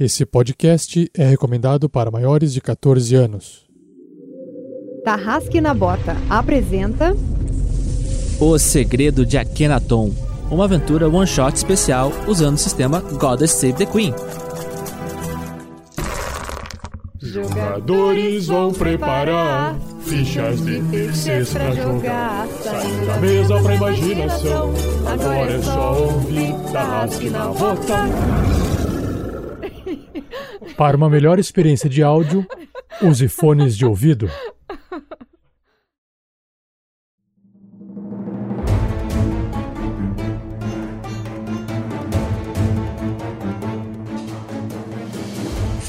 [0.00, 3.66] Esse podcast é recomendado para maiores de 14 anos.
[5.04, 7.14] Tarrasque na Bota apresenta
[8.40, 10.10] O Segredo de Akhenaton,
[10.50, 14.14] uma aventura one-shot especial usando o sistema Goddess Save the Queen.
[17.20, 22.48] Jogadores vão preparar fichas de terceiros pra jogar.
[22.62, 24.72] Saindo da mesa pra imaginação.
[25.06, 28.79] Agora é só ouvir Tarrasque na Bota.
[30.76, 32.46] Para uma melhor experiência de áudio,
[33.02, 34.30] use fones de ouvido.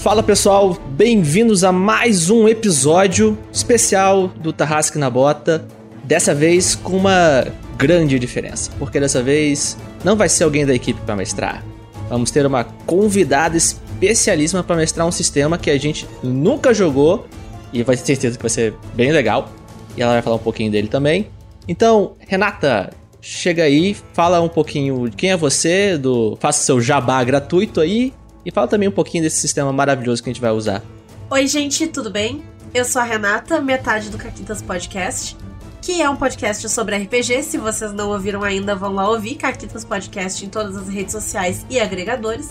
[0.02, 5.64] Fala pessoal, bem-vindos a mais um episódio especial do Tarrasque na Bota.
[6.04, 7.46] Dessa vez com uma
[7.78, 11.64] grande diferença, porque dessa vez não vai ser alguém da equipe para mestrar.
[12.10, 13.56] Vamos ter uma convidada
[14.02, 17.28] especialíssima para mestrar um sistema que a gente nunca jogou
[17.72, 19.50] e vai ter certeza que vai ser bem legal.
[19.96, 21.28] E ela vai falar um pouquinho dele também.
[21.68, 27.24] Então, Renata, chega aí, fala um pouquinho de quem é você, do faça seu jabá
[27.24, 28.14] gratuito aí
[28.46, 30.82] e fala também um pouquinho desse sistema maravilhoso que a gente vai usar.
[31.30, 32.44] Oi, gente, tudo bem?
[32.74, 35.38] Eu sou a Renata, metade do Caquitas Podcast,
[35.82, 37.44] que é um podcast sobre RPG.
[37.44, 41.66] Se vocês não ouviram ainda, vão lá ouvir Caquitas Podcast em todas as redes sociais
[41.70, 42.50] e agregadores.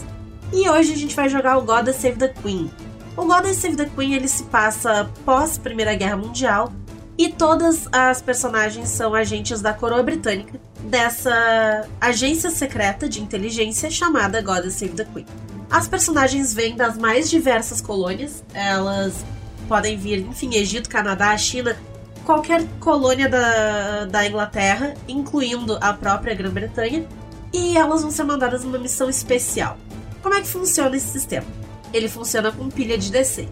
[0.52, 2.70] E hoje a gente vai jogar o God Save the Queen.
[3.16, 6.72] O God Save the Queen ele se passa pós Primeira Guerra Mundial
[7.16, 14.40] e todas as personagens são agentes da coroa britânica dessa agência secreta de inteligência chamada
[14.40, 15.26] God Save the Queen.
[15.70, 19.24] As personagens vêm das mais diversas colônias, elas
[19.68, 21.76] podem vir, enfim, Egito, Canadá, China,
[22.24, 27.06] qualquer colônia da, da Inglaterra, incluindo a própria Grã-Bretanha,
[27.52, 29.76] e elas vão ser mandadas numa missão especial.
[30.22, 31.46] Como é que funciona esse sistema?
[31.92, 33.48] Ele funciona com pilha de D6.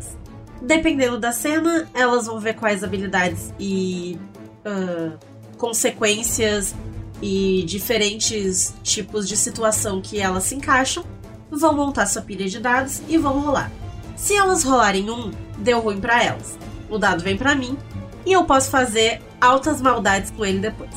[0.60, 4.18] Dependendo da cena, elas vão ver quais habilidades e
[4.66, 5.18] uh,
[5.56, 6.74] consequências
[7.22, 11.04] e diferentes tipos de situação que elas se encaixam
[11.50, 13.70] vão montar sua pilha de dados e vão rolar.
[14.16, 16.58] Se elas rolarem um, deu ruim para elas.
[16.90, 17.76] O dado vem para mim
[18.26, 20.90] e eu posso fazer altas maldades com ele depois.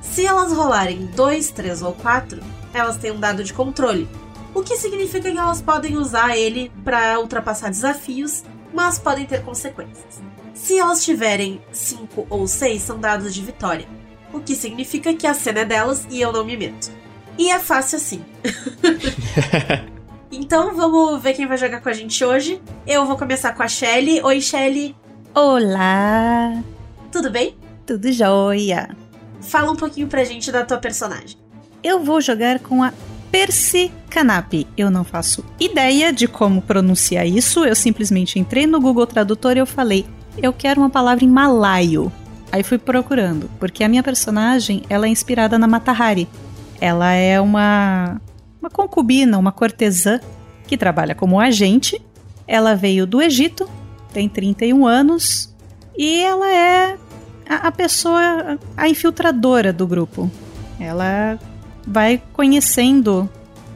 [0.00, 2.40] Se elas rolarem 2, 3 ou 4,
[2.72, 4.08] elas têm um dado de controle,
[4.56, 10.22] o que significa que elas podem usar ele para ultrapassar desafios, mas podem ter consequências.
[10.54, 13.86] Se elas tiverem 5 ou 6, são dados de vitória,
[14.32, 16.90] o que significa que a cena é delas e eu não me meto.
[17.36, 18.24] E é fácil assim.
[20.32, 22.58] então vamos ver quem vai jogar com a gente hoje.
[22.86, 24.22] Eu vou começar com a Shelly.
[24.22, 24.96] Oi, Shelly.
[25.34, 26.62] Olá!
[27.12, 27.58] Tudo bem?
[27.84, 28.96] Tudo jóia!
[29.42, 31.36] Fala um pouquinho pra gente da tua personagem.
[31.82, 32.90] Eu vou jogar com a
[33.36, 34.66] Percy Canap.
[34.78, 37.66] Eu não faço ideia de como pronunciar isso.
[37.66, 40.06] Eu simplesmente entrei no Google Tradutor e eu falei:
[40.38, 42.10] eu quero uma palavra em malaio.
[42.50, 46.26] Aí fui procurando, porque a minha personagem ela é inspirada na Matahari,
[46.80, 48.18] ela é uma,
[48.58, 50.18] uma concubina, uma cortesã
[50.66, 52.00] que trabalha como agente.
[52.48, 53.68] Ela veio do Egito,
[54.14, 55.54] tem 31 anos
[55.94, 56.96] e ela é
[57.46, 60.30] a, a pessoa, a infiltradora do grupo.
[60.80, 61.38] Ela
[61.86, 63.28] vai conhecendo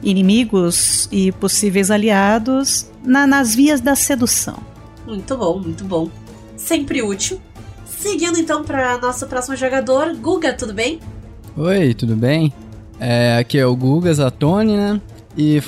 [0.03, 4.57] inimigos e possíveis aliados na, nas vias da sedução.
[5.05, 6.09] Muito bom, muito bom.
[6.55, 7.39] Sempre útil.
[7.85, 10.99] Seguindo então para nosso próximo jogador, Guga, tudo bem?
[11.55, 12.51] Oi, tudo bem?
[12.99, 15.01] É, aqui é o Guga Zatoni, né?
[15.37, 15.61] E,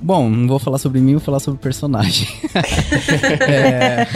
[0.00, 2.28] bom, não vou falar sobre mim, vou falar sobre o personagem.
[3.48, 4.06] é,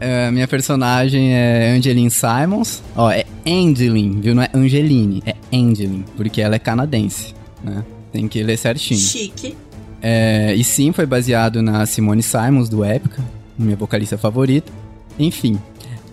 [0.00, 2.82] é, minha personagem é Angeline Simons.
[2.96, 4.34] Ó, é Angeline, viu?
[4.34, 7.84] Não é Angeline, é Angeline, porque ela é canadense, né?
[8.10, 8.98] Tem que ler certinho.
[8.98, 9.56] Chique.
[10.02, 13.22] É, e sim, foi baseado na Simone Simons, do Épica,
[13.58, 14.72] minha vocalista favorita.
[15.18, 15.58] Enfim,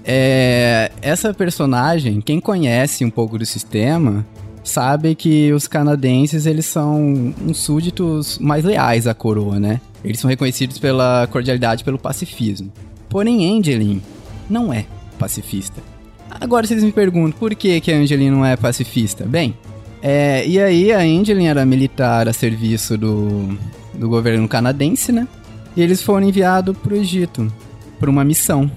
[0.03, 4.25] é, essa personagem, quem conhece um pouco do sistema,
[4.63, 9.79] sabe que os canadenses eles são uns súditos mais leais à coroa, né?
[10.03, 12.71] Eles são reconhecidos pela cordialidade, pelo pacifismo.
[13.09, 14.01] Porém, Angeline
[14.49, 14.85] não é
[15.17, 15.81] pacifista.
[16.29, 19.25] Agora vocês me perguntam por que, que a Angeline não é pacifista?
[19.25, 19.55] Bem,
[20.01, 23.57] é, e aí a Angeline era militar a serviço do,
[23.93, 25.27] do governo canadense, né?
[25.75, 27.51] E eles foram enviados para o Egito
[27.99, 28.69] para uma missão.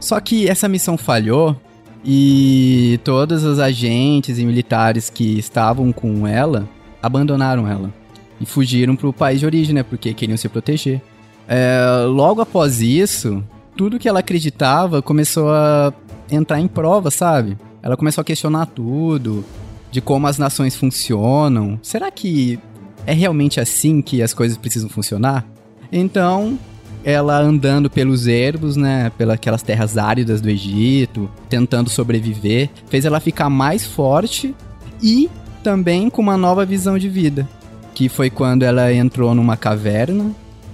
[0.00, 1.56] Só que essa missão falhou
[2.04, 6.68] e todos os agentes e militares que estavam com ela
[7.02, 7.92] abandonaram ela
[8.40, 9.82] e fugiram para o país de origem, né?
[9.82, 11.00] Porque queriam se proteger.
[11.48, 13.42] É, logo após isso,
[13.78, 15.92] tudo que ela acreditava começou a
[16.28, 17.56] entrar em prova, sabe?
[17.80, 19.44] Ela começou a questionar tudo,
[19.88, 21.78] de como as nações funcionam.
[21.80, 22.58] Será que
[23.06, 25.46] é realmente assim que as coisas precisam funcionar?
[25.92, 26.58] Então,
[27.04, 33.48] ela andando pelos ermos, né, pelas terras áridas do Egito, tentando sobreviver, fez ela ficar
[33.48, 34.56] mais forte
[35.00, 35.30] e
[35.62, 37.48] também com uma nova visão de vida,
[37.94, 40.32] que foi quando ela entrou numa caverna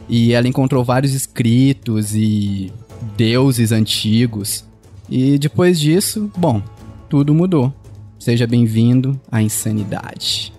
[0.09, 2.73] e ela encontrou vários escritos e
[3.17, 4.65] deuses antigos.
[5.09, 6.63] E depois disso, bom,
[7.09, 7.73] tudo mudou.
[8.19, 10.53] Seja bem-vindo à insanidade.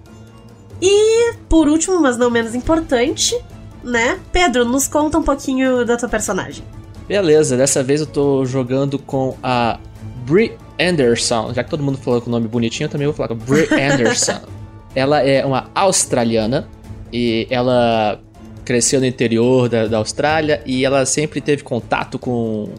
[0.82, 3.36] E, por último, mas não menos importante,
[3.84, 4.20] né?
[4.32, 6.64] Pedro, nos conta um pouquinho da tua personagem.
[7.08, 9.80] Beleza, dessa vez eu tô jogando com a
[10.28, 11.54] Brie Anderson.
[11.54, 13.38] Já que todo mundo falou com o nome bonitinho, eu também vou falar com a
[13.38, 14.42] Brie Anderson.
[14.94, 16.68] ela é uma australiana
[17.12, 18.20] e ela
[18.66, 22.70] cresceu no interior da, da Austrália e ela sempre teve contato com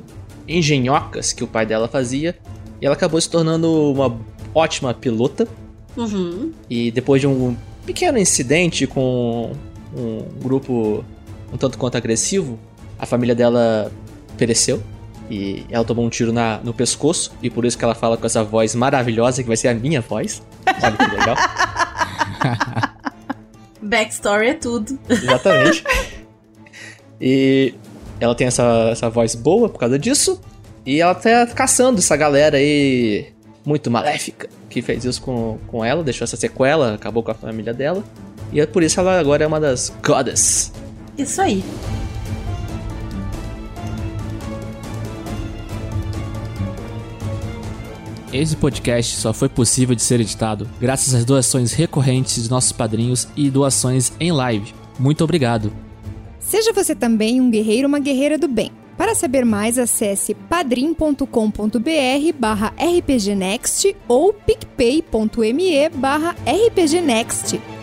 [0.49, 2.37] engenhocas que o pai dela fazia.
[2.81, 4.19] E ela acabou se tornando uma
[4.55, 5.49] ótima pilota.
[5.97, 6.53] Uhum.
[6.69, 7.57] E depois de um
[7.87, 9.53] pequeno incidente com
[9.97, 11.05] um grupo
[11.53, 12.59] um tanto quanto agressivo,
[12.99, 13.91] a família dela
[14.37, 14.83] pereceu.
[15.31, 18.27] E ela tomou um tiro na, no pescoço, e por isso que ela fala com
[18.27, 20.43] essa voz maravilhosa, que vai ser a minha voz.
[20.67, 21.37] Olha que legal.
[23.87, 24.99] Backstory é tudo.
[25.09, 25.85] Exatamente.
[27.21, 27.75] E
[28.21, 30.41] ela tem essa, essa voz boa por causa disso.
[30.85, 33.33] E ela tá caçando essa galera aí
[33.65, 37.73] muito maléfica que fez isso com, com ela, deixou essa sequela, acabou com a família
[37.73, 38.05] dela.
[38.53, 40.71] E é por isso ela agora é uma das goddess.
[41.17, 41.65] Isso aí.
[48.33, 53.29] Esse podcast só foi possível de ser editado graças às doações recorrentes de nossos padrinhos
[53.37, 54.75] e doações em live.
[54.99, 55.73] Muito obrigado.
[56.39, 58.71] Seja você também um guerreiro ou uma guerreira do bem.
[58.97, 61.27] Para saber mais, acesse padrim.com.br
[62.39, 67.76] barra rpgnext ou picpay.me barra rpgnext.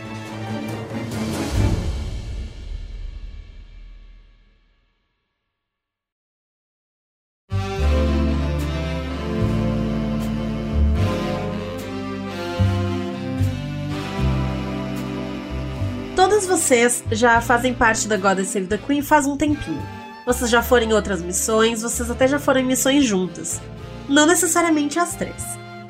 [16.63, 19.85] Vocês já fazem parte da Goddess Save the Queen faz um tempinho.
[20.25, 23.61] Vocês já foram em outras missões, vocês até já foram em missões juntas.
[24.07, 25.43] Não necessariamente as três.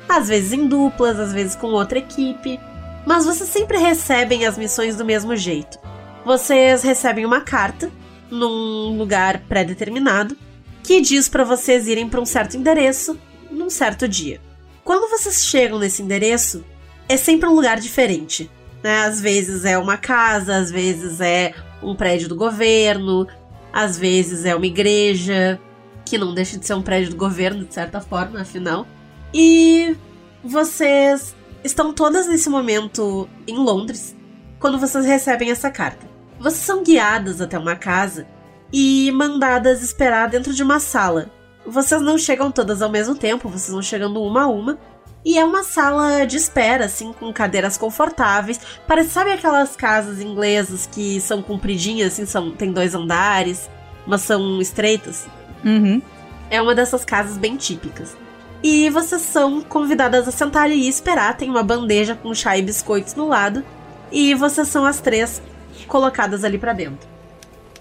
[0.08, 2.58] Às vezes em duplas, às vezes com outra equipe.
[3.06, 5.78] Mas vocês sempre recebem as missões do mesmo jeito.
[6.24, 7.88] Vocês recebem uma carta
[8.28, 10.36] num lugar pré-determinado
[10.82, 13.16] que diz para vocês irem para um certo endereço
[13.48, 14.40] num certo dia.
[14.82, 16.64] Quando vocês chegam nesse endereço,
[17.08, 18.50] é sempre um lugar diferente.
[18.84, 18.98] Né?
[19.06, 23.26] Às vezes é uma casa, às vezes é um prédio do governo,
[23.72, 25.58] às vezes é uma igreja,
[26.04, 28.86] que não deixa de ser um prédio do governo, de certa forma, afinal.
[29.32, 29.96] E
[30.44, 31.34] vocês
[31.64, 34.14] estão todas nesse momento em Londres
[34.60, 36.06] quando vocês recebem essa carta.
[36.38, 38.26] Vocês são guiadas até uma casa
[38.70, 41.30] e mandadas esperar dentro de uma sala.
[41.66, 44.78] Vocês não chegam todas ao mesmo tempo, vocês vão chegando uma a uma.
[45.24, 48.60] E é uma sala de espera, assim, com cadeiras confortáveis.
[48.86, 53.70] Parece, sabe aquelas casas inglesas que são compridinhas, assim, são, tem dois andares,
[54.06, 55.26] mas são estreitas?
[55.64, 56.02] Uhum.
[56.50, 58.14] É uma dessas casas bem típicas.
[58.62, 61.36] E vocês são convidadas a sentar e esperar.
[61.36, 63.64] Tem uma bandeja com chá e biscoitos no lado.
[64.12, 65.42] E vocês são as três
[65.86, 67.08] colocadas ali pra dentro.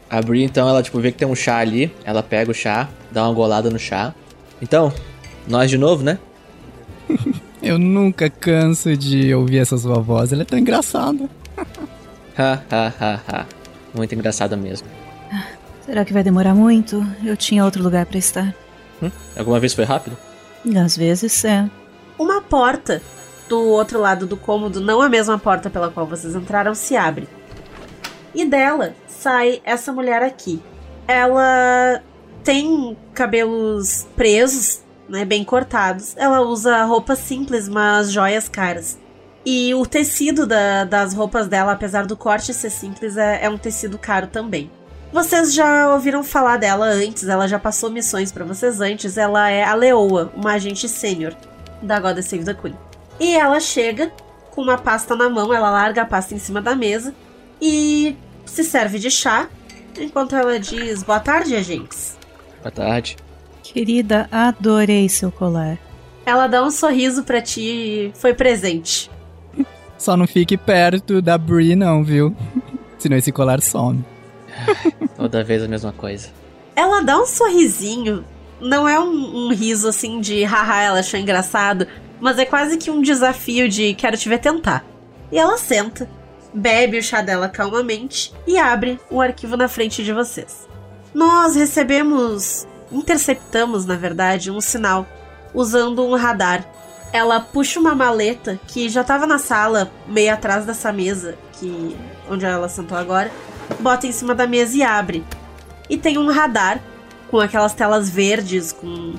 [0.09, 2.89] A Brie, então, ela tipo vê que tem um chá ali, ela pega o chá,
[3.12, 4.13] dá uma golada no chá.
[4.62, 4.93] Então,
[5.47, 6.19] nós de novo, né?
[7.62, 11.29] Eu nunca canso de ouvir essa sua voz, ela é tão engraçada.
[12.38, 13.45] Ha, ha, ha, ha.
[13.95, 14.88] Muito engraçada mesmo.
[15.86, 17.05] Será que vai demorar muito?
[17.24, 18.53] Eu tinha outro lugar pra estar.
[19.01, 19.12] Hum?
[19.38, 20.17] Alguma vez foi rápido?
[20.83, 21.69] Às vezes é.
[22.17, 23.01] Uma porta
[23.48, 27.27] do outro lado do cômodo, não a mesma porta pela qual vocês entraram, se abre.
[28.33, 30.62] E dela sai essa mulher aqui.
[31.07, 32.01] Ela
[32.43, 34.81] tem cabelos presos,
[35.13, 36.15] né, bem cortados.
[36.17, 38.98] Ela usa roupas simples, mas joias caras.
[39.46, 43.58] E o tecido da- das roupas dela, apesar do corte ser simples, é, é um
[43.58, 44.72] tecido caro também.
[45.12, 49.15] Vocês já ouviram falar dela antes, ela já passou missões pra vocês antes.
[49.15, 51.36] Ela é a Leoa, uma agente sênior
[51.82, 52.75] da Goddess Save the Queen.
[53.20, 54.12] E ela chega
[54.50, 57.13] com uma pasta na mão, ela larga a pasta em cima da mesa
[57.62, 59.48] e se serve de chá,
[60.00, 62.17] enquanto ela diz: Boa tarde, agentes.
[62.63, 63.17] Boa tarde.
[63.74, 65.77] Querida, adorei seu colar.
[66.25, 69.10] Ela dá um sorriso pra ti e foi presente.
[69.98, 72.36] Só não fique perto da Brie, não, viu?
[73.00, 74.06] Senão esse colar some.
[75.18, 76.30] Toda vez a mesma coisa.
[76.75, 78.24] Ela dá um sorrisinho.
[78.62, 81.88] Não é um, um riso assim de haha, ela achou engraçado,
[82.20, 84.86] mas é quase que um desafio de quero te ver tentar.
[85.32, 86.08] E ela senta
[86.53, 90.68] bebe o chá dela calmamente e abre o arquivo na frente de vocês.
[91.13, 95.05] Nós recebemos, interceptamos, na verdade, um sinal
[95.53, 96.65] usando um radar.
[97.12, 101.95] Ela puxa uma maleta que já estava na sala, meio atrás dessa mesa, que
[102.29, 103.31] onde ela sentou agora,
[103.79, 105.23] bota em cima da mesa e abre.
[105.89, 106.81] E tem um radar
[107.29, 109.13] com aquelas telas verdes com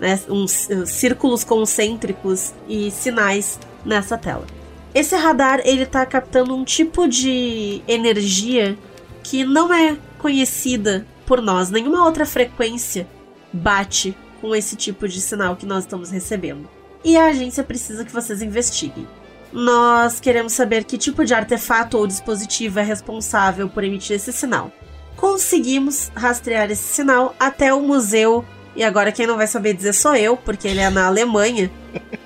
[0.00, 4.46] né, uns uh, círculos concêntricos e sinais nessa tela.
[4.94, 8.76] Esse radar ele está captando um tipo de energia
[9.22, 11.70] que não é conhecida por nós.
[11.70, 13.06] Nenhuma outra frequência
[13.58, 16.68] bate com esse tipo de sinal que nós estamos recebendo.
[17.04, 19.06] E a agência precisa que vocês investiguem.
[19.52, 24.70] Nós queremos saber que tipo de artefato ou dispositivo é responsável por emitir esse sinal.
[25.16, 28.44] Conseguimos rastrear esse sinal até o museu,
[28.76, 31.70] e agora quem não vai saber dizer sou eu, porque ele é na Alemanha.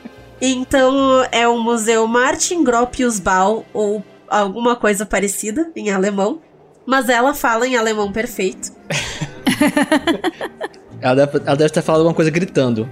[0.45, 6.43] Então é o Museu Martin Gropiusbau, ou alguma coisa parecida em alemão.
[6.85, 8.73] Mas ela fala em alemão perfeito.
[11.03, 12.89] ela, deve, ela deve ter falado alguma coisa gritando.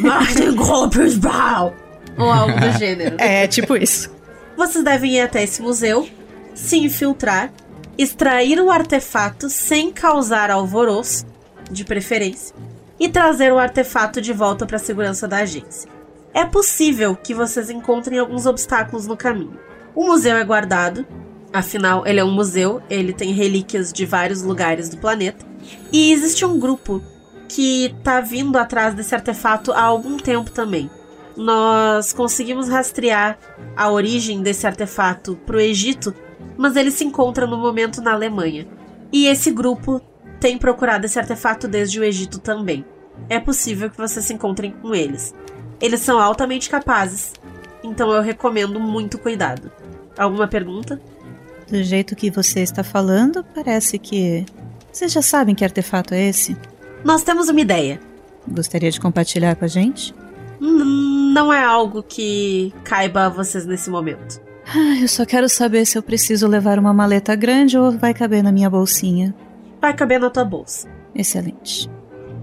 [0.00, 1.74] Martin Gropiusbau!
[2.18, 3.16] Ou algo do gênero.
[3.18, 4.10] É, tipo isso.
[4.56, 6.08] Vocês devem ir até esse museu,
[6.52, 7.52] se infiltrar,
[7.96, 11.24] extrair o artefato sem causar alvoroço,
[11.70, 12.54] de preferência,
[12.98, 15.88] e trazer o artefato de volta para a segurança da agência.
[16.34, 19.58] É possível que vocês encontrem alguns obstáculos no caminho.
[19.94, 21.06] O museu é guardado,
[21.52, 25.46] afinal, ele é um museu, ele tem relíquias de vários lugares do planeta,
[25.92, 27.02] e existe um grupo
[27.48, 30.90] que tá vindo atrás desse artefato há algum tempo também.
[31.36, 33.38] Nós conseguimos rastrear
[33.76, 36.14] a origem desse artefato pro Egito,
[36.56, 38.66] mas ele se encontra no momento na Alemanha.
[39.12, 40.00] E esse grupo
[40.40, 42.84] tem procurado esse artefato desde o Egito também.
[43.28, 45.34] É possível que vocês se encontrem com eles.
[45.80, 47.32] Eles são altamente capazes,
[47.82, 49.70] então eu recomendo muito cuidado.
[50.16, 51.00] Alguma pergunta?
[51.70, 54.44] Do jeito que você está falando, parece que.
[54.90, 56.56] Vocês já sabem que artefato é esse?
[57.04, 58.00] Nós temos uma ideia.
[58.46, 60.14] Gostaria de compartilhar com a gente?
[60.60, 64.40] Hum, não é algo que caiba a vocês nesse momento.
[64.66, 68.42] Ah, eu só quero saber se eu preciso levar uma maleta grande ou vai caber
[68.42, 69.34] na minha bolsinha.
[69.80, 70.88] Vai caber na tua bolsa.
[71.14, 71.88] Excelente.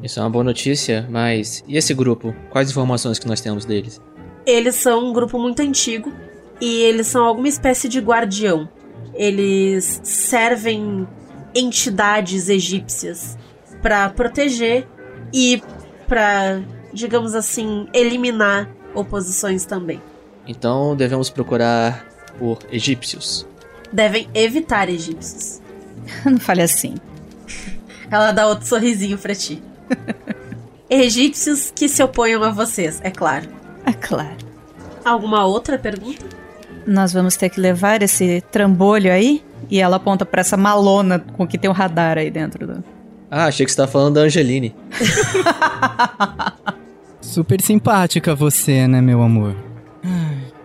[0.02, 2.34] Isso é uma boa notícia, mas e esse grupo?
[2.50, 4.02] Quais informações que nós temos deles?
[4.46, 6.14] Eles são um grupo muito antigo
[6.62, 8.70] e eles são alguma espécie de guardião.
[9.14, 11.08] Eles servem
[11.54, 13.38] entidades egípcias
[13.86, 14.88] para proteger
[15.32, 15.62] e
[16.08, 16.60] para,
[16.92, 20.02] digamos assim, eliminar oposições também.
[20.48, 22.04] Então devemos procurar
[22.40, 23.46] por egípcios.
[23.94, 25.62] Devem evitar egípcios.
[26.26, 26.96] Não fale assim.
[28.10, 29.62] Ela dá outro sorrisinho pra ti.
[30.90, 33.48] Egípcios que se oponham a vocês, é claro.
[33.86, 34.38] É claro.
[35.04, 36.26] Alguma outra pergunta?
[36.88, 39.44] Nós vamos ter que levar esse trambolho aí?
[39.70, 42.95] E ela aponta para essa malona com que tem um radar aí dentro do.
[43.30, 44.76] Ah, achei que você tava falando da Angeline.
[47.22, 49.56] Super simpática você, né, meu amor?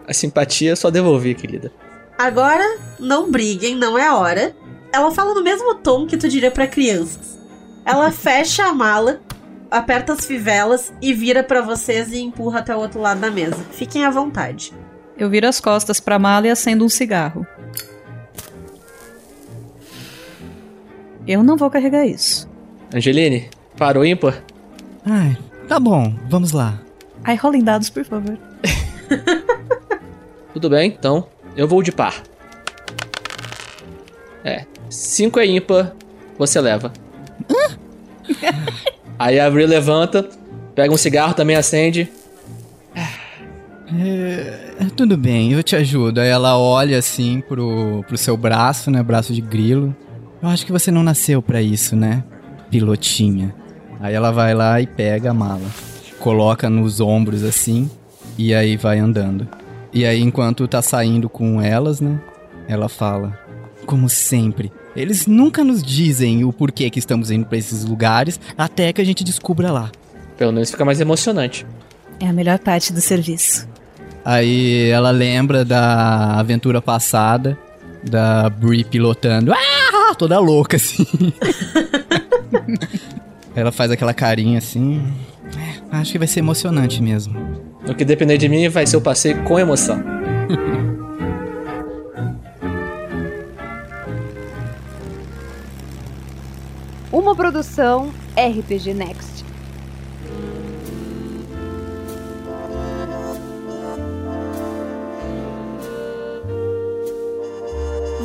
[0.06, 1.72] A simpatia só devolvi, querida.
[2.18, 4.54] Agora, não briguem, não é hora.
[4.92, 7.38] Ela fala no mesmo tom que tu diria para crianças.
[7.84, 9.20] Ela fecha a mala,
[9.70, 13.64] aperta as fivelas e vira para vocês e empurra até o outro lado da mesa.
[13.70, 14.74] Fiquem à vontade.
[15.16, 17.46] Eu viro as costas pra mala e acendo um cigarro.
[21.24, 22.49] Eu não vou carregar isso.
[22.92, 24.42] Angeline, parou ímpar?
[25.04, 25.36] Ai,
[25.68, 26.80] tá bom, vamos lá.
[27.22, 28.36] Ai, rolem dados, por favor.
[30.52, 32.22] Tudo bem, então eu vou de par.
[34.44, 35.92] É, 5 é ímpar,
[36.38, 36.92] você leva.
[39.18, 40.28] Aí a Avril levanta,
[40.74, 42.10] pega um cigarro, também acende.
[43.92, 46.20] É, tudo bem, eu te ajudo.
[46.20, 49.02] Aí ela olha assim pro, pro seu braço, né?
[49.02, 49.94] Braço de grilo.
[50.42, 52.24] Eu acho que você não nasceu para isso, né?
[52.70, 53.54] Pilotinha.
[54.00, 55.66] Aí ela vai lá e pega a mala.
[56.18, 57.90] Coloca nos ombros assim.
[58.38, 59.46] E aí vai andando.
[59.92, 62.20] E aí, enquanto tá saindo com elas, né?
[62.68, 63.38] Ela fala:
[63.84, 68.92] Como sempre, eles nunca nos dizem o porquê que estamos indo para esses lugares até
[68.92, 69.90] que a gente descubra lá.
[70.38, 71.66] Pelo menos fica mais emocionante.
[72.20, 73.68] É a melhor parte do serviço.
[74.24, 77.58] Aí ela lembra da aventura passada,
[78.08, 79.52] da Brie pilotando.
[80.02, 80.14] Ah!
[80.18, 81.06] Toda louca, assim.
[83.54, 85.02] ela faz aquela carinha assim.
[85.56, 87.38] É, acho que vai ser emocionante mesmo.
[87.86, 90.02] O que depender de mim vai ser o passeio com emoção.
[97.12, 99.44] Uma produção RPG Next.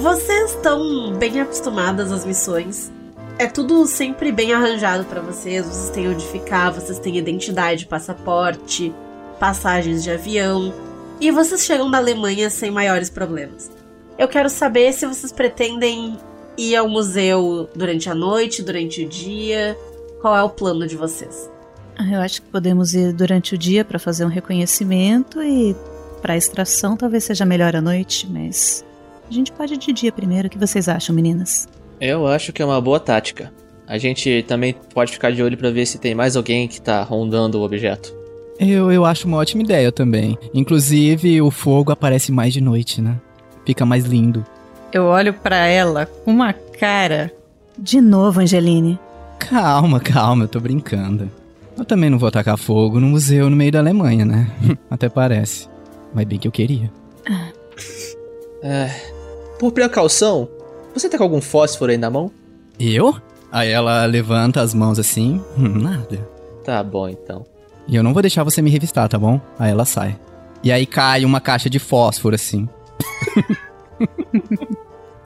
[0.05, 2.91] Vocês estão bem acostumadas às missões.
[3.37, 5.65] É tudo sempre bem arranjado para vocês.
[5.65, 8.93] Vocês têm onde ficar, vocês têm identidade, passaporte,
[9.39, 10.73] passagens de avião.
[11.19, 13.69] E vocês chegam da Alemanha sem maiores problemas.
[14.17, 16.17] Eu quero saber se vocês pretendem
[16.57, 19.77] ir ao museu durante a noite, durante o dia.
[20.21, 21.49] Qual é o plano de vocês?
[21.97, 25.75] Ah, Eu acho que podemos ir durante o dia para fazer um reconhecimento e
[26.21, 28.83] para extração talvez seja melhor à noite, mas
[29.29, 30.47] a gente pode ir de dia primeiro.
[30.47, 31.67] O que vocês acham, meninas?
[31.99, 33.51] Eu acho que é uma boa tática.
[33.87, 37.03] A gente também pode ficar de olho pra ver se tem mais alguém que tá
[37.03, 38.13] rondando o objeto.
[38.59, 40.37] Eu, eu acho uma ótima ideia também.
[40.53, 43.19] Inclusive, o fogo aparece mais de noite, né?
[43.65, 44.45] Fica mais lindo.
[44.91, 47.31] Eu olho para ela com uma cara.
[47.77, 48.97] De novo, Angeline.
[49.37, 51.29] Calma, calma, eu tô brincando.
[51.77, 54.49] Eu também não vou tacar fogo no museu no meio da Alemanha, né?
[54.89, 55.67] Até parece.
[56.13, 56.89] Mas bem que eu queria.
[58.63, 58.89] É,
[59.59, 60.47] por precaução,
[60.99, 62.31] você tá com algum fósforo aí na mão?
[62.79, 63.15] Eu?
[63.51, 65.41] Aí ela levanta as mãos assim.
[65.57, 66.27] Hum, nada.
[66.63, 67.45] Tá bom então.
[67.87, 69.39] E eu não vou deixar você me revistar, tá bom?
[69.59, 70.17] Aí ela sai.
[70.63, 72.67] E aí cai uma caixa de fósforo assim.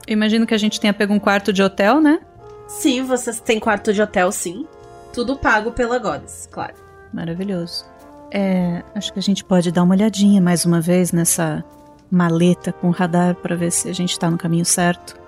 [0.06, 2.20] Eu imagino que a gente tenha pego um quarto de hotel, né?
[2.68, 4.66] Sim, vocês têm quarto de hotel, sim.
[5.12, 6.74] Tudo pago pela Goddess, claro.
[7.12, 7.84] Maravilhoso.
[8.30, 11.64] É, acho que a gente pode dar uma olhadinha mais uma vez nessa
[12.10, 15.19] maleta com radar para ver se a gente tá no caminho certo.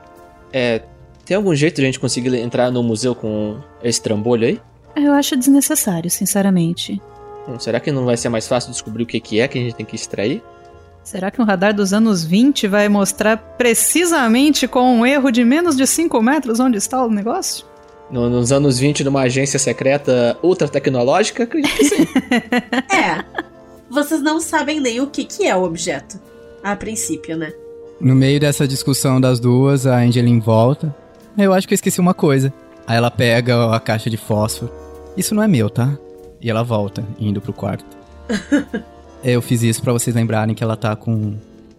[0.53, 0.83] É,
[1.25, 4.61] tem algum jeito de a gente conseguir entrar no museu com esse trambolho aí?
[4.97, 7.01] Eu acho desnecessário, sinceramente.
[7.49, 9.63] Hum, será que não vai ser mais fácil descobrir o que, que é que a
[9.63, 10.43] gente tem que extrair?
[11.03, 15.77] Será que um radar dos anos 20 vai mostrar precisamente com um erro de menos
[15.77, 17.67] de 5 metros onde está o negócio?
[18.11, 21.43] No- nos anos 20, numa agência secreta ultra tecnológica?
[21.45, 22.07] Acredito que sim.
[22.95, 23.25] É.
[23.91, 26.21] Vocês não sabem nem o que, que é o objeto.
[26.63, 27.53] A princípio, né?
[28.03, 30.93] No meio dessa discussão das duas, a Angeline volta.
[31.39, 32.53] Eu acho que eu esqueci uma coisa.
[32.85, 34.73] Aí ela pega a caixa de fósforo.
[35.17, 35.97] Isso não é meu, tá?
[36.41, 37.87] E ela volta, indo pro quarto.
[39.23, 41.35] eu fiz isso pra vocês lembrarem que ela tá com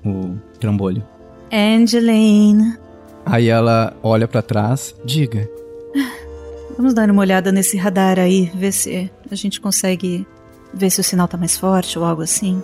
[0.05, 1.03] o trambolho.
[1.51, 2.77] Angeline,
[3.25, 5.49] Aí ela olha pra trás, diga.
[6.77, 10.25] vamos dar uma olhada nesse radar aí, ver se a gente consegue
[10.73, 12.61] ver se o sinal tá mais forte ou algo assim.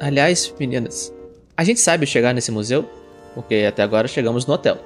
[0.00, 1.12] Aliás, meninas,
[1.56, 2.88] a gente sabe chegar nesse museu?
[3.34, 4.78] Porque até agora chegamos no hotel.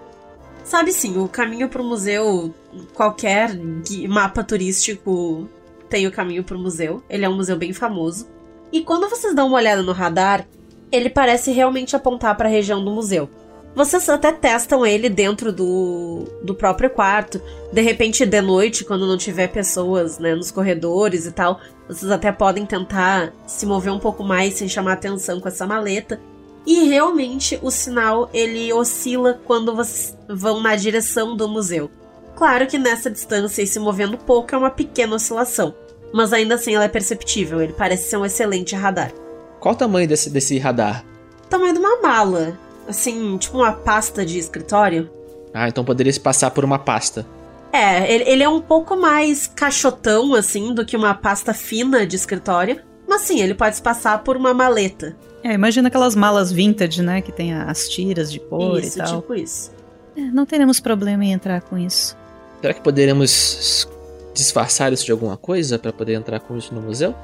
[0.64, 2.54] Sabe sim, o caminho pro museu,
[2.92, 3.58] qualquer
[4.08, 5.48] mapa turístico
[5.88, 7.02] tem o caminho pro museu.
[7.08, 8.28] Ele é um museu bem famoso.
[8.70, 10.46] E quando vocês dão uma olhada no radar,
[10.92, 13.28] ele parece realmente apontar para a região do museu.
[13.74, 17.40] Vocês até testam ele dentro do, do próprio quarto.
[17.72, 22.32] De repente, de noite, quando não tiver pessoas né, nos corredores e tal, vocês até
[22.32, 26.20] podem tentar se mover um pouco mais sem chamar atenção com essa maleta.
[26.68, 31.90] E realmente o sinal ele oscila quando vocês vão na direção do museu.
[32.36, 35.74] Claro que nessa distância e se movendo pouco é uma pequena oscilação,
[36.12, 39.10] mas ainda assim ela é perceptível, ele parece ser um excelente radar.
[39.58, 41.06] Qual o tamanho desse, desse radar?
[41.48, 45.10] Tamanho de uma mala, assim, tipo uma pasta de escritório.
[45.54, 47.26] Ah, então poderia se passar por uma pasta.
[47.72, 52.14] É, ele, ele é um pouco mais caixotão, assim, do que uma pasta fina de
[52.14, 55.16] escritório, mas sim, ele pode se passar por uma maleta.
[55.42, 57.22] É, imagina aquelas malas vintage, né?
[57.22, 59.20] Que tem as tiras de cor isso, e tal.
[59.20, 59.70] tipo isso.
[60.16, 62.16] É, não teremos problema em entrar com isso.
[62.60, 63.88] Será que poderemos
[64.34, 67.14] disfarçar isso de alguma coisa para poder entrar com isso no museu?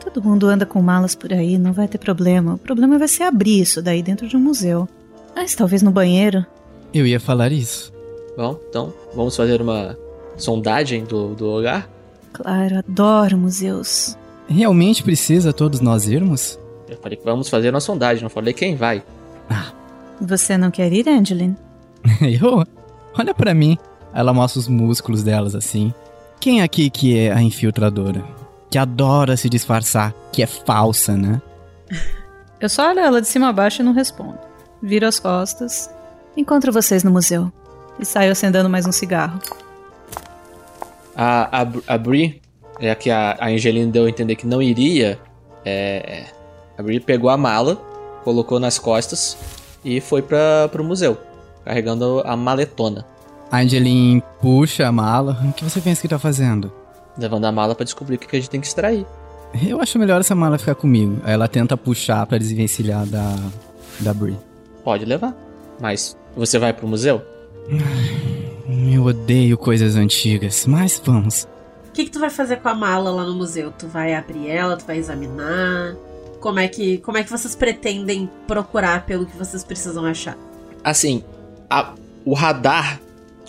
[0.00, 2.54] Todo mundo anda com malas por aí, não vai ter problema.
[2.54, 4.88] O problema vai ser abrir isso daí dentro de um museu.
[5.34, 6.46] Mas talvez no banheiro.
[6.94, 7.92] Eu ia falar isso.
[8.36, 9.98] Bom, então vamos fazer uma
[10.36, 11.88] sondagem do, do lugar?
[12.32, 14.16] Claro, adoro museus.
[14.48, 16.58] Realmente precisa todos nós irmos?
[16.88, 19.02] Eu falei que vamos fazer uma sondagem, não falei quem vai.
[20.20, 21.56] Você não quer ir, Angeline?
[22.20, 22.64] Eu?
[23.18, 23.76] Olha pra mim.
[24.14, 25.92] Ela mostra os músculos delas assim.
[26.40, 28.24] Quem aqui que é a infiltradora?
[28.70, 31.42] Que adora se disfarçar, que é falsa, né?
[32.58, 34.38] Eu só olho ela de cima a baixo e não respondo.
[34.82, 35.90] Viro as costas.
[36.34, 37.52] Encontro vocês no museu.
[37.98, 39.38] E saio acendendo mais um cigarro.
[41.14, 42.40] A, a, a Bri,
[42.80, 45.18] é que a, a Angelina deu a entender que não iria,
[45.64, 46.24] é,
[46.76, 47.76] a Bri pegou a mala,
[48.24, 49.36] colocou nas costas
[49.84, 51.16] e foi para pro museu,
[51.64, 53.04] carregando a maletona,
[53.50, 55.38] A Angeline puxa a mala.
[55.44, 56.72] O que você pensa que tá fazendo?
[57.18, 59.06] levando a mala para descobrir o que a gente tem que extrair.
[59.66, 61.18] Eu acho melhor essa mala ficar comigo.
[61.24, 63.34] Aí Ela tenta puxar pra desvencilhar da,
[64.00, 64.36] da Brie.
[64.84, 65.34] Pode levar,
[65.80, 67.22] mas você vai pro museu?
[68.92, 71.48] Eu odeio coisas antigas, mas vamos.
[71.96, 73.72] O que, que tu vai fazer com a mala lá no museu?
[73.72, 75.96] Tu vai abrir ela, tu vai examinar?
[76.40, 80.36] Como é que, como é que vocês pretendem procurar pelo que vocês precisam achar?
[80.84, 81.24] Assim,
[81.70, 83.00] a- o radar,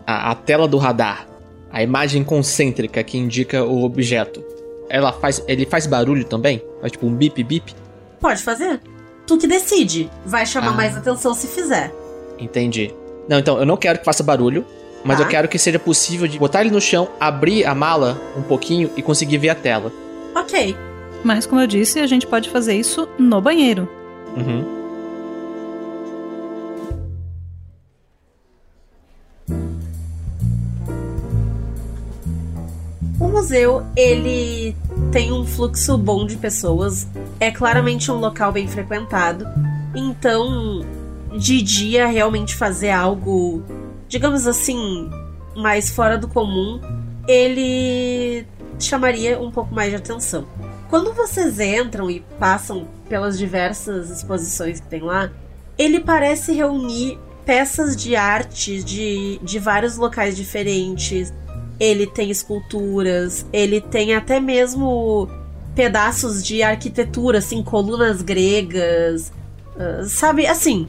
[0.06, 1.28] a, a tela do radar,
[1.70, 4.42] a imagem concêntrica que indica o objeto,
[4.90, 6.64] ela faz, ele faz barulho também?
[6.80, 7.76] Faz tipo um bip bip?
[8.22, 8.80] Pode fazer.
[9.28, 10.10] Tu que decide.
[10.26, 10.72] Vai chamar Ah.
[10.74, 11.94] mais atenção se fizer.
[12.40, 12.94] Entendi.
[13.28, 14.66] Não, então, eu não quero que faça barulho,
[15.04, 15.24] mas Tá.
[15.24, 18.90] eu quero que seja possível de botar ele no chão, abrir a mala um pouquinho
[18.98, 19.92] e conseguir ver a tela.
[20.36, 20.76] Ok.
[21.24, 23.88] Mas, como eu disse, a gente pode fazer isso no banheiro.
[24.36, 24.78] Uhum.
[33.20, 34.76] O museu, ele
[35.12, 37.08] tem um fluxo bom de pessoas.
[37.40, 39.48] É claramente um local bem frequentado.
[39.96, 40.86] Então,
[41.38, 43.64] de dia, realmente fazer algo,
[44.08, 45.10] digamos assim,
[45.56, 46.80] mais fora do comum,
[47.28, 48.46] ele
[48.80, 50.48] chamaria um pouco mais de atenção.
[50.90, 55.32] Quando vocês entram e passam pelas diversas exposições que tem lá,
[55.78, 61.34] ele parece reunir peças de arte de, de vários locais diferentes.
[61.80, 65.30] Ele tem esculturas, ele tem até mesmo
[65.76, 69.32] pedaços de arquitetura, assim, colunas gregas.
[69.80, 70.88] ah, sabe, assim,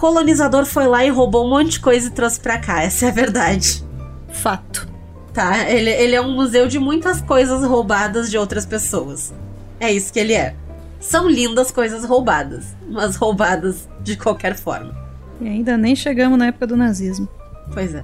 [0.00, 3.08] colonizador foi lá e roubou um monte de coisa e trouxe pra cá, essa é
[3.10, 3.84] a verdade.
[4.30, 4.88] Fato.
[5.34, 5.70] Tá?
[5.70, 9.32] Ele, ele é um museu de muitas coisas roubadas de outras pessoas.
[9.78, 10.56] É isso que ele é.
[10.98, 14.96] São lindas coisas roubadas, mas roubadas de qualquer forma.
[15.38, 17.28] E ainda nem chegamos na época do nazismo.
[17.72, 18.02] Pois é.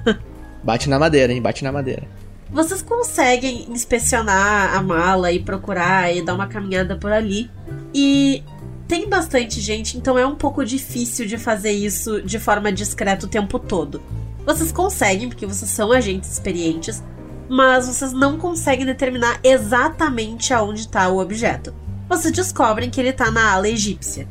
[0.62, 1.40] Bate na madeira, hein?
[1.40, 2.02] Bate na madeira.
[2.50, 7.50] Vocês conseguem inspecionar a mala e procurar e dar uma caminhada por ali.
[7.94, 8.44] E
[8.92, 13.28] tem bastante gente, então é um pouco difícil de fazer isso de forma discreta o
[13.28, 14.02] tempo todo.
[14.44, 17.02] Vocês conseguem, porque vocês são agentes experientes,
[17.48, 21.74] mas vocês não conseguem determinar exatamente aonde está o objeto.
[22.06, 24.28] Vocês descobrem que ele está na ala egípcia.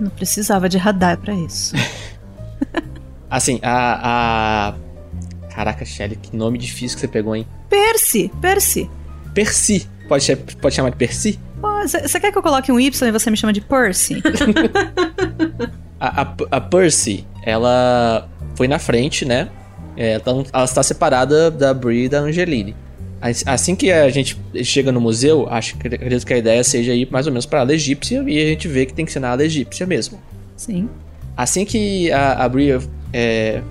[0.00, 1.74] Não precisava de radar pra isso.
[3.28, 4.70] Assim, a.
[4.70, 4.74] a...
[5.54, 7.46] Caraca, Shelly, que nome difícil que você pegou, hein?
[7.68, 8.32] Percy!
[8.40, 8.90] Percy!
[9.34, 9.86] Percy.
[10.08, 11.38] Pode, pode chamar de Percy?
[11.86, 14.22] Você quer que eu coloque um Y e você me chama de Percy?
[16.00, 19.48] A, a, a Percy, ela foi na frente, né?
[19.96, 22.74] É, então, ela está separada da Brie e da Angeline.
[23.20, 26.92] As- Assim que a gente chega no museu, acho que acredito que a ideia seja
[26.92, 29.12] ir mais ou menos para a ala egípcia e a gente vê que tem que
[29.12, 30.18] ser na ala egípcia mesmo.
[30.56, 30.88] Sim.
[31.36, 32.76] Assim que a, a Brie
[33.12, 33.62] é,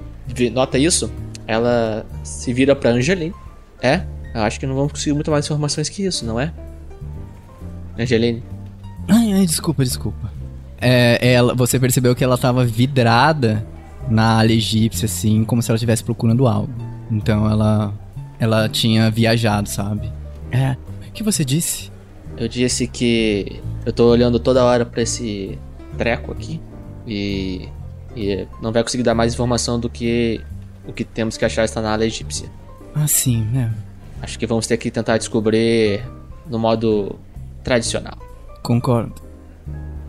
[0.54, 1.12] nota isso,
[1.46, 3.34] ela se vira pra Angeline.
[3.82, 4.04] É?
[4.34, 6.54] Eu acho que não vamos conseguir muito mais informações que isso, não é?
[8.02, 8.44] Angeline.
[9.08, 10.32] Ai, ai, desculpa, desculpa.
[10.80, 13.66] É, ela, você percebeu que ela tava vidrada
[14.10, 16.74] na ala egípcia, assim, como se ela estivesse procurando algo.
[17.10, 17.94] Então ela.
[18.40, 20.12] Ela tinha viajado, sabe?
[20.52, 20.76] É.
[21.08, 21.92] O que você disse?
[22.36, 25.60] Eu disse que eu tô olhando toda hora pra esse
[25.96, 26.60] treco aqui
[27.06, 27.70] e,
[28.16, 30.42] e não vai conseguir dar mais informação do que
[30.88, 32.50] o que temos que achar está na ala egípcia.
[32.96, 33.72] Ah, sim, né?
[34.22, 36.04] Acho que vamos ter que tentar descobrir
[36.50, 37.20] no modo
[37.64, 38.18] tradicional.
[38.62, 39.14] Concordo.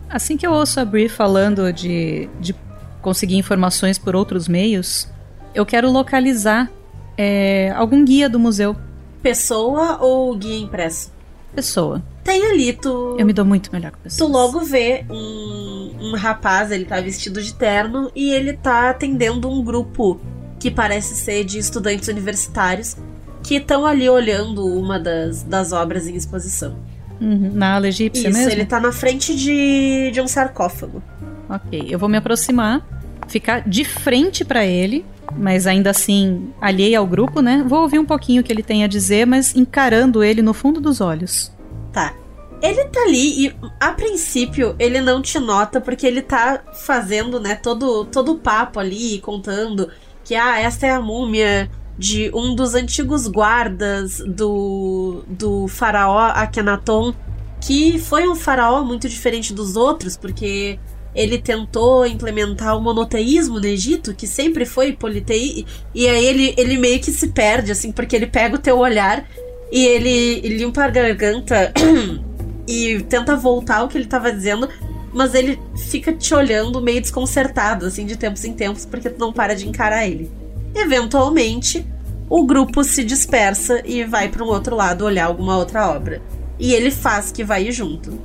[0.09, 2.55] Assim que eu ouço a Brie falando de, de
[3.01, 5.07] conseguir informações por outros meios,
[5.55, 6.71] eu quero localizar
[7.17, 8.75] é, algum guia do museu.
[9.21, 11.11] Pessoa ou guia impresso?
[11.55, 12.01] Pessoa.
[12.23, 13.15] Tem ali, tu.
[13.19, 14.31] Eu me dou muito melhor com Tu pessoas.
[14.31, 19.63] logo vê um, um rapaz, ele tá vestido de terno e ele tá atendendo um
[19.63, 20.19] grupo
[20.59, 22.95] que parece ser de estudantes universitários
[23.43, 26.77] que estão ali olhando uma das, das obras em exposição.
[27.23, 28.51] Uhum, Na ala egípcia Isso, mesmo?
[28.51, 31.01] ele tá na frente de, de um sarcófago.
[31.49, 32.85] Ok, eu vou me aproximar,
[33.27, 35.05] ficar de frente pra ele,
[35.37, 37.63] mas ainda assim alheia ao grupo, né?
[37.65, 40.81] Vou ouvir um pouquinho o que ele tem a dizer, mas encarando ele no fundo
[40.81, 41.51] dos olhos.
[41.93, 42.13] Tá.
[42.61, 47.55] Ele tá ali e, a princípio, ele não te nota porque ele tá fazendo, né,
[47.55, 49.89] todo, todo o papo ali, contando
[50.23, 57.13] que, ah, esta é a múmia de um dos antigos guardas do, do faraó Akhenaton,
[57.61, 60.79] que foi um faraó muito diferente dos outros, porque
[61.15, 66.77] ele tentou implementar o monoteísmo no Egito, que sempre foi politeísmo, e aí ele, ele
[66.77, 69.25] meio que se perde, assim, porque ele pega o teu olhar
[69.71, 71.71] e ele limpa a garganta
[72.67, 74.67] e tenta voltar ao que ele tava dizendo,
[75.13, 79.31] mas ele fica te olhando meio desconcertado, assim, de tempos em tempos, porque tu não
[79.31, 80.29] para de encarar ele.
[80.75, 81.85] Eventualmente,
[82.29, 86.21] o grupo se dispersa e vai para um outro lado olhar alguma outra obra.
[86.59, 88.19] E ele faz que vai junto.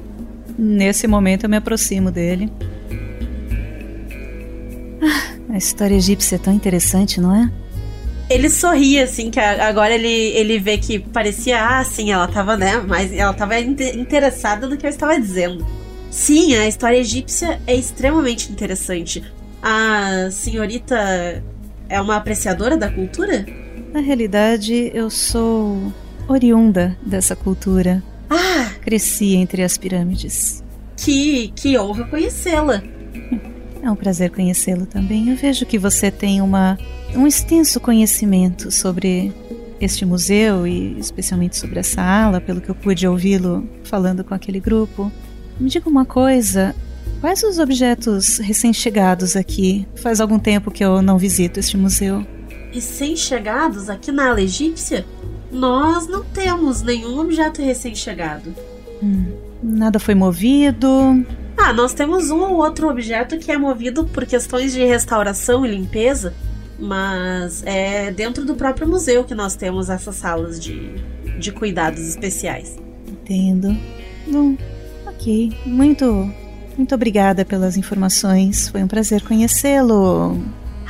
[0.59, 2.51] Nesse momento eu me aproximo dele.
[5.03, 7.51] Ah, a história egípcia é tão interessante, não é?
[8.29, 12.77] Ele sorri, assim, que agora ele, ele vê que parecia, ah, sim, ela tava, né,
[12.87, 15.67] mas ela tava inte- interessada no que eu estava dizendo.
[16.11, 19.23] Sim, a história egípcia é extremamente interessante.
[19.63, 21.43] A senhorita
[21.89, 23.45] é uma apreciadora da cultura?
[23.93, 25.93] Na realidade, eu sou
[26.29, 28.03] oriunda dessa cultura.
[28.29, 30.63] Ah, Cresci entre as pirâmides.
[30.97, 32.83] que, que honra conhecê-la.
[33.81, 35.29] É um prazer conhecê-lo também.
[35.31, 36.77] Eu vejo que você tem uma,
[37.15, 39.33] um extenso conhecimento sobre
[39.81, 44.59] este museu e especialmente sobre essa ala, pelo que eu pude ouvi-lo falando com aquele
[44.59, 45.13] grupo.
[45.61, 46.75] Me diga uma coisa:
[47.21, 49.87] quais os objetos recém-chegados aqui?
[49.97, 52.27] Faz algum tempo que eu não visito este museu.
[52.73, 55.05] Recém-chegados aqui na ala egípcia?
[55.51, 58.55] Nós não temos nenhum objeto recém-chegado.
[59.63, 61.25] Nada foi movido.
[61.57, 65.71] Ah, nós temos um ou outro objeto que é movido por questões de restauração e
[65.71, 66.33] limpeza,
[66.79, 70.95] mas é dentro do próprio museu que nós temos essas salas de,
[71.39, 72.77] de cuidados especiais.
[73.09, 73.77] Entendo.
[74.29, 74.57] Bom,
[75.07, 75.53] ok.
[75.67, 76.33] Muito,
[76.79, 78.69] muito obrigada pelas informações.
[78.69, 80.41] Foi um prazer conhecê-lo.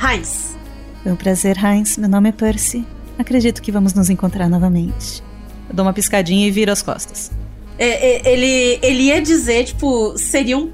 [0.01, 0.55] Heinz,
[1.03, 1.97] Foi um prazer, Heinz.
[1.97, 2.85] Meu nome é Percy.
[3.17, 5.21] Acredito que vamos nos encontrar novamente.
[5.67, 7.31] Eu dou uma piscadinha e viro as costas.
[7.77, 7.87] é,
[8.27, 10.71] é, ele, ele ia dizer, tipo, seria um.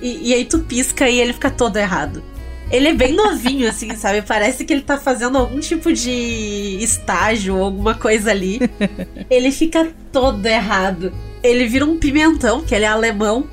[0.00, 2.22] E, e aí tu pisca e ele fica todo errado.
[2.70, 4.22] Ele é bem novinho, assim, sabe?
[4.22, 8.60] Parece que ele tá fazendo algum tipo de estágio ou alguma coisa ali.
[9.30, 11.12] Ele fica todo errado.
[11.42, 13.46] Ele vira um pimentão, que ele é alemão.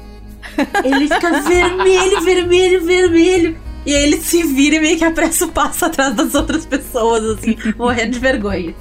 [0.84, 3.58] Ele fica vermelho, vermelho, vermelho.
[3.86, 7.24] E aí ele se vira e meio que apressa o passo atrás das outras pessoas,
[7.38, 8.74] assim, morrendo de vergonha.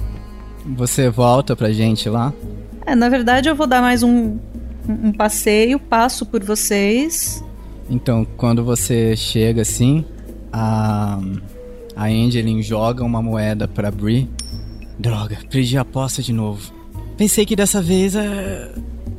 [0.65, 2.33] Você volta pra gente lá?
[2.85, 4.37] É, na verdade, eu vou dar mais um,
[4.87, 7.43] um, passeio, passo por vocês.
[7.89, 10.03] Então, quando você chega assim,
[10.51, 11.19] a
[11.95, 14.29] a Angeline joga uma moeda pra Bri.
[14.99, 16.73] Droga, perdi a aposta de novo.
[17.15, 18.69] Pensei que dessa vez é,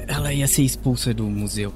[0.07, 1.73] ela ia ser expulsa do museu.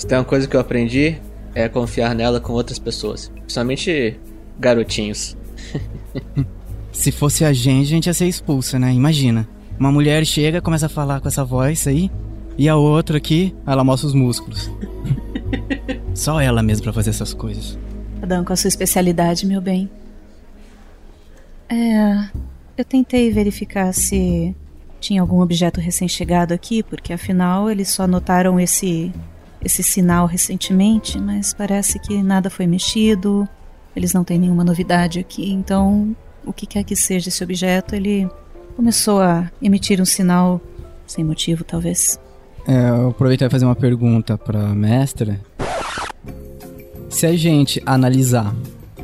[0.00, 1.20] Se tem uma coisa que eu aprendi,
[1.54, 3.30] é confiar nela com outras pessoas.
[3.34, 4.18] Principalmente
[4.58, 5.36] garotinhos.
[6.90, 8.94] Se fosse a gente, a gente ia ser expulsa, né?
[8.94, 9.46] Imagina.
[9.78, 12.10] Uma mulher chega, começa a falar com essa voz aí,
[12.56, 14.70] e a outra aqui, ela mostra os músculos.
[16.16, 17.78] Só ela mesmo pra fazer essas coisas.
[18.22, 19.90] Cada um com a sua especialidade, meu bem.
[21.68, 22.26] É.
[22.74, 24.56] Eu tentei verificar se
[24.98, 29.12] tinha algum objeto recém-chegado aqui, porque afinal eles só notaram esse
[29.62, 33.48] esse sinal recentemente, mas parece que nada foi mexido.
[33.94, 38.28] Eles não têm nenhuma novidade aqui, então o que quer que seja esse objeto, ele
[38.76, 40.60] começou a emitir um sinal
[41.06, 42.18] sem motivo, talvez.
[42.66, 45.40] É, eu aproveitar e fazer uma pergunta pra mestra.
[47.08, 48.54] Se a gente analisar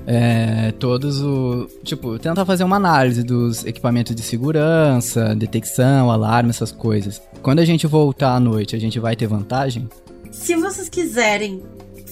[0.07, 1.69] é, todos o.
[1.83, 7.21] Tipo, tentar fazer uma análise dos equipamentos de segurança, detecção, alarme, essas coisas.
[7.43, 9.89] Quando a gente voltar à noite, a gente vai ter vantagem?
[10.37, 11.65] Se vocês quiserem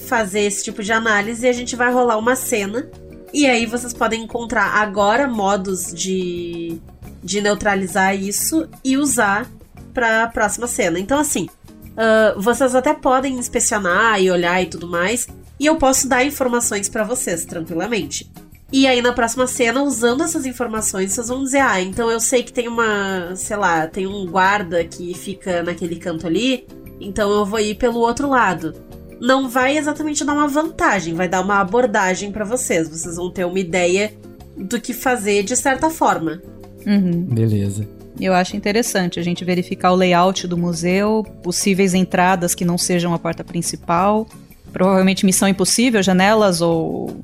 [0.07, 2.89] fazer esse tipo de análise, a gente vai rolar uma cena.
[3.31, 6.81] E aí vocês podem encontrar agora modos de,
[7.23, 9.49] de neutralizar isso e usar
[9.93, 10.99] pra próxima cena.
[10.99, 11.47] Então, assim,
[11.95, 15.27] ah, vocês até podem inspecionar e olhar e tudo mais.
[15.57, 18.29] E eu posso dar informações pra vocês tranquilamente.
[18.71, 22.43] E aí, na próxima cena, usando essas informações, vocês vão dizer: Ah, então eu sei
[22.43, 26.67] que tem uma, sei lá, tem um guarda que fica naquele canto ali,
[27.05, 28.73] então eu vou ir pelo outro lado.
[29.21, 32.89] Não vai exatamente dar uma vantagem, vai dar uma abordagem pra vocês.
[32.89, 34.13] Vocês vão ter uma ideia
[34.57, 36.41] do que fazer de certa forma.
[36.85, 37.23] Uhum.
[37.23, 37.87] Beleza.
[38.19, 43.13] Eu acho interessante a gente verificar o layout do museu, possíveis entradas que não sejam
[43.13, 44.27] a porta principal,
[44.71, 47.17] provavelmente missão impossível, janelas ou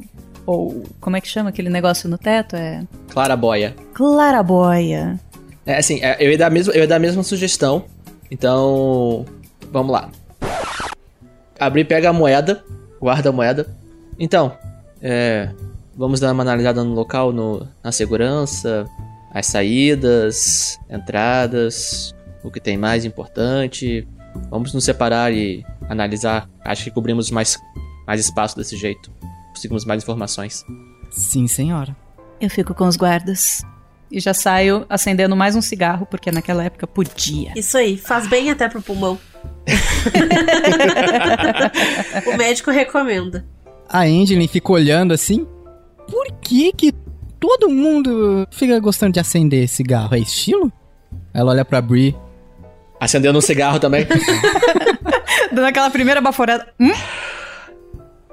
[0.46, 2.56] ou como é que chama aquele negócio no teto?
[2.56, 3.76] É Claraboia.
[3.94, 5.20] claraboia.
[5.66, 7.86] É assim, é, eu ia dar a mesma, eu ia dar a mesma sugestão.
[8.30, 9.26] Então,
[9.72, 10.10] vamos lá.
[11.60, 12.64] Abrir, pega a moeda,
[13.00, 13.68] guarda a moeda.
[14.20, 14.56] Então,
[15.02, 15.50] é,
[15.96, 18.88] vamos dar uma analisada no local, no, na segurança,
[19.34, 24.08] as saídas, entradas, o que tem mais importante.
[24.50, 26.50] Vamos nos separar e analisar.
[26.64, 27.58] Acho que cobrimos mais,
[28.06, 29.12] mais espaço desse jeito.
[29.50, 30.66] Conseguimos mais informações.
[31.10, 31.96] Sim, senhora.
[32.40, 33.62] Eu fico com os guardas.
[34.12, 37.54] E já saio acendendo mais um cigarro, porque naquela época podia.
[37.56, 39.18] Isso aí, faz bem até pro pulmão.
[42.28, 43.46] o médico recomenda.
[43.88, 45.48] A Angeline fica olhando assim.
[46.10, 46.92] Por que que
[47.40, 50.14] todo mundo fica gostando de acender cigarro?
[50.14, 50.72] É estilo?
[51.34, 52.16] Ela olha pra Bri.
[53.00, 54.06] Acendendo um cigarro também.
[55.52, 56.68] Dando aquela primeira baforada.
[56.80, 56.92] Hum?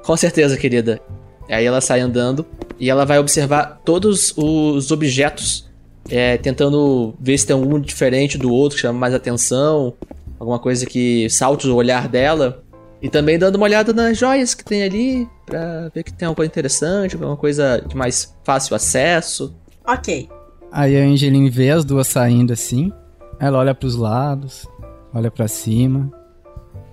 [0.02, 1.00] Com certeza, querida.
[1.48, 2.44] Aí ela sai andando
[2.78, 5.67] e ela vai observar todos os objetos,
[6.10, 9.94] é, tentando ver se tem algum diferente do outro que chama mais atenção,
[10.38, 12.62] alguma coisa que salte o olhar dela.
[13.00, 16.36] E também dando uma olhada nas joias que tem ali, pra ver que tem alguma
[16.36, 19.54] coisa interessante, alguma coisa de mais fácil acesso.
[19.86, 20.28] Ok.
[20.72, 22.92] Aí a Angeline vê as duas saindo assim.
[23.38, 24.66] Ela olha pros lados,
[25.14, 26.12] olha pra cima.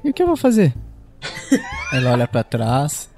[0.03, 0.75] E o que eu vou fazer?
[1.91, 3.09] ela olha pra trás.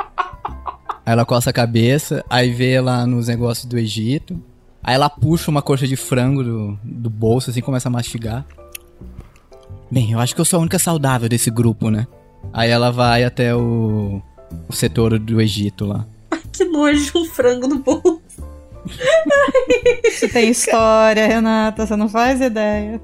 [1.06, 4.42] Aí ela coça a cabeça, aí vê lá nos negócios do Egito.
[4.88, 8.46] Aí ela puxa uma coxa de frango do, do bolso, assim, começa a mastigar.
[9.92, 12.08] Bem, eu acho que eu sou a única saudável desse grupo, né?
[12.54, 14.22] Aí ela vai até o,
[14.66, 16.08] o setor do Egito lá.
[16.54, 18.22] Que nojo, um frango no bolso.
[20.06, 23.02] Isso tem história, Renata, você não faz ideia.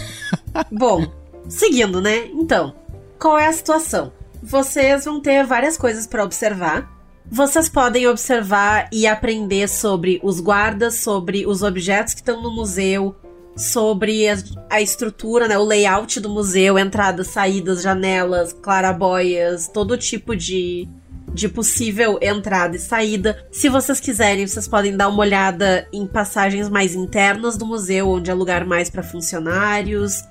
[0.70, 1.10] Bom,
[1.48, 2.26] seguindo, né?
[2.26, 2.74] Então,
[3.18, 4.12] qual é a situação?
[4.42, 6.94] Vocês vão ter várias coisas pra observar.
[7.30, 13.16] Vocês podem observar e aprender sobre os guardas, sobre os objetos que estão no museu,
[13.56, 14.36] sobre a,
[14.70, 20.88] a estrutura, né, o layout do museu, entradas, saídas, janelas, clarabóias, todo tipo de,
[21.34, 23.44] de possível entrada e saída.
[23.50, 28.30] Se vocês quiserem, vocês podem dar uma olhada em passagens mais internas do museu, onde
[28.30, 30.22] é lugar mais para funcionários.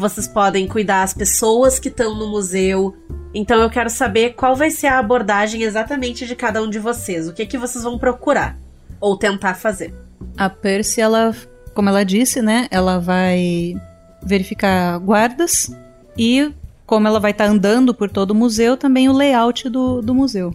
[0.00, 2.96] Vocês podem cuidar as pessoas que estão no museu.
[3.34, 7.28] Então eu quero saber qual vai ser a abordagem exatamente de cada um de vocês.
[7.28, 8.56] O que que vocês vão procurar
[8.98, 9.92] ou tentar fazer?
[10.38, 11.36] A Percy, ela,
[11.74, 12.66] como ela disse, né?
[12.70, 13.74] Ela vai
[14.22, 15.70] verificar guardas
[16.16, 16.50] e,
[16.86, 20.54] como ela vai estar andando por todo o museu, também o layout do, do museu.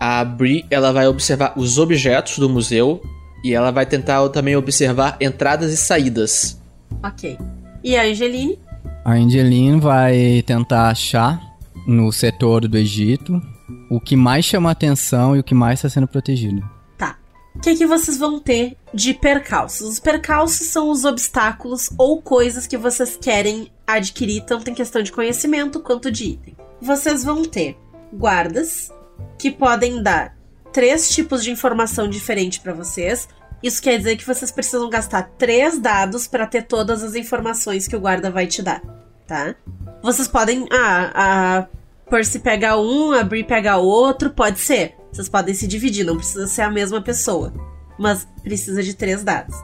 [0.00, 3.00] A Bri, ela vai observar os objetos do museu
[3.44, 6.60] e ela vai tentar também observar entradas e saídas.
[7.00, 7.38] Ok.
[7.86, 8.58] E a Angeline?
[9.04, 11.40] A Angeline vai tentar achar
[11.86, 13.40] no setor do Egito
[13.88, 16.68] o que mais chama atenção e o que mais está sendo protegido.
[17.54, 19.88] O que, que vocês vão ter de percalços?
[19.88, 25.12] Os percalços são os obstáculos ou coisas que vocês querem adquirir, tanto em questão de
[25.12, 26.56] conhecimento quanto de item.
[26.82, 27.78] Vocês vão ter
[28.12, 28.92] guardas
[29.38, 30.36] que podem dar
[30.72, 33.28] três tipos de informação diferente para vocês.
[33.66, 37.96] Isso quer dizer que vocês precisam gastar três dados para ter todas as informações que
[37.96, 38.80] o guarda vai te dar,
[39.26, 39.56] tá?
[40.00, 40.68] Vocês podem.
[40.70, 41.10] Ah,
[41.64, 44.94] a Percy pega um, a Bri pega outro, pode ser.
[45.10, 47.52] Vocês podem se dividir, não precisa ser a mesma pessoa.
[47.98, 49.56] Mas precisa de três dados.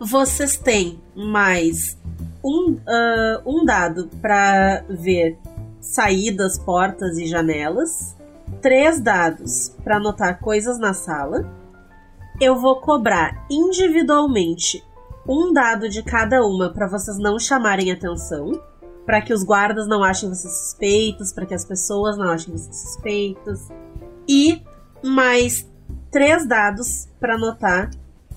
[0.00, 1.96] Vocês têm mais
[2.44, 5.38] um, ah, um dado para ver
[5.80, 8.16] saídas, portas e janelas.
[8.60, 11.57] Três dados para anotar coisas na sala.
[12.40, 14.84] Eu vou cobrar individualmente
[15.28, 18.62] um dado de cada uma para vocês não chamarem atenção,
[19.04, 22.76] para que os guardas não achem vocês suspeitos, para que as pessoas não achem vocês
[22.76, 23.66] suspeitos.
[24.28, 24.62] E
[25.02, 25.68] mais
[26.12, 27.90] três dados para anotar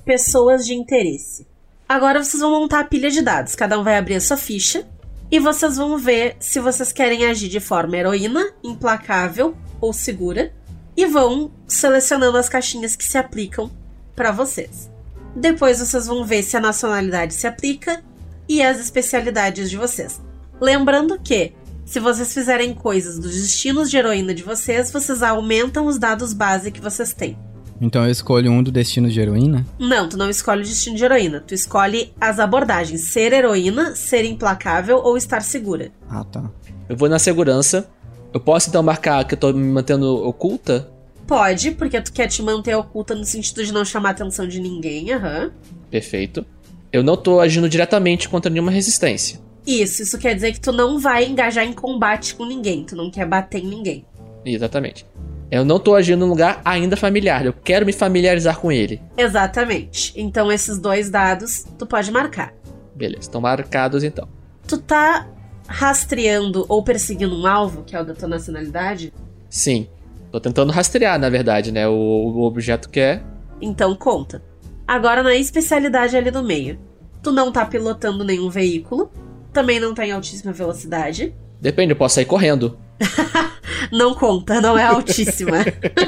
[0.04, 1.48] pessoas de interesse.
[1.88, 3.56] Agora vocês vão montar a pilha de dados.
[3.56, 4.84] Cada um vai abrir a sua ficha
[5.30, 10.52] e vocês vão ver se vocês querem agir de forma heroína, implacável ou segura
[10.98, 13.70] e vão selecionando as caixinhas que se aplicam
[14.16, 14.90] para vocês.
[15.36, 18.04] Depois vocês vão ver se a nacionalidade se aplica
[18.48, 20.22] e as especialidades de vocês.
[20.60, 21.54] Lembrando que
[21.86, 26.72] se vocês fizerem coisas dos destinos de heroína de vocês, vocês aumentam os dados base
[26.72, 27.38] que vocês têm.
[27.82, 29.66] Então eu escolho um do destino de heroína?
[29.80, 31.44] Não, tu não escolhe o destino de heroína.
[31.46, 35.92] Tu escolhe as abordagens: ser heroína, ser implacável ou estar segura.
[36.08, 36.50] Ah, tá.
[36.88, 37.90] Eu vou na segurança.
[38.32, 40.90] Eu posso então marcar que eu tô me mantendo oculta?
[41.28, 44.60] Pode, porque tu quer te manter oculta no sentido de não chamar a atenção de
[44.60, 45.52] ninguém, aham.
[45.90, 46.46] Perfeito.
[46.92, 49.40] Eu não tô agindo diretamente contra nenhuma resistência.
[49.66, 53.10] Isso, isso quer dizer que tu não vai engajar em combate com ninguém, tu não
[53.10, 54.06] quer bater em ninguém.
[54.44, 55.06] Exatamente.
[55.52, 57.46] Eu não tô agindo num lugar ainda familiar.
[57.46, 59.02] Eu quero me familiarizar com ele.
[59.18, 60.14] Exatamente.
[60.16, 62.54] Então esses dois dados tu pode marcar.
[62.96, 64.28] Beleza, estão marcados então.
[64.66, 65.28] Tu tá
[65.68, 69.14] rastreando ou perseguindo um alvo, que é o da tua nacionalidade?
[69.50, 69.88] Sim.
[70.32, 71.88] Tô tentando rastrear, na verdade, né?
[71.88, 73.22] O, o objeto que é.
[73.62, 74.42] Então conta.
[74.88, 76.80] Agora na especialidade ali do meio.
[77.22, 79.12] Tu não tá pilotando nenhum veículo,
[79.54, 81.36] também não tá em altíssima velocidade.
[81.60, 82.80] Depende, eu posso sair correndo.
[83.92, 85.58] Não conta, não é altíssima.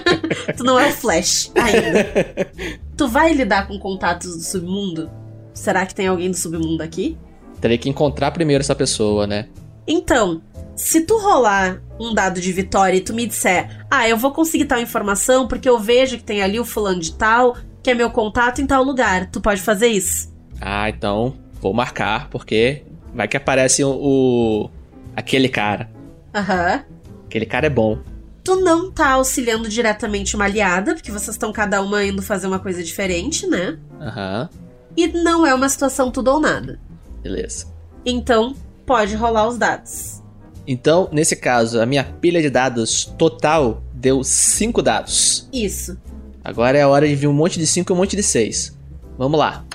[0.56, 2.50] tu não é o Flash ainda.
[2.96, 5.10] Tu vai lidar com contatos do submundo?
[5.54, 7.18] Será que tem alguém do submundo aqui?
[7.60, 9.48] Terei que encontrar primeiro essa pessoa, né?
[9.88, 10.42] Então,
[10.76, 14.66] se tu rolar um dado de vitória e tu me disser, ah, eu vou conseguir
[14.66, 18.10] tal informação porque eu vejo que tem ali o fulano de tal, que é meu
[18.10, 20.34] contato em tal lugar, tu pode fazer isso?
[20.60, 23.90] Ah, então vou marcar, porque vai que aparece o.
[23.92, 24.70] o-
[25.16, 25.90] aquele cara.
[26.34, 26.84] Aham.
[27.28, 28.00] Aquele cara é bom.
[28.44, 32.60] Tu não tá auxiliando diretamente uma aliada, porque vocês estão cada uma indo fazer uma
[32.60, 33.78] coisa diferente, né?
[34.02, 34.50] Aham.
[34.98, 36.80] E não é uma situação tudo ou nada.
[37.22, 37.68] Beleza.
[38.06, 38.54] Então,
[38.86, 40.22] pode rolar os dados.
[40.66, 45.48] Então, nesse caso, a minha pilha de dados total deu 5 dados.
[45.52, 45.98] Isso.
[46.44, 48.78] Agora é a hora de vir um monte de 5 e um monte de 6.
[49.18, 49.66] Vamos lá.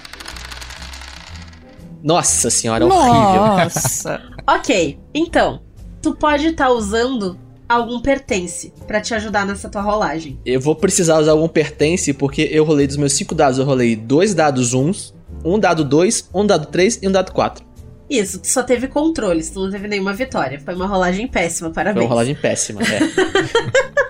[2.02, 3.64] Nossa senhora, horrível.
[3.64, 4.20] Nossa.
[4.48, 5.60] Ok, então,
[6.00, 10.40] tu pode estar usando algum pertence pra te ajudar nessa tua rolagem.
[10.42, 13.94] Eu vou precisar usar algum pertence porque eu rolei dos meus 5 dados, eu rolei
[13.94, 15.14] dois dados uns,
[15.44, 17.62] um dado 2, um dado 3 e um dado 4.
[18.08, 20.58] Isso, tu só teve controles, tu não teve nenhuma vitória.
[20.60, 22.04] Foi uma rolagem péssima, Foi parabéns.
[22.04, 23.00] uma rolagem péssima, é.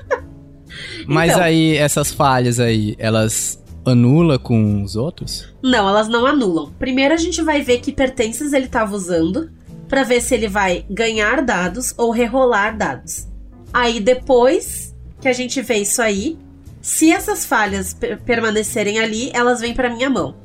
[1.06, 1.42] Mas Então.
[1.42, 5.52] aí, essas falhas aí, elas anula com os outros?
[5.62, 6.72] Não, elas não anulam.
[6.78, 9.50] Primeiro a gente vai ver que pertences ele tava usando
[9.88, 13.26] pra ver se ele vai ganhar dados ou rerolar dados.
[13.72, 16.36] Aí depois que a gente vê isso aí,
[16.82, 20.36] se essas falhas per- permanecerem ali, elas vêm pra minha mão.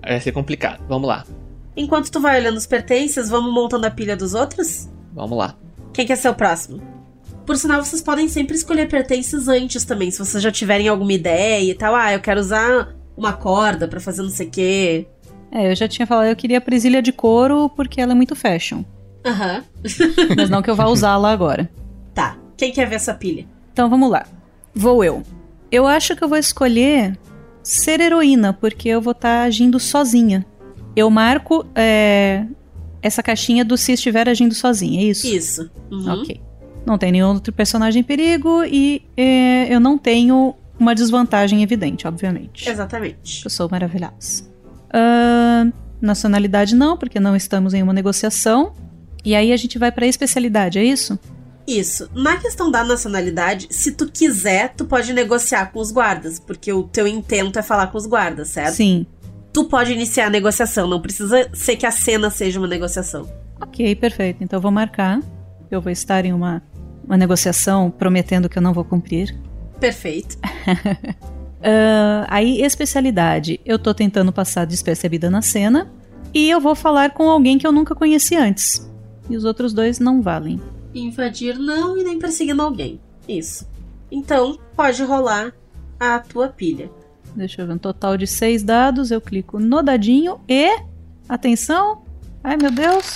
[0.00, 0.80] Vai ser complicado.
[0.88, 1.26] Vamos lá.
[1.78, 4.88] Enquanto tu vai olhando os pertences, vamos montando a pilha dos outros?
[5.14, 5.54] Vamos lá.
[5.92, 6.82] Quem quer ser o próximo?
[7.46, 11.70] Por sinal, vocês podem sempre escolher pertences antes também, se vocês já tiverem alguma ideia
[11.70, 11.94] e tal.
[11.94, 15.06] Ah, eu quero usar uma corda pra fazer não sei o quê.
[15.52, 18.82] É, eu já tinha falado, eu queria presilha de couro porque ela é muito fashion.
[19.24, 19.62] Aham.
[20.36, 21.70] Mas não que eu vá usá-la agora.
[22.12, 22.36] Tá.
[22.56, 23.46] Quem quer ver essa pilha?
[23.72, 24.26] Então vamos lá.
[24.74, 25.22] Vou eu.
[25.70, 27.16] Eu acho que eu vou escolher
[27.62, 30.44] ser heroína, porque eu vou estar agindo sozinha.
[30.98, 32.44] Eu marco é,
[33.00, 35.28] essa caixinha do se estiver agindo sozinha, é isso?
[35.28, 35.70] Isso.
[35.92, 36.22] Uhum.
[36.22, 36.40] Ok.
[36.84, 42.04] Não tem nenhum outro personagem em perigo e é, eu não tenho uma desvantagem evidente,
[42.04, 42.68] obviamente.
[42.68, 43.44] Exatamente.
[43.44, 44.42] Eu sou maravilhosa.
[44.92, 45.70] Ahn,
[46.00, 48.72] nacionalidade não, porque não estamos em uma negociação.
[49.24, 51.16] E aí a gente vai pra especialidade, é isso?
[51.64, 52.10] Isso.
[52.12, 56.82] Na questão da nacionalidade, se tu quiser, tu pode negociar com os guardas, porque o
[56.82, 58.74] teu intento é falar com os guardas, certo?
[58.74, 59.06] Sim.
[59.58, 63.28] Tu pode iniciar a negociação, não precisa ser que a cena seja uma negociação.
[63.60, 64.44] Ok, perfeito.
[64.44, 65.20] Então eu vou marcar.
[65.68, 66.62] Eu vou estar em uma,
[67.04, 69.36] uma negociação prometendo que eu não vou cumprir.
[69.80, 70.38] Perfeito.
[71.60, 73.60] Ah, aí, especialidade.
[73.66, 75.90] Eu tô tentando passar despercebida na cena.
[76.32, 78.88] E eu vou falar com alguém que eu nunca conheci antes.
[79.28, 80.60] E os outros dois não valem.
[80.94, 83.00] Invadir não e nem perseguindo alguém.
[83.28, 83.68] Isso.
[84.08, 85.52] Então, pode rolar
[85.98, 86.88] a tua pilha.
[87.34, 89.10] Deixa eu ver, um total de seis dados.
[89.10, 90.78] Eu clico no dadinho e.
[91.28, 92.02] Atenção!
[92.42, 93.12] Ai meu Deus!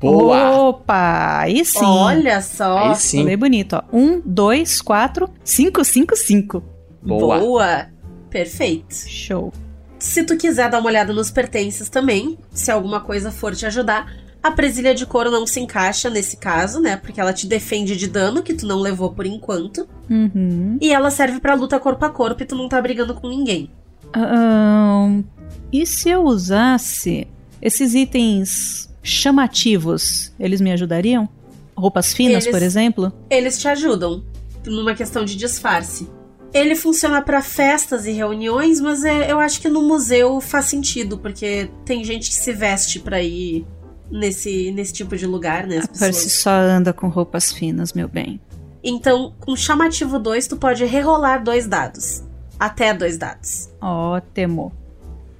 [0.00, 0.68] Boa!
[0.68, 1.40] Opa!
[1.40, 1.84] Aí sim!
[1.84, 2.90] Olha só.
[2.90, 3.18] Aí sim.
[3.20, 3.82] Falei bonito, ó.
[3.92, 6.62] Um, dois, quatro, cinco, cinco, cinco.
[7.02, 7.38] Boa.
[7.38, 7.86] Boa.
[8.30, 8.94] Perfeito.
[8.94, 9.52] Show.
[9.98, 14.12] Se tu quiser dar uma olhada nos pertences também, se alguma coisa for te ajudar,
[14.42, 16.96] a presilha de couro não se encaixa nesse caso, né?
[16.96, 19.88] Porque ela te defende de dano que tu não levou por enquanto.
[20.08, 20.78] Uhum.
[20.80, 23.70] E ela serve pra luta corpo a corpo e tu não tá brigando com ninguém.
[24.14, 25.22] Ahn,
[25.72, 27.26] e se eu usasse
[27.60, 31.28] esses itens chamativos, eles me ajudariam?
[31.76, 33.12] Roupas finas, Eles- por exemplo?
[33.30, 34.22] Eles te ajudam
[34.66, 36.08] numa questão de disfarce.
[36.52, 41.18] Ele funciona pra festas e reuniões, mas é- eu acho que no museu faz sentido,
[41.18, 43.66] porque tem gente que se veste pra ir
[44.10, 45.78] nesse, nesse tipo de lugar, né?
[45.78, 48.40] As A Percy só anda com roupas finas, meu bem.
[48.82, 52.22] Então, com chamativo 2, tu pode rerolar dois dados.
[52.58, 53.68] Até dois dados.
[53.80, 54.72] Ótimo.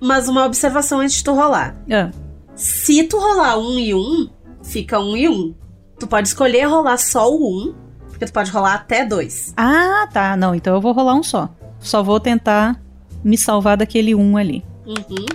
[0.00, 1.76] Mas uma observação antes de tu rolar.
[1.90, 2.10] Ah,
[2.54, 4.28] Se tu rolar um e um,
[4.62, 5.54] fica um e um.
[5.98, 7.74] Tu pode escolher rolar só o um,
[8.08, 9.52] porque tu pode rolar até dois.
[9.56, 10.36] Ah, tá.
[10.36, 11.48] Não, então eu vou rolar um só.
[11.80, 12.80] Só vou tentar
[13.24, 14.64] me salvar daquele um ali.
[14.86, 15.26] Uhum.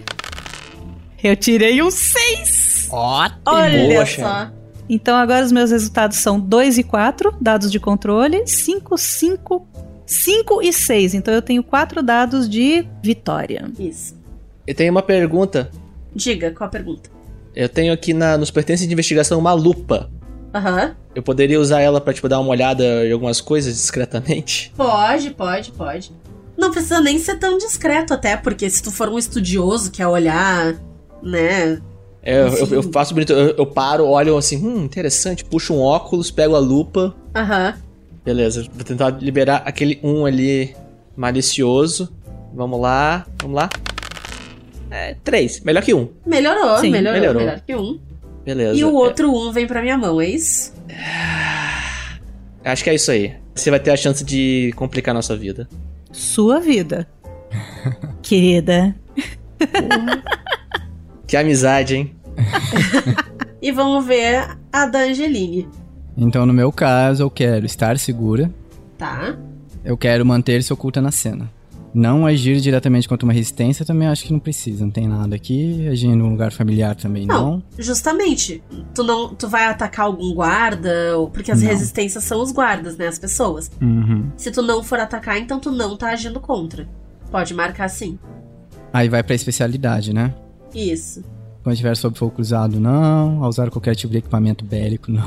[1.21, 2.72] Eu tirei um 6!
[2.93, 3.41] Ótimo!
[3.47, 4.51] Olha Boa, só.
[4.87, 9.67] Então agora os meus resultados são 2 e 4, dados de controle, 5, 5,
[10.05, 11.13] 5 e 6.
[11.15, 13.71] Então eu tenho 4 dados de vitória.
[13.79, 14.15] Isso.
[14.67, 15.71] Eu tenho uma pergunta.
[16.13, 17.09] Diga, qual a pergunta?
[17.55, 20.09] Eu tenho aqui na, nos pertences de investigação uma lupa.
[20.53, 20.95] Aham.
[21.15, 24.71] Eu poderia usar ela pra, tipo, dar uma olhada em algumas coisas discretamente?
[24.77, 26.11] Pode, pode, pode.
[26.57, 30.07] Não precisa nem ser tão discreto até, porque se tu for um estudioso que quer
[30.07, 30.75] olhar,
[31.21, 31.81] né?
[32.23, 36.31] É, eu, eu- faço bonito, eu, eu paro, olho assim, hum, interessante, puxo um óculos,
[36.31, 37.13] pego a lupa.
[37.35, 37.75] Aham.
[38.23, 40.73] Beleza, vou tentar liberar aquele um ali
[41.17, 42.09] malicioso.
[42.53, 43.69] Vamos lá, vamos lá.
[44.89, 46.07] É, três, melhor que um.
[46.25, 47.41] Melhorou, Sim, melhorou, melhorou.
[47.41, 47.99] melhor que um.
[48.45, 48.79] Beleza.
[48.79, 50.73] E o outro um vem pra minha mão, é isso?
[52.63, 53.35] É, acho que é isso aí.
[53.55, 55.67] Você vai ter a chance de complicar a nossa vida.
[56.11, 57.07] Sua vida.
[58.21, 58.95] Querida.
[61.33, 62.15] Que amizade, hein?
[63.59, 65.67] E vamos ver a da Angeline,
[66.15, 68.53] Então, no meu caso, eu quero estar segura.
[68.99, 69.35] tá?
[69.83, 71.49] Eu quero manter-se oculta na cena.
[71.91, 75.87] Não agir diretamente contra uma resistência também acho que não precisa, não tem nada aqui.
[75.87, 77.51] Agir num lugar familiar também não.
[77.53, 78.61] Não, justamente.
[78.93, 81.67] Tu não, tu vai atacar algum guarda, ou porque as Não.
[81.67, 83.71] resistências são os guardas, né, as pessoas.
[83.81, 84.29] Uhum.
[84.37, 86.87] Se tu não for atacar, então tu não tá agindo contra.
[87.31, 88.19] Pode marcar sim.
[88.93, 90.31] Aí vai pra especialidade, né?
[90.73, 91.23] Isso.
[91.63, 93.43] Quando estiver sob fogo cruzado, não.
[93.43, 95.23] Ao usar qualquer tipo de equipamento bélico, não.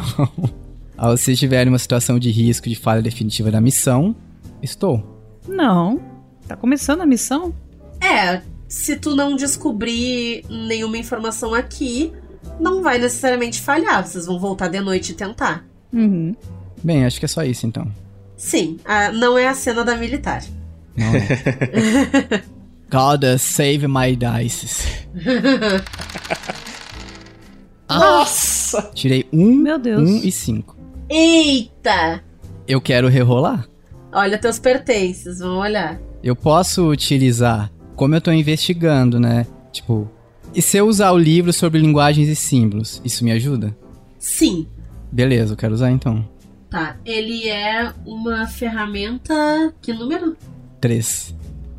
[0.96, 4.14] Ao se estiver em uma situação de risco de falha definitiva da missão,
[4.62, 5.02] estou.
[5.48, 6.00] Não.
[6.46, 7.54] Tá começando a missão?
[8.00, 12.12] É, se tu não descobrir nenhuma informação aqui,
[12.60, 14.06] não vai necessariamente falhar.
[14.06, 15.64] Vocês vão voltar de noite e tentar.
[15.92, 16.34] Uhum.
[16.84, 17.86] Bem, acho que é só isso então.
[18.36, 20.42] Sim, a- não é a cena da militar.
[20.96, 21.12] Não.
[22.90, 25.06] God save my dice.
[27.88, 28.90] Nossa!
[28.94, 30.08] Tirei um, Meu Deus.
[30.08, 30.76] um e cinco.
[31.08, 32.22] Eita!
[32.66, 33.66] Eu quero rerolar.
[34.12, 36.00] Olha teus pertences, vamos olhar.
[36.22, 39.46] Eu posso utilizar, como eu tô investigando, né?
[39.70, 40.10] Tipo,
[40.54, 43.76] e se eu usar o livro sobre linguagens e símbolos, isso me ajuda?
[44.18, 44.66] Sim,
[45.12, 46.28] Beleza, eu quero usar então.
[46.68, 46.96] tá.
[47.04, 49.72] Ele é uma ferramenta.
[49.80, 50.36] Que número?
[50.80, 51.34] Três.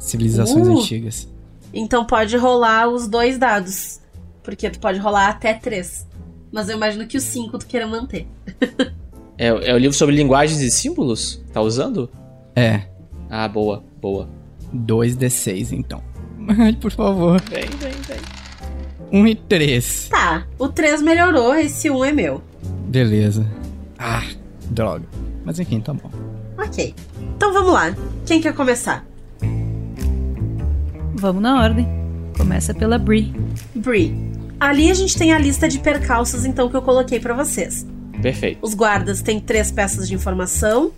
[0.10, 0.80] Civilizações Uh.
[0.80, 1.28] antigas.
[1.74, 3.99] Então pode rolar os dois dados.
[4.43, 6.08] Porque tu pode rolar até três.
[6.51, 8.28] Mas eu imagino que o cinco tu queira manter.
[9.39, 11.39] É, é o livro sobre linguagens e símbolos?
[11.53, 12.10] Tá usando?
[12.55, 12.82] É,
[13.30, 14.28] Ah, boa, boa.
[14.74, 16.01] 2d6 então.
[16.58, 17.39] Ai, por favor.
[17.41, 18.18] Vem, vem, vem.
[19.22, 20.08] 1 e 3.
[20.10, 22.41] Tá, o 3 melhorou, esse 1 um é meu.
[22.88, 23.45] Beleza.
[23.99, 24.24] Ah,
[24.72, 25.05] droga.
[25.45, 26.10] Mas enfim, tá bom.
[26.58, 26.95] Ok.
[27.36, 27.95] Então vamos lá.
[28.26, 29.05] Quem quer começar?
[31.18, 31.88] Vamos na ordem.
[32.38, 33.34] Começa pela Brie.
[33.74, 34.15] Bree.
[34.59, 37.86] Ali a gente tem a lista de percalços, então, que eu coloquei pra vocês.
[38.22, 38.59] Perfeito.
[38.61, 40.91] Os guardas têm três peças de informação,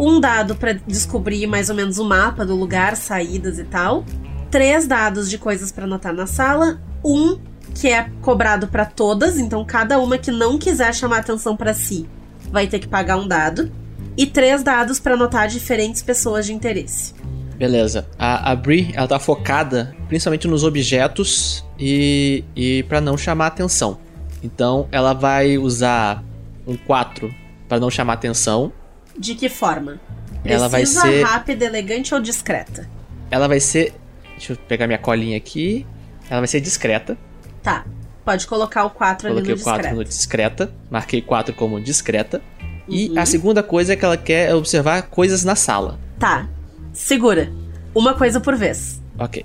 [0.00, 4.04] um dado pra descobrir mais ou menos o mapa do lugar, saídas e tal,
[4.50, 7.38] três dados de coisas pra anotar na sala, um
[7.74, 12.06] que é cobrado pra todas, então cada uma que não quiser chamar atenção pra si
[12.50, 13.72] vai ter que pagar um dado,
[14.16, 17.14] e três dados pra anotar diferentes pessoas de interesse.
[17.56, 18.06] Beleza.
[18.18, 18.58] A, a
[18.94, 23.98] ela tá focada principalmente nos objetos e, e para não chamar atenção.
[24.42, 26.22] Então, ela vai usar
[26.66, 27.34] um 4
[27.68, 28.72] para não chamar atenção.
[29.18, 29.98] De que forma?
[30.44, 32.88] Ela vai ser- rápida, elegante ou discreta?
[33.30, 33.92] Ela vai ser.
[34.36, 35.84] Deixa eu pegar minha colinha aqui.
[36.30, 37.16] Ela vai ser discreta.
[37.62, 37.84] Tá.
[38.24, 39.96] Pode colocar o 4 ali Coloquei no o 4 discreto.
[39.96, 40.72] no discreta.
[40.90, 42.42] Marquei 4 como discreta.
[42.88, 43.18] E Uhum.
[43.18, 45.98] a segunda coisa é que ela quer observar coisas na sala.
[46.18, 46.48] Tá.
[46.96, 47.52] Segura.
[47.94, 49.00] Uma coisa por vez.
[49.18, 49.44] Ok.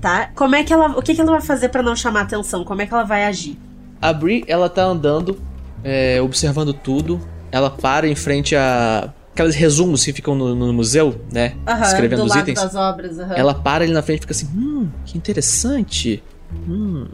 [0.00, 0.30] Tá?
[0.36, 0.96] Como é que ela.
[0.96, 2.64] O que, que ela vai fazer pra não chamar atenção?
[2.64, 3.58] Como é que ela vai agir?
[4.00, 5.36] A Bri, ela tá andando,
[5.82, 7.20] é, observando tudo.
[7.50, 9.12] Ela para em frente a.
[9.32, 11.54] Aqueles resumos que ficam no, no museu, né?
[11.82, 12.62] Escrevendo do os lado itens.
[12.62, 13.18] das obras.
[13.18, 16.22] Ela para ali na frente e fica assim, hum, que interessante.
[16.68, 17.06] Hum.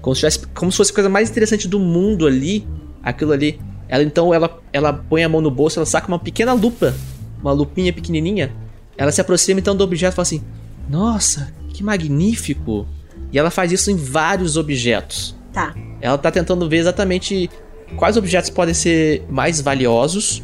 [0.00, 2.66] Como se, tivesse, como se fosse a coisa mais interessante do mundo ali.
[3.02, 3.60] Aquilo ali.
[3.86, 6.94] Ela então, ela, ela põe a mão no bolso, ela saca uma pequena lupa.
[7.40, 8.50] Uma lupinha pequenininha.
[8.98, 10.42] Ela se aproxima então do objeto e fala assim,
[10.88, 12.86] nossa, que magnífico.
[13.32, 15.36] E ela faz isso em vários objetos.
[15.52, 15.74] Tá.
[16.00, 17.48] Ela tá tentando ver exatamente
[17.96, 20.42] quais objetos podem ser mais valiosos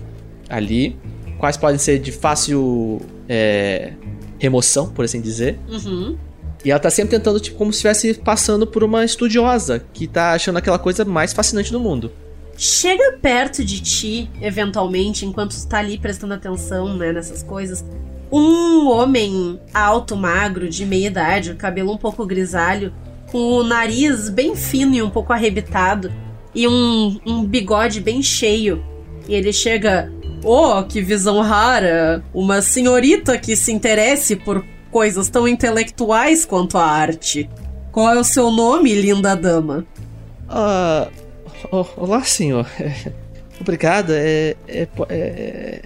[0.49, 0.97] ali,
[1.39, 3.93] quais podem ser de fácil é,
[4.39, 5.59] remoção, por assim dizer.
[5.69, 6.17] Uhum.
[6.65, 10.33] E ela tá sempre tentando, tipo, como se estivesse passando por uma estudiosa que tá
[10.33, 12.11] achando aquela coisa mais fascinante do mundo.
[12.57, 17.85] Chega perto de ti, eventualmente, enquanto tu tá ali prestando atenção, né, nessas coisas.
[18.33, 22.93] Um homem alto, magro, de meia idade, cabelo um pouco grisalho,
[23.31, 26.13] com o nariz bem fino e um pouco arrebitado,
[26.55, 28.85] e um, um bigode bem cheio.
[29.29, 30.13] E ele chega.
[30.45, 32.23] Oh, que visão rara!
[32.35, 37.49] Uma senhorita que se interesse por coisas tão intelectuais quanto a arte.
[37.91, 39.87] Qual é o seu nome, linda dama?
[40.49, 41.09] Ah.
[41.73, 42.67] o- olá, senhor.
[43.61, 44.11] Obrigado.
[44.13, 45.83] É, é, é-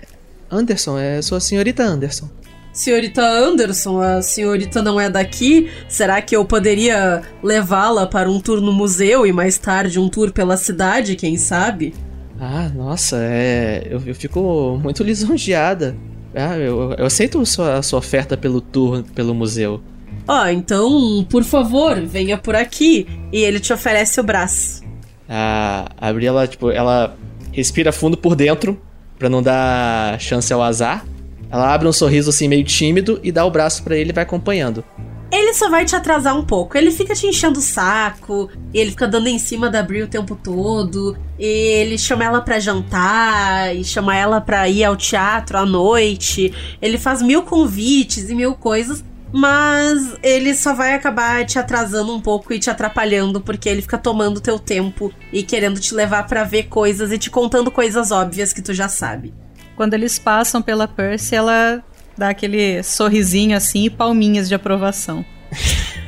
[0.51, 2.29] Anderson, é sua senhorita Anderson.
[2.73, 5.69] Senhorita Anderson, a senhorita não é daqui?
[5.89, 10.31] Será que eu poderia levá-la para um tour no museu e mais tarde um tour
[10.33, 11.93] pela cidade, quem sabe?
[12.39, 13.87] Ah, nossa, é.
[13.91, 15.97] Eu, eu fico muito lisonjeada.
[16.35, 19.81] Ah, eu, eu aceito a sua, a sua oferta pelo tour pelo museu.
[20.27, 23.09] Ah, então, por favor, venha por aqui.
[23.33, 24.83] E ele te oferece o braço.
[25.29, 27.17] A a Bri, ela, tipo, ela
[27.51, 28.81] respira fundo por dentro
[29.19, 31.05] pra não dar chance ao azar.
[31.51, 34.25] Ela abre um sorriso assim meio tímido e dá o braço pra ele e vai
[34.25, 34.85] acompanhando.
[35.31, 36.77] Ele só vai te atrasar um pouco.
[36.77, 40.35] Ele fica te enchendo o saco, ele fica dando em cima da Bri o tempo
[40.35, 41.17] todo.
[41.39, 46.53] Ele chama ela pra jantar, e chama ela pra ir ao teatro à noite.
[46.81, 52.21] Ele faz mil convites e mil coisas, mas ele só vai acabar te atrasando um
[52.21, 56.45] pouco e te atrapalhando porque ele fica tomando teu tempo e querendo te levar pra
[56.45, 59.35] ver coisas e te contando coisas óbvias que tu já sabe.
[59.77, 61.83] Quando eles passam pela Percy, ela
[62.17, 65.25] dá aquele sorrisinho assim e palminhas de aprovação.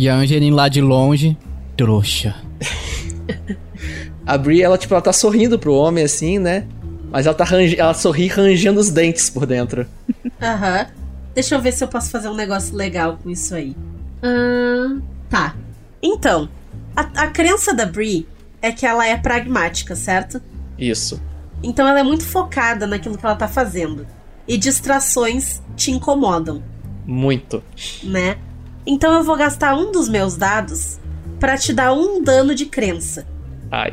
[0.00, 1.36] E a Angeline lá de longe,
[1.76, 2.34] trouxa.
[4.24, 6.64] A Brie, ela, tipo, ela tá sorrindo pro homem, assim, né?
[7.10, 7.78] Mas ela tá range...
[7.78, 9.86] ela sorri rangendo os dentes por dentro.
[10.40, 10.86] Aham.
[11.34, 13.76] Deixa eu ver se eu posso fazer um negócio legal com isso aí.
[14.22, 15.54] Ahn, tá.
[16.02, 16.48] Então,
[16.96, 18.26] a, a crença da Brie
[18.60, 20.40] é que ela é pragmática, certo?
[20.78, 21.20] Isso.
[21.62, 24.06] Então ela é muito focada naquilo que ela tá fazendo.
[24.48, 26.62] E distrações te incomodam,
[27.06, 27.62] Muito.
[28.02, 28.36] né?
[28.86, 30.98] Então eu vou gastar um dos meus dados
[31.38, 33.26] pra te dar um dano de crença.
[33.70, 33.92] Ai.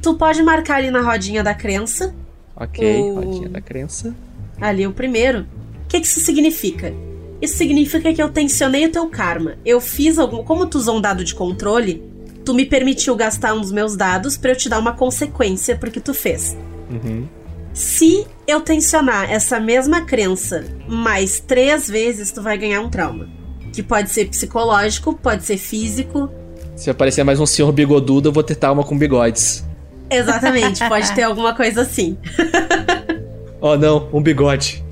[0.00, 2.14] Tu pode marcar ali na rodinha da crença,
[2.56, 4.14] Ok, O- rodinha da crença.
[4.60, 5.46] ali o primeiro.
[5.88, 6.92] O que, que isso significa?
[7.40, 9.56] Isso significa que eu tensionei o teu karma.
[9.64, 10.44] Eu fiz algum.
[10.44, 12.02] Como tu usou um dado de controle,
[12.44, 15.90] tu me permitiu gastar um dos meus dados pra eu te dar uma consequência pro
[15.90, 16.54] que tu fez.
[16.90, 17.26] Uhum.
[17.72, 23.26] Se eu tensionar essa mesma crença mais três vezes, tu vai ganhar um trauma.
[23.72, 26.28] Que pode ser psicológico, pode ser físico.
[26.76, 29.64] Se aparecer mais um senhor bigodudo, eu vou tentar uma com bigodes.
[30.10, 32.18] Exatamente, pode ter alguma coisa assim.
[33.60, 34.84] Oh não, um bigode.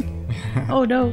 [0.73, 1.13] Oh não,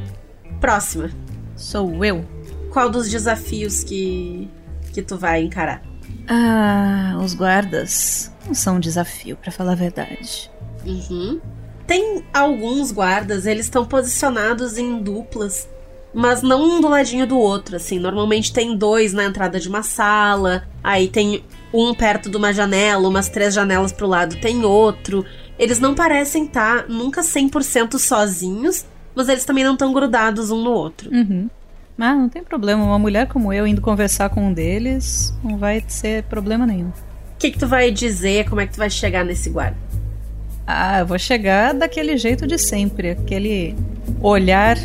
[0.60, 1.10] Próxima.
[1.56, 2.24] sou eu.
[2.70, 4.50] Qual dos desafios que,
[4.92, 5.82] que tu vai encarar?
[6.28, 10.50] Ah, os guardas não são um desafio, pra falar a verdade.
[10.84, 11.40] Uhum.
[11.86, 15.68] Tem alguns guardas, eles estão posicionados em duplas,
[16.14, 17.98] mas não um do ladinho do outro, assim.
[17.98, 23.06] Normalmente tem dois na entrada de uma sala, aí tem um perto de uma janela,
[23.08, 25.24] umas três janelas pro lado tem outro.
[25.58, 30.70] Eles não parecem estar nunca 100% sozinhos, mas eles também não estão grudados um no
[30.70, 31.10] outro.
[31.10, 31.48] Uhum.
[31.98, 32.82] Ah, não tem problema.
[32.82, 36.88] Uma mulher como eu indo conversar com um deles não vai ser problema nenhum.
[36.88, 38.48] O que, que tu vai dizer?
[38.48, 39.76] Como é que tu vai chegar nesse guarda?
[40.66, 43.10] Ah, eu vou chegar daquele jeito de sempre.
[43.10, 43.76] Aquele
[44.20, 44.76] olhar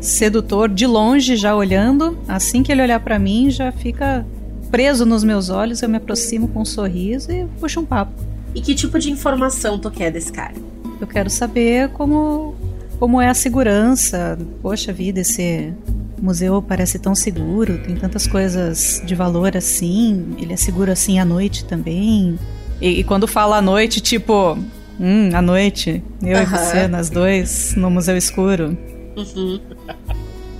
[0.00, 2.18] sedutor de longe, já olhando.
[2.28, 4.26] Assim que ele olhar pra mim, já fica
[4.70, 5.82] preso nos meus olhos.
[5.82, 8.12] Eu me aproximo com um sorriso e puxo um papo.
[8.54, 10.54] E que tipo de informação tu quer desse cara?
[11.00, 12.54] Eu quero saber como,
[13.00, 14.38] como é a segurança.
[14.60, 15.72] Poxa vida, esse
[16.20, 20.36] museu parece tão seguro, tem tantas coisas de valor assim.
[20.38, 22.38] Ele é seguro assim à noite também.
[22.78, 24.58] E, e quando fala à noite, tipo,
[25.00, 28.76] hum, à noite, eu e você, nós dois, no museu escuro.
[29.16, 29.58] Uhum.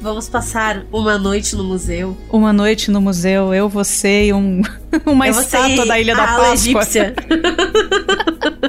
[0.01, 2.17] Vamos passar uma noite no museu.
[2.33, 4.63] Uma noite no museu, eu, você e um,
[5.05, 6.55] uma Eu estátua da Ilha da Páscoa.
[6.55, 7.15] egípcia.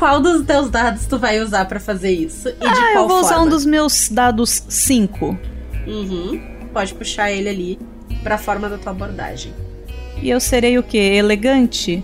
[0.00, 2.48] qual dos teus dados tu vai usar pra fazer isso?
[2.48, 3.44] E de Ah, qual eu vou usar forma?
[3.44, 5.38] um dos meus dados 5.
[5.86, 6.40] Uhum.
[6.72, 7.78] Pode puxar ele ali
[8.22, 9.52] pra forma da tua abordagem.
[10.22, 10.96] E eu serei o quê?
[10.98, 12.02] Elegante?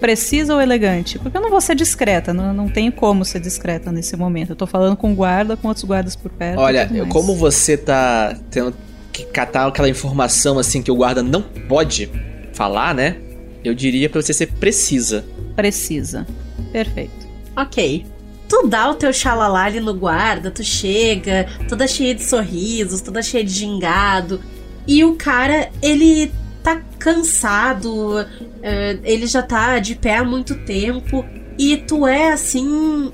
[0.00, 1.18] Precisa ou elegante?
[1.18, 4.50] Porque eu não vou ser discreta, não, não tenho como ser discreta nesse momento.
[4.50, 6.60] Eu tô falando com guarda, com outros guardas por perto.
[6.60, 7.12] e Olha, tudo mais.
[7.12, 8.72] como você tá tendo
[9.12, 12.08] que catar aquela informação assim que o guarda não pode
[12.54, 13.16] falar, né?
[13.64, 15.24] Eu diria pra você ser precisa.
[15.56, 16.24] Precisa.
[16.72, 17.26] Perfeito.
[17.62, 18.06] Ok.
[18.48, 23.22] Tu dá o teu xalalá ali no guarda, tu chega, toda cheia de sorrisos, toda
[23.22, 24.40] cheia de gingado.
[24.86, 26.32] E o cara, ele
[26.62, 28.24] tá cansado,
[28.62, 31.24] é, ele já tá de pé há muito tempo.
[31.58, 33.10] E tu é, assim,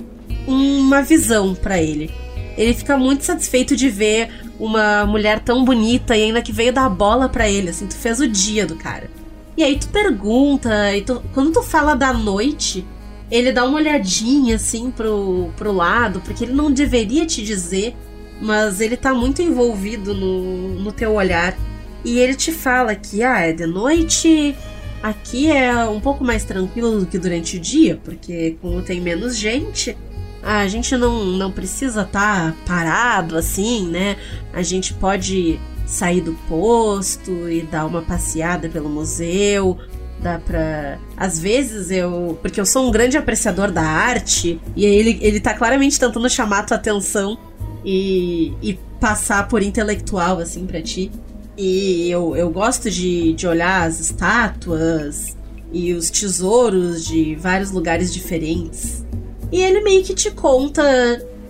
[0.47, 2.09] uma visão pra ele.
[2.57, 6.87] Ele fica muito satisfeito de ver uma mulher tão bonita e ainda que veio dar
[6.87, 9.09] bola pra ele, assim, tu fez o dia do cara.
[9.57, 12.85] E aí tu pergunta, e tu- quando tu fala da noite,
[13.29, 17.95] ele dá uma olhadinha assim pro, pro lado, porque ele não deveria te dizer,
[18.41, 21.57] mas ele tá muito envolvido no, no teu olhar.
[22.03, 24.55] E ele te fala que, ah, é de noite,
[25.01, 29.35] aqui é um pouco mais tranquilo do que durante o dia, porque como tem menos
[29.35, 29.97] gente,
[30.43, 34.17] a gente não, não precisa estar parado assim, né?
[34.53, 39.79] A gente pode sair do posto e dar uma passeada pelo museu,
[40.21, 40.97] dá pra.
[41.17, 42.37] Às vezes eu.
[42.41, 46.29] Porque eu sou um grande apreciador da arte, e aí ele, ele tá claramente tentando
[46.29, 47.37] chamar a tua atenção
[47.83, 51.11] e, e passar por intelectual, assim, pra ti.
[51.57, 55.35] E eu, eu gosto de, de olhar as estátuas
[55.71, 59.05] e os tesouros de vários lugares diferentes.
[59.51, 60.83] E ele meio que te conta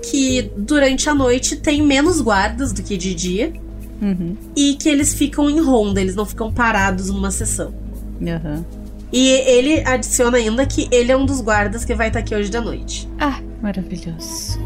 [0.01, 3.53] que durante a noite tem menos guardas do que de dia
[4.01, 4.36] Uhum.
[4.55, 7.74] e que eles ficam em ronda, eles não ficam parados numa sessão.
[8.22, 8.63] Uhum.
[9.11, 12.51] E ele adiciona ainda que ele é um dos guardas que vai estar aqui hoje
[12.51, 13.07] da noite.
[13.20, 14.59] Ah, maravilhoso.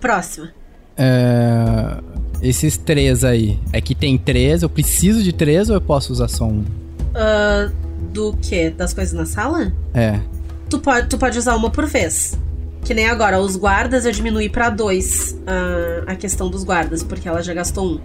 [0.00, 0.50] Próxima.
[0.96, 1.98] É,
[2.40, 3.58] esses três aí.
[3.72, 4.62] é que tem três.
[4.62, 6.60] Eu preciso de três ou eu posso usar só um?
[6.60, 7.72] Uh,
[8.12, 8.70] do que?
[8.70, 9.72] Das coisas na sala?
[9.92, 10.20] É.
[10.70, 12.38] Tu pode, tu pode usar uma por vez.
[12.88, 17.28] Que nem agora, os guardas eu diminui pra dois ah, a questão dos guardas, porque
[17.28, 18.00] ela já gastou um.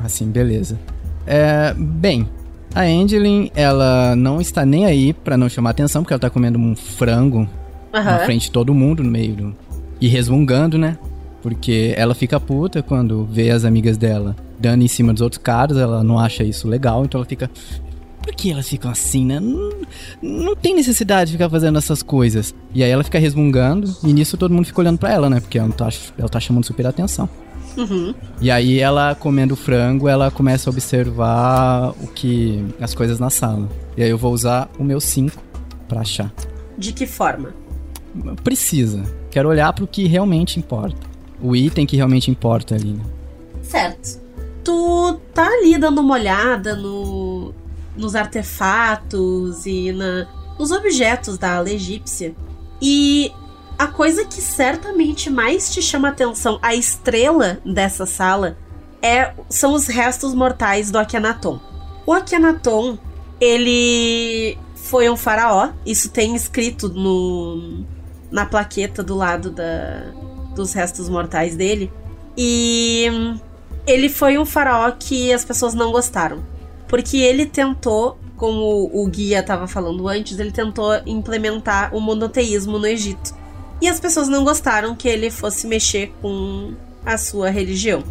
[0.00, 0.76] Assim, beleza.
[1.24, 2.28] É, bem,
[2.74, 6.58] a Angeline, ela não está nem aí pra não chamar atenção, porque ela tá comendo
[6.58, 7.48] um frango
[7.92, 8.24] na Aham.
[8.24, 9.56] frente de todo mundo, no meio do...
[10.00, 10.98] E resmungando, né?
[11.40, 15.78] Porque ela fica puta quando vê as amigas dela dando em cima dos outros caras,
[15.78, 17.48] ela não acha isso legal, então ela fica...
[18.26, 19.38] Por que elas ficam assim, né?
[19.38, 19.70] Não,
[20.20, 22.52] não tem necessidade de ficar fazendo essas coisas.
[22.74, 25.38] E aí ela fica resmungando, e nisso todo mundo fica olhando pra ela, né?
[25.38, 27.28] Porque ela tá, ela tá chamando super atenção.
[27.76, 28.12] Uhum.
[28.40, 33.68] E aí ela comendo frango, ela começa a observar o que as coisas na sala.
[33.96, 35.40] E aí eu vou usar o meu 5
[35.86, 36.32] pra achar.
[36.76, 37.54] De que forma?
[38.42, 39.04] Precisa.
[39.30, 41.06] Quero olhar pro que realmente importa.
[41.40, 42.94] O item que realmente importa ali.
[42.94, 43.04] né?
[43.62, 44.20] Certo.
[44.64, 47.54] Tu tá ali dando uma olhada no,
[47.96, 50.28] nos artefatos e na,
[50.58, 52.34] nos objetos da ala egípcia.
[52.80, 53.32] E
[53.78, 58.56] a coisa que certamente mais te chama atenção, a estrela dessa sala,
[59.02, 61.60] é, são os restos mortais do Akhenaton.
[62.06, 62.98] O Akhenaton,
[63.40, 67.84] ele foi um faraó, isso tem escrito no,
[68.30, 70.12] na plaqueta do lado da,
[70.54, 71.92] dos restos mortais dele.
[72.36, 73.06] E
[73.86, 76.42] ele foi um faraó que as pessoas não gostaram.
[76.88, 82.86] Porque ele tentou, como o guia estava falando antes, ele tentou implementar o monoteísmo no
[82.86, 83.34] Egito.
[83.80, 86.74] E as pessoas não gostaram que ele fosse mexer com
[87.04, 88.02] a sua religião.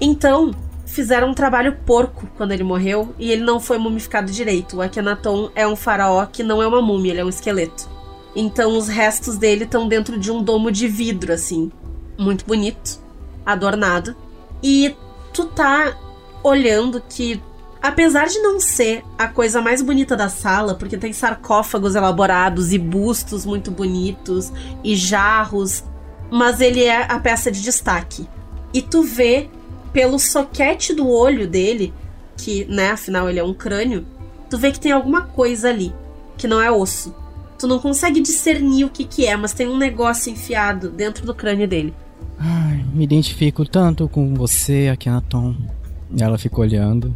[0.00, 0.52] Então,
[0.86, 4.76] fizeram um trabalho porco quando ele morreu e ele não foi mumificado direito.
[4.76, 7.88] O Akhenaton é um faraó que não é uma múmia, ele é um esqueleto.
[8.36, 11.70] Então, os restos dele estão dentro de um domo de vidro, assim,
[12.18, 13.00] muito bonito,
[13.46, 14.14] adornado.
[14.62, 14.94] E
[15.32, 15.96] tu tá
[16.42, 17.40] olhando que,
[17.84, 22.78] apesar de não ser a coisa mais bonita da sala, porque tem sarcófagos elaborados e
[22.78, 24.50] bustos muito bonitos
[24.82, 25.84] e jarros,
[26.30, 28.26] mas ele é a peça de destaque.
[28.72, 29.50] E tu vê
[29.92, 31.92] pelo soquete do olho dele,
[32.38, 34.06] que, né, afinal ele é um crânio,
[34.48, 35.94] tu vê que tem alguma coisa ali,
[36.38, 37.14] que não é osso.
[37.58, 41.34] Tu não consegue discernir o que que é, mas tem um negócio enfiado dentro do
[41.34, 41.92] crânio dele.
[42.38, 45.54] Ai, me identifico tanto com você, Akhenaton.
[46.18, 47.14] Ela fica olhando.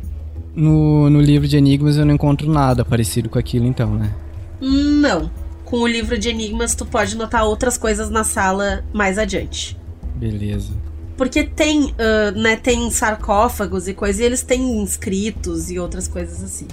[0.59, 4.13] No, no livro de enigmas eu não encontro nada parecido com aquilo então, né?
[4.61, 5.31] Não.
[5.65, 9.79] Com o livro de enigmas, tu pode notar outras coisas na sala mais adiante.
[10.17, 10.73] Beleza.
[11.17, 16.43] Porque tem, ah, né, tem sarcófagos e coisas, e eles têm inscritos e outras coisas
[16.43, 16.67] assim.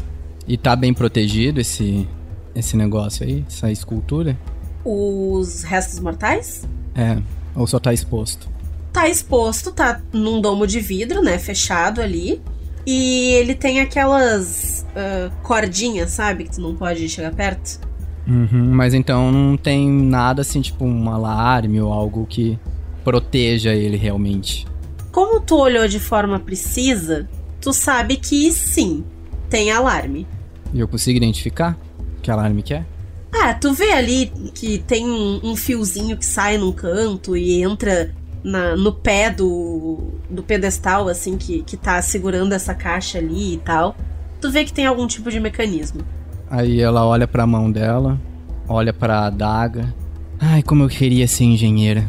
[0.47, 2.07] E tá bem protegido esse,
[2.55, 3.45] esse negócio aí?
[3.47, 4.35] Essa escultura?
[4.83, 6.67] Os restos mortais?
[6.95, 7.19] É,
[7.55, 8.49] ou só tá exposto?
[8.91, 12.41] Tá exposto, tá num domo de vidro, né, fechado ali.
[12.85, 17.79] E ele tem aquelas ah, cordinhas, sabe, que tu não pode chegar perto.
[18.27, 22.57] Uhum, mas então não tem nada assim, tipo um alarme ou algo que
[23.03, 24.65] proteja ele realmente.
[25.11, 27.29] Como tu olhou de forma precisa,
[27.61, 29.03] tu sabe que sim,
[29.49, 30.27] tem alarme.
[30.73, 31.77] E eu consigo identificar
[32.21, 32.85] que alarme que é?
[33.31, 38.11] Ah, tu vê ali que tem um, um fiozinho que sai num canto e entra
[38.45, 43.57] na- no pé do, do pedestal, assim, que, que tá segurando essa caixa ali e
[43.57, 43.95] tal.
[44.39, 46.01] Tu vê que tem algum tipo de mecanismo.
[46.49, 48.19] Aí ela olha pra mão dela,
[48.67, 49.93] olha pra adaga.
[50.39, 52.05] Ai, como eu queria ser engenheira.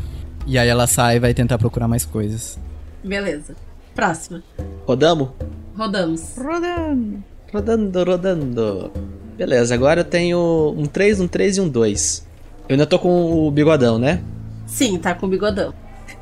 [0.46, 2.58] E aí ela sai e vai tentar procurar mais coisas.
[3.02, 3.56] Beleza.
[3.94, 4.42] Próxima.
[4.86, 5.30] Rodamos?
[5.76, 6.34] Rodamos.
[6.36, 7.22] Rodando.
[7.52, 8.92] Rodando, rodando.
[9.38, 12.26] Beleza, agora eu tenho um 3, um 3 e um 2.
[12.68, 14.22] Eu ainda tô com o bigodão, né?
[14.66, 15.72] Sim, tá com o bigodão.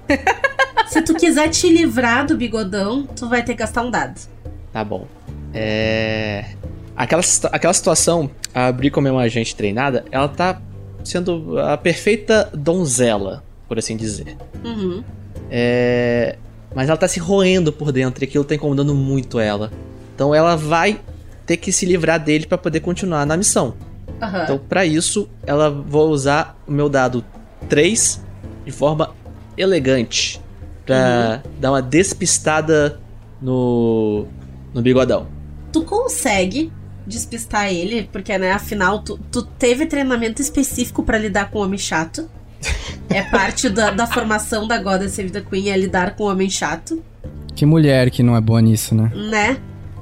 [0.88, 4.20] Se tu quiser te livrar do bigodão, tu vai ter que gastar um dado.
[4.72, 5.06] Tá bom.
[5.52, 6.44] É.
[6.96, 10.60] Aquela, aquela situação, a Bri, como é uma agente treinada, ela tá
[11.02, 14.36] sendo a perfeita donzela, por assim dizer.
[14.64, 15.02] Uhum.
[15.50, 16.36] É.
[16.74, 19.72] Mas ela tá se roendo por dentro e aquilo tá incomodando muito ela.
[20.14, 21.00] Então ela vai
[21.46, 23.74] ter que se livrar dele pra poder continuar na missão.
[24.20, 24.42] Aham.
[24.44, 27.24] Então, pra isso, ela vou usar o meu dado
[27.68, 28.22] 3
[28.64, 29.14] de forma
[29.56, 30.40] elegante
[30.86, 33.00] pra dar uma despistada
[33.40, 34.26] no
[34.72, 35.26] no bigodão.
[35.72, 36.72] tu consegue
[37.06, 41.78] despistar ele, porque, né, afinal, tu, tu teve treinamento específico pra lidar com o homem
[41.78, 42.28] chato.
[43.10, 46.48] É parte da, da formação da Goddess Save the Queen é lidar com o homem
[46.48, 47.02] chato,
[47.54, 49.12] Que mulher que não é boa nisso, né?
[49.14, 49.56] né?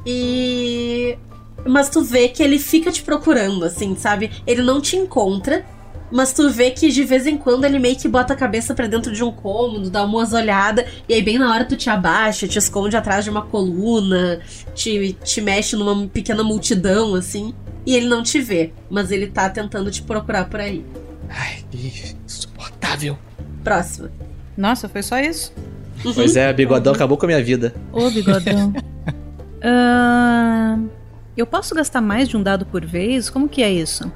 [0.06, 1.18] E.
[1.66, 4.30] Mas tu vê que ele fica te procurando, assim, sabe?
[4.46, 5.64] Ele não te encontra,
[6.12, 8.86] Mas tu vê que de vez em quando ele meio que bota a cabeça pra
[8.86, 12.46] dentro de um cômodo, dá umas olhadas, e aí bem na hora tu te abaixa,
[12.46, 14.40] te esconde atrás de uma coluna,
[14.74, 17.54] te, te mexe numa pequena multidão, assim,
[17.86, 20.84] e ele não te vê, mas ele tá tentando te procurar por aí.
[21.30, 23.18] Ai, que insuportável.
[23.64, 24.10] Próximo.
[24.54, 25.52] Nossa, foi só isso?
[26.14, 27.74] Pois é, bigodão acabou com a minha vida.
[27.90, 28.72] Ô, bigodão.
[29.64, 30.76] Ah,
[31.36, 33.30] eu posso gastar mais de um dado por vez?
[33.30, 34.10] Como que é isso?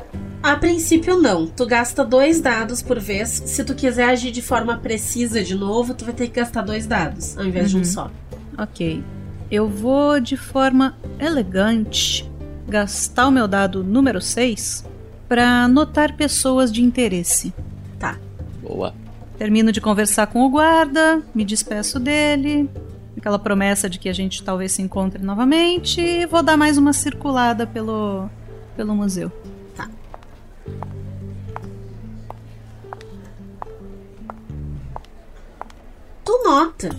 [0.46, 1.44] A princípio, não.
[1.48, 3.42] Tu gasta dois dados por vez.
[3.46, 6.86] Se tu quiser agir de forma precisa de novo, tu vai ter que gastar dois
[6.86, 7.84] dados, ao invés de um Uhum.
[7.84, 8.10] só.
[8.56, 9.02] Ok.
[9.50, 12.30] Eu vou de forma elegante
[12.68, 14.84] gastar o meu dado número 6
[15.28, 17.52] para notar pessoas de interesse.
[18.62, 18.94] Boa.
[19.38, 22.70] Termino de conversar com o guarda, me despeço dele,
[23.16, 26.92] aquela promessa de que a gente talvez se encontre novamente, e vou dar mais uma
[26.92, 28.28] circulada pelo,
[28.76, 29.30] pelo museu.
[36.24, 36.90] Tu nota.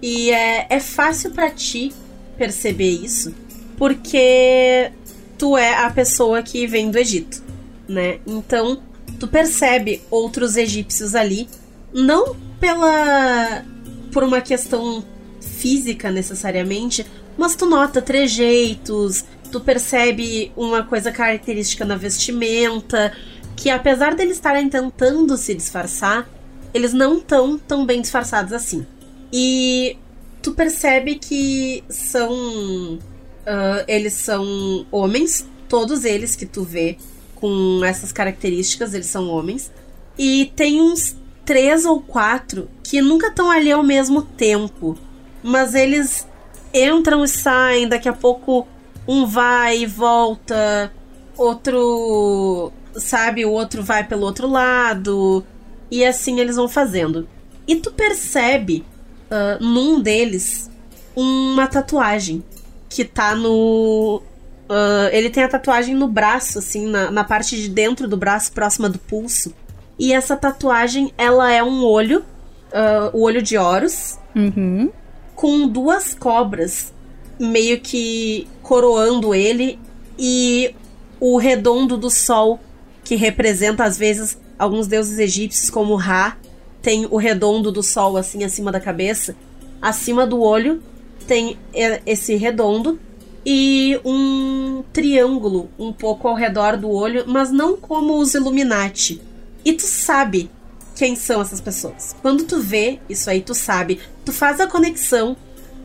[0.00, 1.92] E é, é fácil pra ti
[2.38, 3.34] perceber isso,
[3.76, 4.92] porque
[5.36, 7.42] tu é a pessoa que vem do Egito,
[7.88, 8.20] né?
[8.26, 8.80] Então,
[9.18, 11.48] tu percebe outros egípcios ali,
[11.92, 13.64] não pela
[14.12, 15.04] por uma questão
[15.40, 17.04] física necessariamente,
[17.36, 23.12] mas tu nota trejeitos, tu percebe uma coisa característica na vestimenta,
[23.56, 26.28] que apesar deles estarem tentando se disfarçar,
[26.74, 28.86] eles não estão tão bem disfarçados assim.
[29.32, 29.96] E
[30.42, 32.98] tu percebe que são.
[33.46, 36.96] ah, eles são homens, todos eles que tu vê
[37.34, 39.70] com essas características, eles são homens.
[40.18, 44.98] E tem uns três ou quatro que nunca estão ali ao mesmo tempo.
[45.42, 46.26] Mas eles
[46.72, 48.66] entram e saem, daqui a pouco
[49.06, 50.92] um vai e volta,
[51.36, 52.72] outro.
[52.94, 55.44] Sabe, o outro vai pelo outro lado.
[55.90, 57.28] E assim eles vão fazendo.
[57.68, 58.84] E tu percebe
[59.30, 60.70] ah, num deles
[61.14, 62.42] uma tatuagem
[62.88, 64.22] que tá no.
[64.68, 68.52] ah, ele tem a tatuagem no braço, assim, na, na parte de dentro do braço,
[68.52, 69.52] próxima do pulso.
[69.98, 72.24] E essa tatuagem, ela é um olho,
[72.72, 74.90] ah, o olho de Horus, Uhum.
[75.34, 76.92] com duas cobras
[77.38, 79.78] meio que coroando ele
[80.18, 80.74] e
[81.20, 82.60] o redondo do sol
[83.04, 86.36] que representa às vezes alguns deuses egípcios como Ra
[86.82, 89.36] tem o redondo do sol assim acima da cabeça
[89.80, 90.82] acima do olho
[91.26, 91.58] tem
[92.04, 92.98] esse redondo
[93.44, 99.20] e um triângulo um pouco ao redor do olho mas não como os Illuminati
[99.64, 100.50] e tu sabe
[100.96, 102.16] quem são essas pessoas.
[102.22, 104.00] Quando tu vê isso aí, tu sabe.
[104.24, 105.36] Tu faz a conexão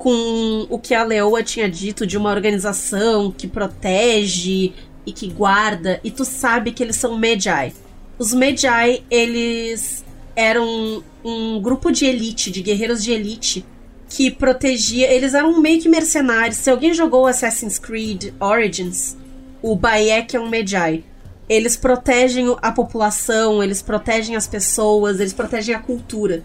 [0.01, 4.73] com o que a Leoa tinha dito de uma organização que protege
[5.05, 7.71] e que guarda, e tu sabe que eles são Medjai.
[8.17, 10.03] Os Medjai, eles
[10.35, 13.63] eram um grupo de elite, de guerreiros de elite,
[14.09, 15.07] que protegia.
[15.07, 16.57] Eles eram meio que mercenários.
[16.57, 19.15] Se alguém jogou Assassin's Creed Origins,
[19.61, 21.03] o Bayek é um Medjai.
[21.47, 26.43] Eles protegem a população, eles protegem as pessoas, eles protegem a cultura.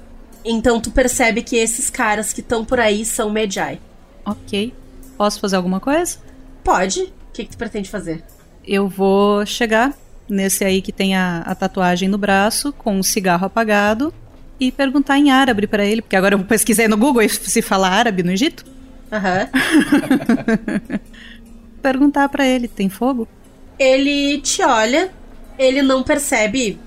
[0.49, 3.81] Então tu percebe que esses caras que estão por aí são Medjai.
[4.25, 4.73] Ok.
[5.19, 6.19] Posso fazer alguma coisa?
[6.63, 7.01] Pode?
[7.01, 8.23] O que, que tu pretende fazer?
[8.65, 9.93] Eu vou chegar
[10.29, 14.15] nesse aí que tem a, a tatuagem no braço, com um cigarro apagado,
[14.59, 18.23] e perguntar em árabe pra ele, porque agora eu pesquisei no Google se fala árabe
[18.23, 18.65] no Egito.
[19.13, 19.49] Aham.
[21.83, 23.29] Perguntar pra ele, tem fogo?
[23.79, 25.11] Ele te olha,
[25.59, 26.79] ele não percebe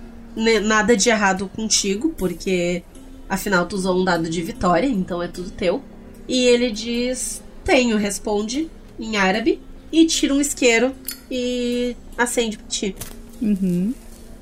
[0.64, 2.84] nada de errado contigo, porque
[3.30, 5.82] afinal tu usou um dado de vitória, então é tudo teu.
[6.28, 8.70] E ele diz: Tenho, responde
[9.00, 9.62] em árabe,
[9.92, 10.94] e tira um isqueiro
[11.30, 12.96] e acende pra ti.
[13.42, 13.94] Uhum.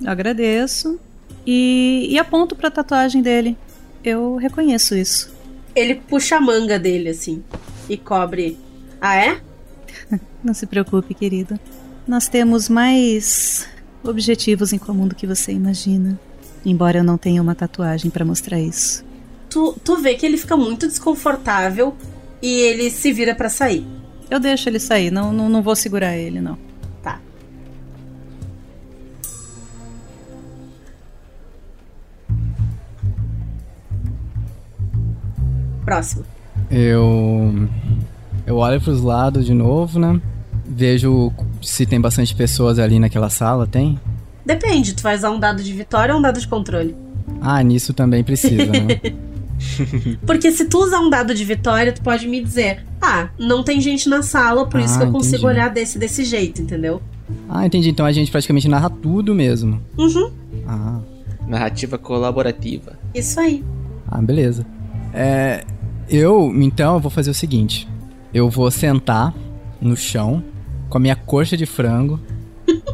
[0.05, 0.99] Agradeço.
[1.45, 3.57] E, e aponto pra tatuagem dele.
[4.03, 5.31] Eu reconheço isso.
[5.75, 7.43] Ele puxa a manga dele assim
[7.89, 8.57] e cobre.
[8.99, 9.41] Ah, é?
[10.43, 11.59] Não se preocupe, querido.
[12.07, 13.67] Nós temos mais
[14.03, 16.19] objetivos em comum do que você imagina.
[16.67, 19.01] Embora eu não tenha uma tatuagem pra mostrar isso.
[19.49, 21.95] Tu, tu vê que ele fica muito desconfortável
[22.41, 23.87] e ele se vira pra sair.
[24.29, 26.57] Eu deixo ele sair, não, não, não vou segurar ele, não.
[27.01, 27.21] Tá.
[35.85, 36.25] Próximo.
[36.69, 37.69] Eu.
[38.45, 40.19] Eu olho pros lados de novo, né?
[40.65, 43.97] Vejo se tem bastante pessoas ali naquela sala, tem?
[44.47, 46.95] Depende, tu vai usar um dado de vitória ou um dado de controle?
[47.41, 48.99] Ah, nisso também precisa, né?
[50.25, 53.81] Porque se tu usar um dado de vitória, tu pode me dizer: Ah, não tem
[53.81, 55.45] gente na sala, por isso Ah, que eu consigo entendi.
[55.47, 57.01] olhar desse desse jeito, entendeu?
[57.49, 57.89] ah, entendi.
[57.89, 59.81] Então a gente praticamente narra tudo mesmo.
[59.97, 60.31] Uhum.
[60.67, 60.99] Ah,
[61.47, 62.97] Narrativa colaborativa.
[63.13, 63.63] Isso aí.
[64.09, 64.65] ah beleza.
[65.13, 65.65] É,
[66.09, 67.87] eu, então, eu vou fazer o seguinte.
[68.33, 69.33] Eu vou sentar
[69.81, 70.43] no chão
[70.89, 72.19] com a minha coxa de frango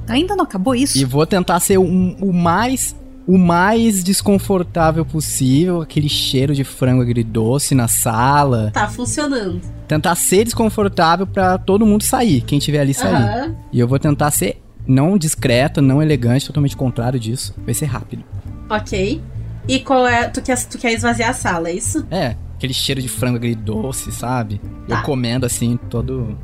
[0.08, 0.98] Ainda não acabou isso?
[0.98, 2.96] e vou tentar ser um- o mais
[3.26, 8.70] o mais desconfortável possível, aquele cheiro de frango agridoce na sala.
[8.74, 9.62] Tá funcionando.
[9.88, 13.14] Tentar ser desconfortável pra todo mundo sair, quem tiver ali sair.
[13.16, 13.56] Aham.
[13.72, 17.56] E eu vou tentar ser não discreto, não elegante, totalmente contrário disso.
[17.64, 18.26] Vai ser rápido.
[18.70, 19.22] Ok.
[19.70, 20.28] E qual é.
[20.28, 22.06] Tu quer, tu quer esvaziar a sala, é isso?
[22.12, 24.60] É, aquele cheiro de frango agridoce, sabe?
[24.86, 24.98] Tá.
[25.00, 26.38] Eu comendo assim, todo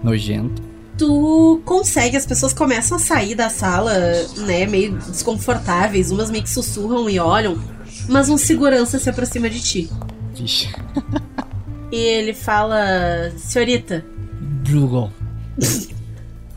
[0.00, 0.62] nojento.
[0.96, 3.92] Tu consegue, as pessoas começam a sair da sala,
[4.38, 7.58] né, meio desconfortáveis, umas meio que sussurram e olham,
[8.08, 9.90] mas um segurança se aproxima de ti.
[10.34, 10.68] Vixe.
[11.90, 14.04] E ele fala: Senhorita,
[14.68, 15.12] Brugal.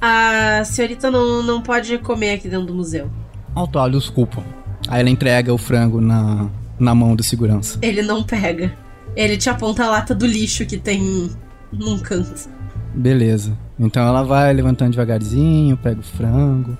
[0.01, 3.09] a senhorita não, não pode comer aqui dentro do museu.
[3.53, 4.43] Alto, ah, desculpa.
[4.87, 7.77] Aí ela entrega o frango na, na mão do segurança.
[7.81, 8.75] Ele não pega.
[9.15, 11.31] Ele te aponta a lata do lixo que tem
[11.71, 12.49] num canto.
[12.97, 13.55] Beleza.
[13.79, 16.75] Então ela vai levantando devagarzinho, pega o frango,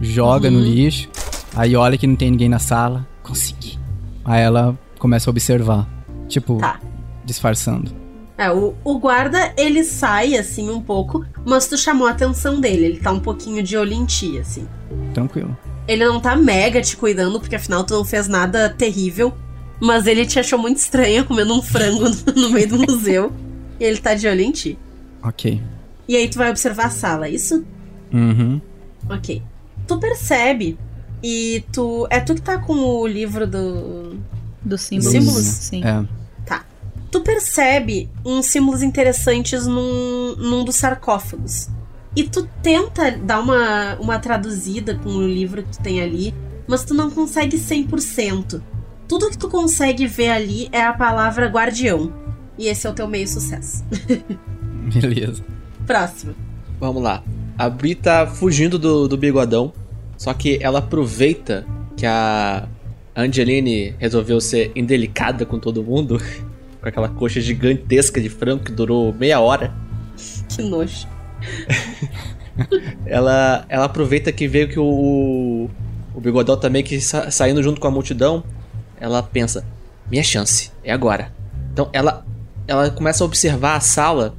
[0.00, 0.64] joga no Uhum.
[0.64, 1.08] lixo.
[1.56, 3.06] Aí olha que não tem ninguém na sala.
[3.22, 3.78] Consegui.
[4.24, 5.88] Aí ela começa a observar.
[6.28, 6.78] Tipo, Tá.
[7.24, 7.90] disfarçando.
[8.36, 12.86] É, o, o guarda, ele sai assim um pouco, mas tu chamou a atenção dele.
[12.86, 14.66] Ele tá um pouquinho de olho em ti, assim.
[15.14, 15.56] Tranquilo.
[15.86, 19.32] Ele não tá mega te cuidando, porque afinal tu não fez nada terrível.
[19.80, 22.04] Mas ele te achou muito estranha comendo um frango
[22.36, 23.32] no meio do museu.
[23.80, 24.78] E ele tá de olho em ti.
[25.22, 25.62] Ok.
[26.08, 27.64] E aí tu vai observar a sala, é isso?
[28.12, 28.60] Uhum.
[29.08, 29.42] Ok.
[29.86, 30.78] Tu percebe.
[31.22, 32.06] E tu.
[32.10, 34.18] É tu que tá com o livro do.
[34.64, 35.12] Dos símbolos.
[35.12, 35.44] Símbolos?
[35.44, 35.84] Sim.
[35.84, 36.04] É.
[36.44, 36.64] Tá.
[37.10, 41.68] Tu percebe uns símbolos interessantes num, num dos sarcófagos.
[42.14, 46.34] E tu tenta dar uma, uma traduzida com o livro que tu tem ali,
[46.66, 48.60] mas tu não consegue 100%.
[49.08, 52.12] Tudo que tu consegue ver ali é a palavra guardião.
[52.58, 53.82] E esse é o teu meio sucesso.
[55.00, 55.44] Beleza.
[55.86, 56.34] Próximo.
[56.80, 57.22] Vamos lá.
[57.58, 59.72] A Bri tá fugindo do, do bigodão.
[60.16, 61.64] Só que ela aproveita
[61.96, 62.66] que a
[63.14, 66.20] Angeline resolveu ser indelicada com todo mundo.
[66.82, 69.72] Com aquela coxa gigantesca de frango que durou meia hora.
[70.48, 71.06] Que nojo.
[73.06, 75.68] Ela, ela aproveita que veio que o,
[76.14, 78.44] o bigodão tá meio que sa- saindo junto com a multidão.
[79.00, 79.64] Ela pensa:
[80.10, 81.32] minha chance, é agora.
[81.72, 82.24] Então ela,
[82.68, 84.34] ela começa a observar a sala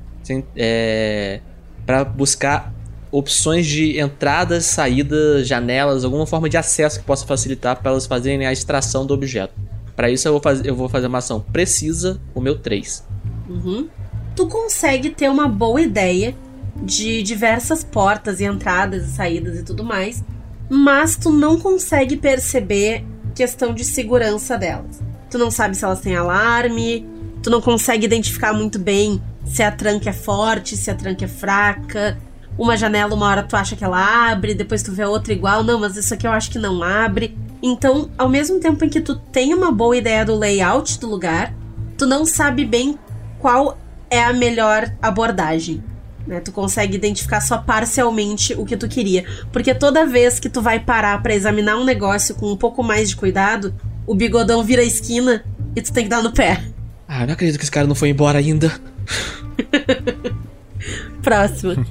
[0.56, 1.40] é,
[1.86, 2.74] para buscar
[3.12, 8.48] opções de entradas, saídas, janelas, alguma forma de acesso que possa facilitar para elas fazerem
[8.48, 9.54] a extração do objeto.
[9.96, 13.06] Para isso eu vou, fazer, eu vou fazer uma ação precisa, o meu 3.
[13.48, 13.88] Uhum.
[14.36, 16.36] Tu consegue ter uma boa ideia
[16.76, 20.24] de diversas portas e entradas e saídas e tudo mais,
[20.68, 23.06] mas tu não consegue perceber
[23.36, 25.00] questão de segurança delas.
[25.30, 27.08] Tu não sabe se elas têm alarme,
[27.44, 31.28] tu não consegue identificar muito bem se a tranca é forte, se a tranca é
[31.28, 32.18] fraca.
[32.58, 35.80] Uma janela, uma hora tu acha que ela abre, depois tu vê outra igual, não,
[35.80, 37.36] mas isso aqui eu acho que não abre.
[37.62, 41.54] Então, ao mesmo tempo em que tu tem uma boa ideia do layout do lugar,
[41.98, 42.98] tu não sabe bem
[43.40, 43.78] qual
[44.10, 45.84] é a melhor abordagem.
[46.28, 46.40] Né?
[46.40, 49.26] Tu consegue identificar só parcialmente o que tu queria.
[49.52, 53.10] Porque toda vez que tu vai parar pra examinar um negócio com um pouco mais
[53.10, 53.74] de cuidado,
[54.06, 55.44] o bigodão vira a esquina
[55.76, 56.62] e tu tem que dar no pé.
[57.08, 58.72] Ah, eu não acredito que esse cara não foi embora ainda.
[61.22, 61.86] Próximo.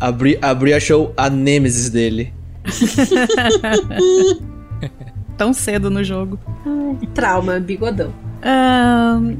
[0.00, 2.32] A Bri, a Bri achou a nêmesis dele.
[5.36, 6.38] Tão cedo no jogo.
[7.14, 8.12] Trauma, bigodão.
[8.42, 9.36] Ahn,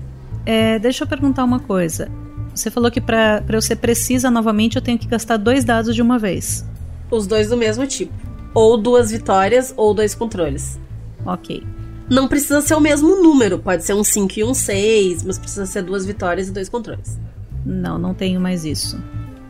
[0.46, 2.10] é, deixa eu perguntar uma coisa.
[2.54, 5.94] Você falou que pra, pra eu ser precisa novamente eu tenho que gastar dois dados
[5.94, 6.64] de uma vez.
[7.10, 8.12] Os dois do mesmo tipo.
[8.54, 10.78] Ou duas vitórias ou dois controles.
[11.24, 11.64] Ok.
[12.10, 15.66] Não precisa ser o mesmo número, pode ser um 5 e um 6, mas precisa
[15.66, 17.18] ser duas vitórias e dois controles.
[17.64, 18.98] Não, não tenho mais isso.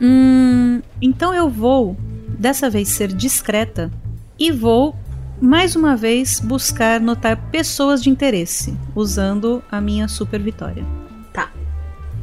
[0.01, 1.97] Hum, então eu vou,
[2.39, 3.93] dessa vez, ser discreta
[4.39, 4.97] e vou,
[5.41, 10.85] mais uma vez, buscar notar pessoas de interesse, usando a minha super vitória.
[11.33, 11.53] Tá.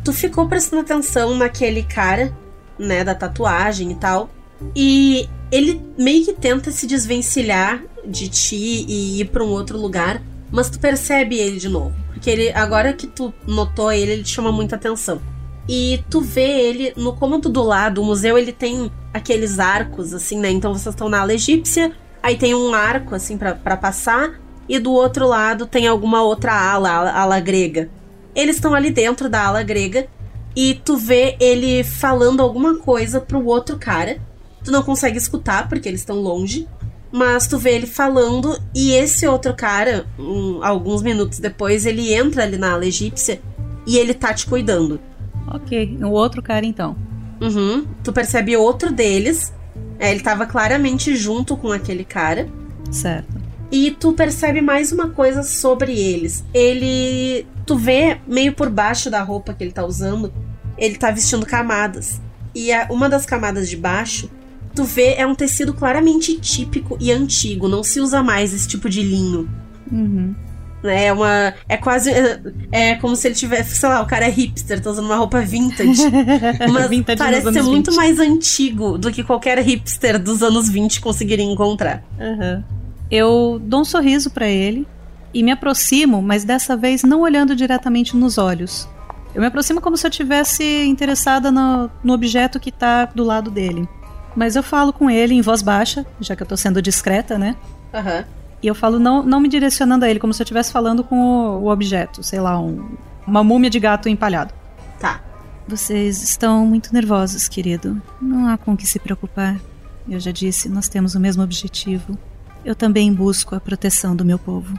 [0.03, 2.35] Tu ficou prestando atenção naquele cara,
[2.77, 4.29] né, da tatuagem e tal.
[4.75, 10.21] E ele meio que tenta se desvencilhar de ti e ir pra um outro lugar,
[10.51, 11.93] mas tu percebe ele de novo.
[12.13, 15.21] Porque ele, agora que tu notou ele, ele te chama muita atenção.
[15.67, 20.39] E tu vê ele no cômodo do lado, o museu ele tem aqueles arcos, assim,
[20.39, 20.51] né?
[20.51, 21.91] Então vocês estão na ala egípcia,
[22.21, 24.39] aí tem um arco, assim, pra passar,
[24.69, 27.89] e do outro lado tem alguma outra ala, ala, ala grega.
[28.35, 30.07] Eles estão ali dentro da ala grega,
[30.55, 34.17] e tu vê ele falando alguma coisa pro outro cara.
[34.65, 36.67] Tu não consegue escutar, porque eles estão longe,
[37.11, 42.43] mas tu vê ele falando e esse outro cara, um, alguns minutos depois, ele entra
[42.43, 43.39] ali na ala egípcia
[43.87, 44.99] e ele tá te cuidando.
[45.47, 46.97] Ok, o outro cara então.
[47.39, 47.85] Uhum.
[48.03, 49.53] Tu percebe outro deles.
[49.99, 52.49] É, ele tava claramente junto com aquele cara.
[52.91, 53.33] Certo.
[53.71, 56.43] E tu percebe mais uma coisa sobre eles.
[56.53, 57.45] Ele.
[57.65, 60.33] Tu vê meio por baixo da roupa que ele tá usando,
[60.77, 62.21] ele tá vestindo camadas.
[62.53, 64.29] E a, uma das camadas de baixo,
[64.75, 67.67] tu vê, é um tecido claramente típico e antigo.
[67.67, 69.49] Não se usa mais esse tipo de linho.
[69.91, 70.35] Uhum.
[70.83, 71.53] É uma.
[71.67, 72.11] É quase.
[72.11, 72.39] É,
[72.71, 73.75] é como se ele tivesse.
[73.75, 76.03] Sei lá, o cara é hipster, tá usando uma roupa vintage.
[76.71, 77.97] Mas Vintage parece ser muito 20.
[77.97, 82.03] mais antigo do que qualquer hipster dos anos 20 conseguiria encontrar.
[82.19, 82.63] Aham.
[83.09, 84.87] Eu dou um sorriso pra ele
[85.33, 88.87] e me aproximo, mas dessa vez não olhando diretamente nos olhos.
[89.33, 93.51] Eu me aproximo como se eu tivesse interessada no, no objeto que tá do lado
[93.51, 93.87] dele.
[94.35, 97.55] Mas eu falo com ele em voz baixa, já que eu tô sendo discreta, né?
[97.93, 98.25] Aham.
[98.61, 101.15] E eu falo não, não me direcionando a ele, como se eu estivesse falando com
[101.19, 104.53] o, o objeto, sei lá, um- uma múmia de gato empalhado.
[104.99, 105.21] Tá.
[105.67, 108.01] Vocês estão muito nervosos, querido.
[108.21, 109.59] Não há com o que se preocupar.
[110.07, 112.17] Eu já disse, nós temos o mesmo objetivo.
[112.63, 114.77] Eu também busco a proteção do meu povo.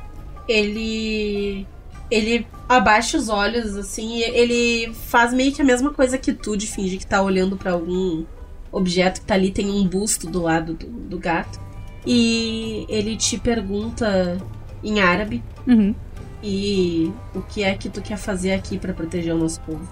[0.49, 1.67] Ele.
[2.09, 6.67] Ele abaixa os olhos, assim, ele faz meio que a mesma coisa que tu, de
[6.69, 8.25] fingir que tá olhando pra algum
[8.77, 11.59] objeto que tá ali, tem um busto do lado do, do gato.
[12.07, 14.39] E ele te pergunta
[14.85, 15.95] em árabe Uhum.
[16.43, 19.89] e o que é que tu quer fazer aqui pra proteger o nosso povo.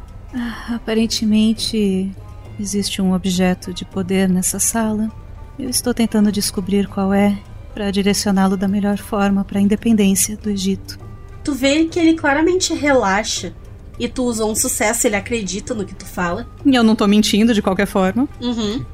[0.72, 2.12] Aparentemente,
[2.60, 5.10] existe um objeto de poder nessa sala.
[5.58, 7.36] Eu estou tentando descobrir qual é
[7.72, 10.98] para direcioná-lo da melhor forma para a independência do Egito.
[11.42, 13.52] Tu vê que ele claramente relaxa
[13.98, 16.46] e tu usou um sucesso, ele acredita no que tu fala.
[16.64, 18.28] E eu não tô mentindo de qualquer forma.
[18.40, 18.84] Uhum.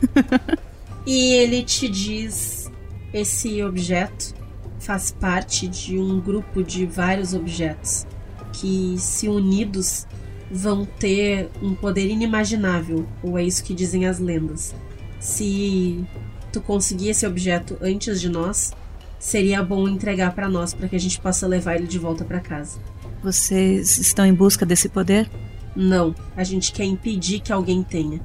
[1.07, 2.71] e ele te diz:
[3.13, 4.35] esse objeto
[4.79, 8.07] faz parte de um grupo de vários objetos
[8.53, 10.07] que, se unidos,
[10.51, 14.75] vão ter um poder inimaginável, ou é isso que dizem as lendas.
[15.21, 16.05] Se
[16.53, 18.73] tu conseguir esse objeto antes de nós,
[19.19, 22.41] seria bom entregar pra nós para que a gente possa levar ele de volta pra
[22.41, 22.81] casa.
[23.23, 25.31] Vocês estão em busca desse poder?
[25.77, 28.21] Não, a gente quer impedir que alguém tenha.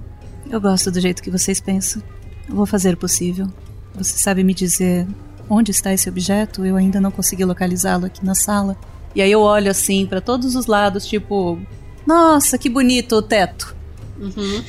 [0.50, 2.02] Eu gosto do jeito que vocês pensam.
[2.48, 3.48] Eu vou fazer o possível.
[3.96, 5.08] Você sabe me dizer
[5.50, 6.66] onde está esse objeto?
[6.66, 8.78] Eu ainda não consegui localizá-lo aqui na sala.
[9.14, 11.60] E aí eu olho assim para todos os lados, tipo,
[12.06, 13.76] nossa, que bonito o teto.
[14.20, 14.64] Uhum.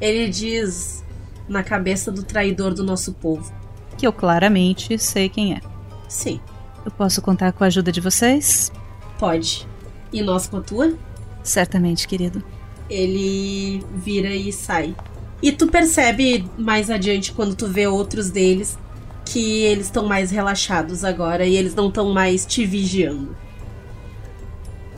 [0.00, 1.02] Ele diz
[1.48, 3.52] na cabeça do traidor do nosso povo.
[3.96, 5.60] Que eu claramente sei quem é.
[6.08, 6.40] Sim,
[6.84, 8.70] Eu posso contar com a ajuda de vocês?
[9.18, 9.66] Pode.
[10.12, 10.94] E nós com a tua?
[11.42, 12.42] Certamente, querido.
[12.88, 14.94] Ele vira e sai.
[15.42, 18.78] E tu percebe mais adiante, quando tu vê outros deles,
[19.24, 23.36] que eles estão mais relaxados agora e eles não estão mais te vigiando.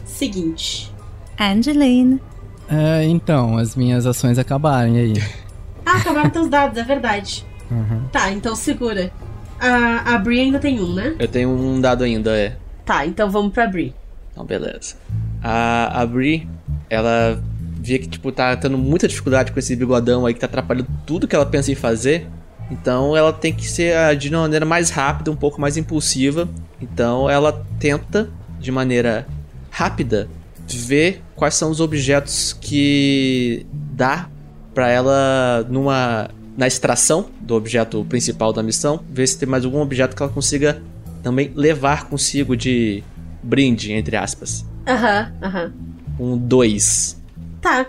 [0.04, 0.92] Seguinte.
[1.38, 2.20] Angeline.
[2.68, 5.24] É, então, as minhas ações acabaram, e aí?
[5.86, 7.46] Ah, acabaram teus dados, é verdade.
[7.70, 8.08] Uhum.
[8.12, 9.10] Tá, então segura.
[9.58, 11.16] A, a Bri ainda tem um, né?
[11.18, 12.56] Eu tenho um dado ainda, é.
[12.84, 13.94] Tá, então vamos pra Bri.
[14.38, 14.94] Então, beleza.
[15.42, 16.48] A, a Bri,
[16.88, 17.42] ela
[17.80, 21.26] vê que, tipo, tá tendo muita dificuldade com esse bigodão aí que tá atrapalhando tudo
[21.26, 22.28] que ela pensa em fazer.
[22.70, 26.48] Então, ela tem que ser ah, de uma maneira mais rápida, um pouco mais impulsiva.
[26.80, 28.30] Então, ela tenta,
[28.60, 29.26] de maneira
[29.70, 30.28] rápida,
[30.68, 34.28] ver quais são os objetos que dá
[34.72, 39.80] pra ela numa na extração do objeto principal da missão, ver se tem mais algum
[39.80, 40.82] objeto que ela consiga
[41.22, 43.02] também levar consigo de
[43.42, 44.64] brinde, entre aspas.
[44.86, 45.72] Aham, aham.
[46.18, 47.20] Um 2.
[47.60, 47.86] Tá.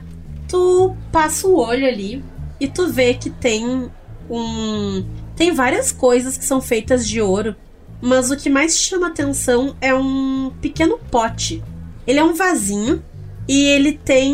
[0.48, 2.24] Tu passa o olho ali
[2.60, 3.90] e tu vê que tem
[4.30, 5.06] um.
[5.36, 7.56] Tem várias coisas que são feitas de ouro,
[8.02, 11.64] mas o que mais chama atenção é um pequeno pote.
[12.06, 13.04] Ele é um vasinho
[13.48, 14.34] e ele tem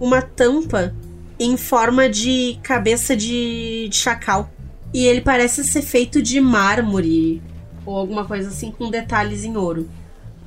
[0.00, 0.94] uma tampa
[1.38, 4.50] em forma de cabeça de, de chacal.
[4.94, 7.42] E ele parece ser feito de mármore
[7.84, 9.88] ou alguma coisa assim com detalhes em ouro.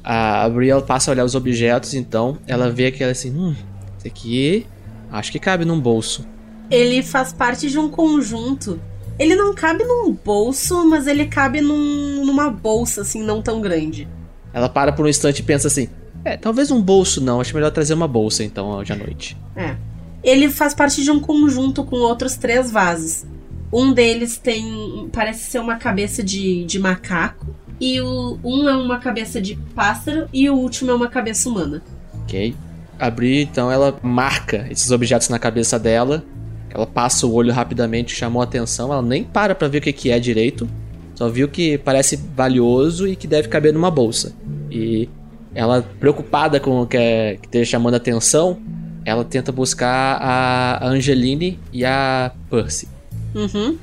[0.04, 3.56] A Brielle passa a olhar os objetos, então ela vê aquela assim, hum,
[3.98, 4.66] esse aqui
[5.12, 6.26] acho que cabe num bolso.
[6.72, 8.80] ele faz parte de um conjunto.
[9.18, 14.08] Ele não cabe num bolso, mas ele cabe num- numa bolsa, assim, não tão grande.
[14.54, 15.90] Ela para por um instante e pensa assim,
[16.24, 19.36] é, talvez um bolso não, acho melhor trazer uma bolsa então hoje à noite.
[19.56, 19.76] É.
[20.24, 23.26] Ele faz parte de um conjunto com outros três vasos.
[23.74, 25.10] Um deles tem.
[25.12, 27.48] parece ser uma cabeça de, de macaco.
[27.80, 30.28] E o, um é uma cabeça de pássaro.
[30.34, 31.82] E o último é uma cabeça humana.
[32.24, 32.56] Ok?
[32.98, 36.24] Abrir, então ela marca esses objetos na cabeça dela.
[36.70, 38.92] Ela passa o olho rapidamente, chamou a atenção.
[38.92, 40.70] Ela nem para pra ver o que, que é direito.
[41.16, 44.34] Só viu que parece valioso e que deve caber numa bolsa.
[44.70, 45.10] E
[45.54, 48.60] ela, preocupada com o que, é, que esteja chamando a atenção,
[49.04, 52.88] ela tenta buscar a Angeline e a Percy.
[53.34, 53.78] Uhum.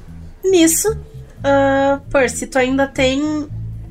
[0.45, 3.49] Nisso, uh, Percy, tu ainda tem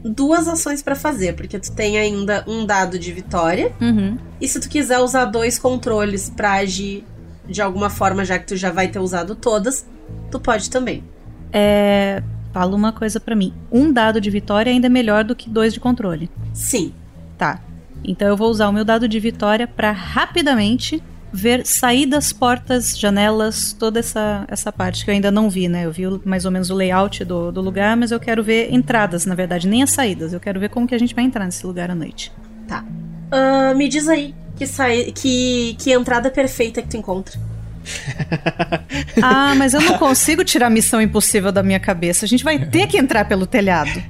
[0.10, 3.72] duas ações pra fazer, porque tu tem ainda um dado de vitória.
[3.82, 4.18] Uhum.
[4.40, 7.03] E se tu quiser usar dois controles pra agir
[7.48, 9.86] de alguma forma, já que tu já vai ter usado todas,
[10.30, 11.03] tu pode também.
[11.52, 12.22] É.
[12.53, 13.53] Fala uma coisa pra mim.
[13.69, 16.30] Um dado de vitória ainda é melhor do que dois de controle.
[16.53, 16.94] Sim.
[17.38, 17.60] Tá.
[18.02, 23.73] Então eu vou usar o meu dado de vitória pra rapidamente ver saídas, portas, janelas,
[23.73, 25.85] toda essa, essa parte que eu ainda não vi, né?
[25.85, 29.26] Eu vi mais ou menos o layout do, do lugar, mas eu quero ver entradas,
[29.26, 30.34] na verdade, nem as saídas.
[30.34, 32.31] Eu quero ver como que a gente vai entrar nesse lugar à noite.
[32.68, 32.84] Tá.
[33.31, 37.39] Ah, me diz aí que, sai, que, que entrada perfeita que tu encontra.
[39.22, 42.26] Ah, mas eu não consigo tirar a missão impossível da minha cabeça.
[42.26, 44.03] A gente vai ter que entrar pelo telhado.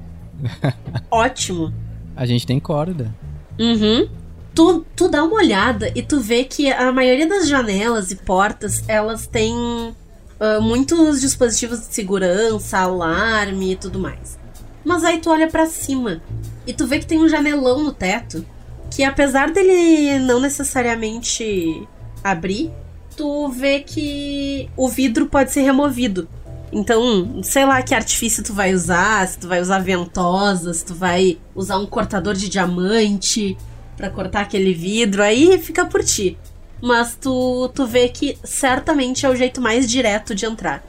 [1.11, 1.73] Ótimo.
[2.15, 3.13] A gente tem corda.
[3.59, 4.07] Uhum.
[4.55, 8.83] Tu, tu dá uma olhada e tu vê que a maioria das janelas e portas,
[8.87, 9.93] elas têm
[10.39, 14.37] ah, muitos dispositivos de segurança, alarme e tudo mais.
[14.83, 16.21] Mas aí tu olha pra cima
[16.65, 18.45] e tu vê que tem um janelão no teto
[18.91, 21.87] que apesar dele não necessariamente
[22.23, 22.71] abrir,
[23.15, 26.29] tu vê que o vidro pode ser removido.
[26.71, 30.93] Então, sei lá que artifício tu vai usar, se tu vai usar ventosa, se tu
[30.93, 33.57] vai usar um cortador de diamante
[33.95, 36.37] pra cortar aquele vidro, aí fica por ti.
[36.81, 40.83] Mas tu, tu vê que certamente é o jeito mais direto de entrar.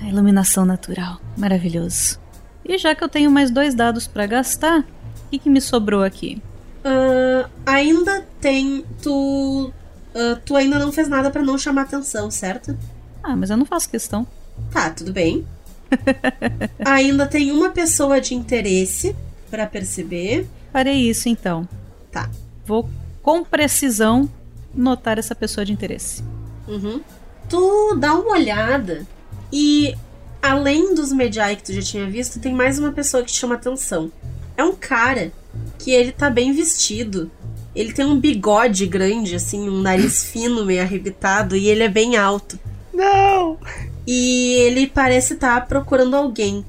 [0.00, 1.20] A iluminação natural.
[1.36, 2.18] Maravilhoso.
[2.64, 4.84] E já que eu tenho mais dois dados pra gastar, o
[5.30, 6.40] que, que me sobrou aqui?
[6.84, 8.84] Ah, ainda tem.
[9.02, 9.72] Tu.
[10.14, 12.76] ah, tu ainda não fez nada pra não chamar atenção, certo?
[13.22, 14.26] Ah, mas eu não faço questão.
[14.70, 15.44] Tá, tudo bem.
[16.84, 19.16] ainda tem uma pessoa de interesse
[19.50, 20.46] pra perceber.
[20.72, 21.68] Farei isso então.
[22.10, 22.30] Tá.
[22.66, 22.88] Vou
[23.22, 24.28] com precisão
[24.74, 26.22] notar essa pessoa de interesse.
[26.66, 27.00] Uhum.
[27.48, 29.06] Tu dá uma olhada
[29.52, 29.94] e
[30.42, 33.56] além dos Medjai que tu já tinha visto, tem mais uma pessoa que te chama
[33.56, 34.10] atenção.
[34.56, 35.32] É um cara
[35.78, 37.30] que ele tá bem vestido.
[37.74, 42.16] Ele tem um bigode grande, assim, um nariz fino, meio arrebitado, e ele é bem
[42.16, 42.58] alto.
[42.92, 43.58] Não!
[44.06, 46.64] E ele parece estar procurando alguém.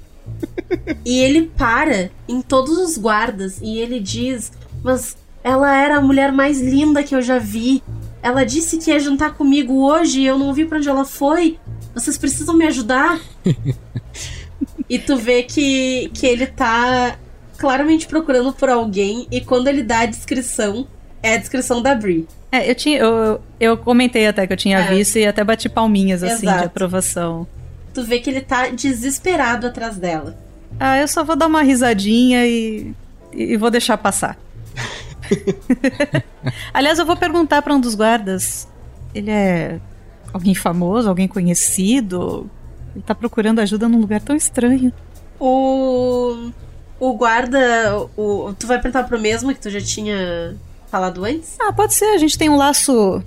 [1.04, 4.52] e ele para em todos os guardas e ele diz:
[4.84, 7.82] Mas ela era a mulher mais linda que eu já vi.
[8.22, 11.58] Ela disse que ia jantar comigo hoje e eu não vi pra onde ela foi.
[11.94, 13.20] Vocês precisam me ajudar?
[14.90, 17.18] e tu vê que, que ele tá
[17.58, 20.88] claramente procurando por alguém e quando ele dá a descrição,
[21.22, 22.28] é a descrição da Brie.
[22.52, 23.00] É, eu tinha.
[23.00, 24.94] Eu, eu comentei até que eu tinha É.
[24.94, 26.60] visto e até bati palminhas assim Exato.
[26.60, 27.48] de aprovação.
[27.94, 30.38] Tu vê que ele tá desesperado atrás dela.
[30.80, 32.94] Ah, eu só vou dar uma risadinha e,
[33.34, 34.38] e vou deixar passar.
[36.74, 38.68] Aliás, eu vou perguntar pra um dos guardas.
[39.14, 39.80] Ele é
[40.34, 42.50] alguém famoso, alguém conhecido?
[42.96, 44.92] Ele tá procurando ajuda num lugar tão estranho.
[45.40, 46.52] O.
[47.00, 48.08] O guarda.
[48.16, 50.56] O, tu vai perguntar pro mesmo que tu já tinha
[50.90, 51.56] falado antes?
[51.60, 53.24] Ah, pode ser, a gente tem um laço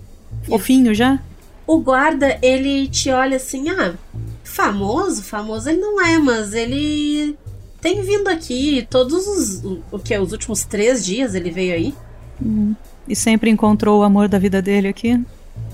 [0.47, 1.19] fofinho já.
[1.67, 3.95] O guarda, ele te olha assim, ah,
[4.45, 5.23] famoso?
[5.23, 7.37] Famoso ele não é, mas ele
[7.85, 9.63] tem vindo aqui todos os.
[9.93, 10.17] O, que?
[10.17, 11.95] Os últimos três dias ele veio aí?
[13.07, 15.23] E sempre encontrou o amor da vida dele aqui.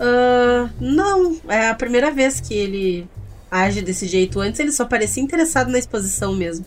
[0.01, 3.07] Ah, não, é a primeira vez que ele
[3.49, 4.41] age desse jeito.
[4.41, 6.65] Antes ele só parecia interessado na exposição mesmo.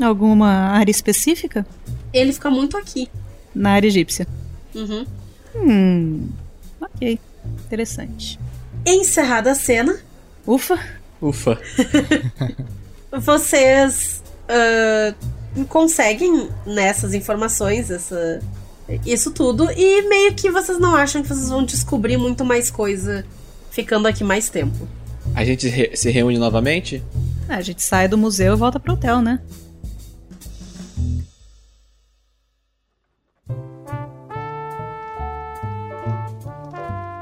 [0.00, 1.66] Alguma área específica?
[2.10, 3.06] Ele fica muito aqui.
[3.54, 4.26] Na área egípcia.
[4.74, 5.04] Uhum.
[5.56, 6.28] Hum.
[6.80, 7.20] Ok.
[7.66, 8.40] Interessante.
[8.86, 9.98] Encerrada a cena,
[10.46, 10.78] Ufa.
[11.20, 11.60] Ufa.
[13.12, 15.14] vocês ah,
[15.68, 18.40] conseguem nessas informações essa,
[19.04, 23.24] isso tudo e meio que vocês não acham que vocês vão descobrir muito mais coisa
[23.70, 24.88] ficando aqui mais tempo.
[25.34, 27.02] A gente re- se reúne novamente?
[27.48, 29.40] É, a gente sai do museu e volta pro hotel, né?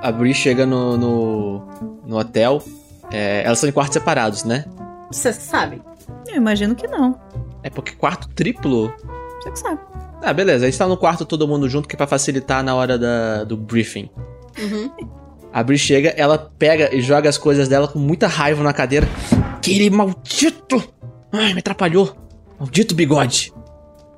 [0.02, 1.58] A Bri chega no, no,
[2.06, 2.62] no hotel.
[3.10, 4.64] É, elas são em quartos separados, né?
[5.10, 5.80] Vocês sabem.
[6.28, 7.18] Eu imagino que não.
[7.62, 8.92] É porque quarto triplo.
[9.40, 9.80] Você que sabe.
[10.22, 10.64] Ah, beleza.
[10.64, 13.44] A gente tá no quarto todo mundo junto, que é pra facilitar na hora da,
[13.44, 14.08] do briefing.
[14.58, 14.90] Uhum.
[15.52, 19.08] A Bri chega, ela pega e joga as coisas dela com muita raiva na cadeira.
[19.56, 20.82] Aquele maldito!
[21.32, 22.14] Ai, me atrapalhou.
[22.58, 23.52] Maldito bigode.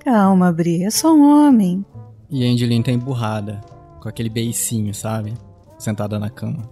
[0.05, 1.85] Calma, Bri, é só um homem.
[2.31, 3.61] E a Angeline tá emburrada,
[4.01, 5.35] com aquele beicinho, sabe?
[5.79, 6.69] Sentada na cama.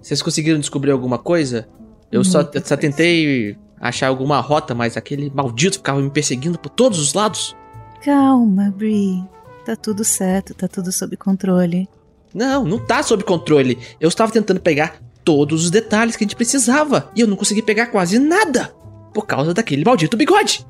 [0.00, 1.68] Vocês conseguiram descobrir alguma coisa?
[2.10, 6.68] Eu só, eu só tentei achar alguma rota, mas aquele maldito ficava me perseguindo por
[6.68, 7.56] todos os lados.
[8.04, 9.24] Calma, Bri.
[9.64, 11.88] Tá tudo certo, tá tudo sob controle.
[12.34, 13.78] Não, não tá sob controle.
[14.00, 17.62] Eu estava tentando pegar todos os detalhes que a gente precisava e eu não consegui
[17.62, 18.74] pegar quase nada
[19.12, 20.66] por causa daquele maldito bigode.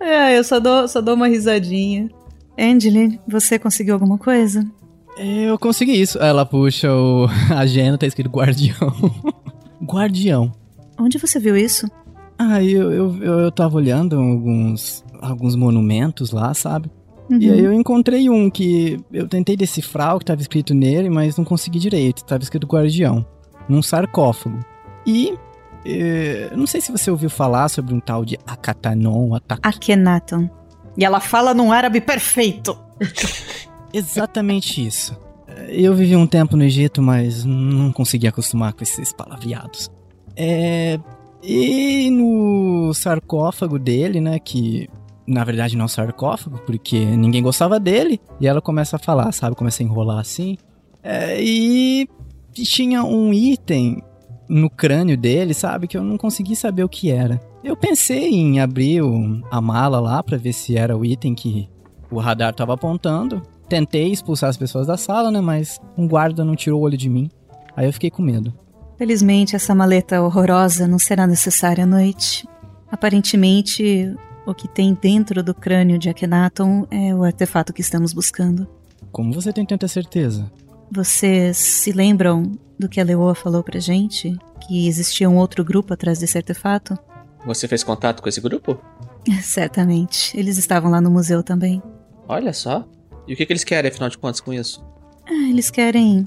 [0.00, 2.08] É, eu só dou, só dou uma risadinha.
[2.58, 4.66] Angeline, você conseguiu alguma coisa?
[5.16, 6.18] Eu consegui isso.
[6.18, 7.26] Ela puxa o...
[7.50, 8.94] a agenda, tá escrito guardião.
[9.82, 10.52] guardião.
[10.98, 11.86] Onde você viu isso?
[12.38, 16.90] Ah, eu, eu, eu, eu tava olhando alguns, alguns monumentos lá, sabe?
[17.30, 17.38] Uhum.
[17.38, 21.36] E aí eu encontrei um que eu tentei decifrar o que tava escrito nele, mas
[21.36, 22.24] não consegui direito.
[22.24, 23.24] Tava escrito guardião.
[23.68, 24.58] Num sarcófago.
[25.06, 25.34] E.
[25.84, 29.60] eh, não sei se você ouviu falar sobre um tal de Akatanon, Atak...
[29.62, 30.48] Akhenaton.
[30.96, 32.78] E ela fala num árabe perfeito.
[33.92, 35.18] Exatamente isso.
[35.68, 39.90] Eu vivi um tempo no Egito, mas não consegui acostumar com esses palavreados.
[40.38, 40.98] É.
[41.42, 44.38] E no sarcófago dele, né?
[44.38, 44.88] Que
[45.26, 48.20] na verdade não é sarcófago, porque ninguém gostava dele.
[48.40, 49.56] E ela começa a falar, sabe?
[49.56, 50.56] Começa a enrolar assim.
[51.02, 52.08] É, e
[52.54, 54.02] tinha um item
[54.48, 55.86] no crânio dele, sabe?
[55.86, 57.40] Que eu não consegui saber o que era.
[57.62, 61.68] Eu pensei em abrir o- a mala lá pra ver se era o item que
[62.10, 63.42] o radar tava apontando.
[63.68, 65.40] Tentei expulsar as pessoas da sala, né?
[65.40, 67.28] Mas um guarda não tirou o olho de mim.
[67.76, 68.52] Aí eu fiquei com medo.
[68.98, 72.48] Felizmente, essa maleta horrorosa não será necessária à noite.
[72.90, 74.12] Aparentemente,
[74.44, 78.66] o que tem dentro do crânio de Akhenaton é o artefato que estamos buscando.
[79.12, 80.50] Como você tem tanta certeza?
[80.90, 84.36] Vocês se lembram do que a Leoa falou pra gente?
[84.66, 86.98] Que existia um outro grupo atrás desse artefato?
[87.46, 88.80] Você fez contato com esse grupo?
[89.42, 90.36] Certamente.
[90.36, 91.80] Eles estavam lá no museu também.
[92.26, 92.84] Olha só.
[93.28, 94.84] E o que, que eles querem, afinal de contas, com isso?
[95.24, 96.26] Ah, eles querem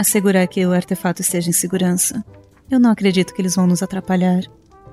[0.00, 2.24] assegurar que o artefato esteja em segurança.
[2.70, 4.42] Eu não acredito que eles vão nos atrapalhar.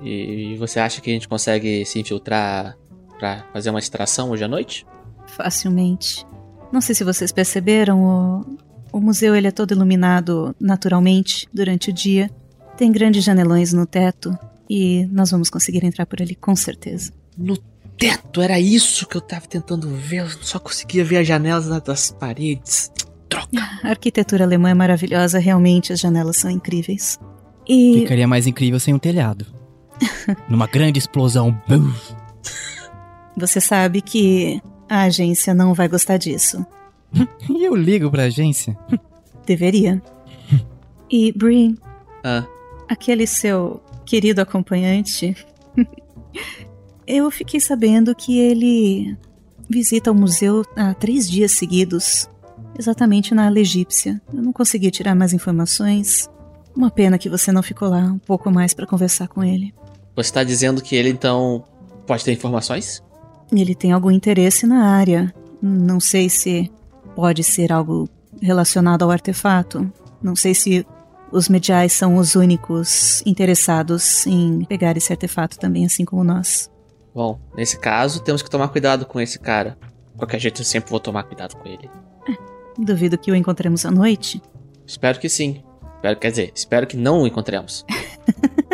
[0.02, 2.76] E você acha que a gente consegue se infiltrar
[3.18, 4.86] pra fazer uma extração hoje à noite?
[5.26, 6.24] Facilmente.
[6.72, 8.02] Não sei se vocês perceberam,
[8.92, 12.30] o, o museu ele é todo iluminado naturalmente durante o dia.
[12.76, 14.36] Tem grandes janelões no teto
[14.68, 17.12] e nós vamos conseguir entrar por ali com certeza.
[17.36, 17.56] No
[17.96, 20.18] teto, era isso que eu tava tentando ver.
[20.22, 22.90] Eu só conseguia ver as janelas da- das paredes.
[23.28, 23.48] Troca.
[23.82, 27.18] A arquitetura alemã é maravilhosa, realmente as janelas são incríveis.
[27.66, 29.46] E Ficaria mais incrível sem um telhado.
[30.48, 31.60] Numa grande explosão.
[33.36, 36.64] Você sabe que a agência não vai gostar disso.
[37.48, 38.76] E eu ligo pra agência.
[39.46, 40.02] Deveria.
[41.10, 41.74] E Brie,
[42.22, 42.44] Ah,
[42.88, 45.34] aquele seu querido acompanhante,
[47.06, 49.16] eu fiquei sabendo que ele
[49.68, 52.28] visita o museu há três dias seguidos,
[52.78, 54.20] exatamente na ala egípcia.
[54.32, 56.28] Eu não consegui tirar mais informações.
[56.76, 59.74] Uma pena que você não ficou lá um pouco mais para conversar com ele.
[60.14, 61.64] você tá dizendo que ele então
[62.06, 63.02] pode ter informações?
[63.52, 65.34] Ele tem algum interesse na área.
[65.60, 66.70] Não sei se
[67.16, 68.08] pode ser algo
[68.40, 69.90] relacionado ao artefato.
[70.22, 70.86] Não sei se
[71.30, 76.70] os mediais são os únicos interessados em pegar esse artefato também, assim como nós.
[77.14, 79.76] Bom, nesse caso, temos que tomar cuidado com esse cara.
[80.12, 81.90] De qualquer jeito, eu sempre vou tomar cuidado com ele.
[82.78, 84.40] Duvido que o encontremos à noite.
[84.86, 85.62] Espero que sim.
[85.96, 87.84] Espero, quer dizer, espero que não o encontremos.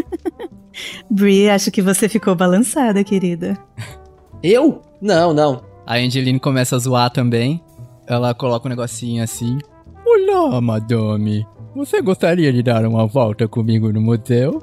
[1.11, 3.57] Brie, acho que você ficou balançada, querida.
[4.43, 4.83] Eu?
[5.01, 5.65] Não, não.
[5.87, 7.63] A Angeline começa a zoar também.
[8.07, 9.59] Ela coloca um negocinho assim.
[10.05, 11.47] Olá, madame.
[11.75, 14.63] Você gostaria de dar uma volta comigo no museu?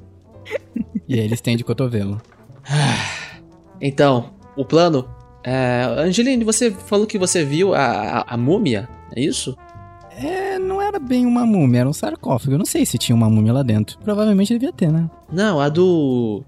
[1.10, 2.22] e aí eles têm de cotovelo.
[3.84, 5.10] Então, o plano.
[5.44, 9.58] É, Angeline, você falou que você viu a, a, a múmia, é isso?
[10.18, 12.54] É, não era bem uma múmia, era um sarcófago.
[12.54, 13.98] Eu não sei se tinha uma múmia lá dentro.
[14.00, 15.10] Provavelmente devia ter, né?
[15.32, 16.44] Não, a do.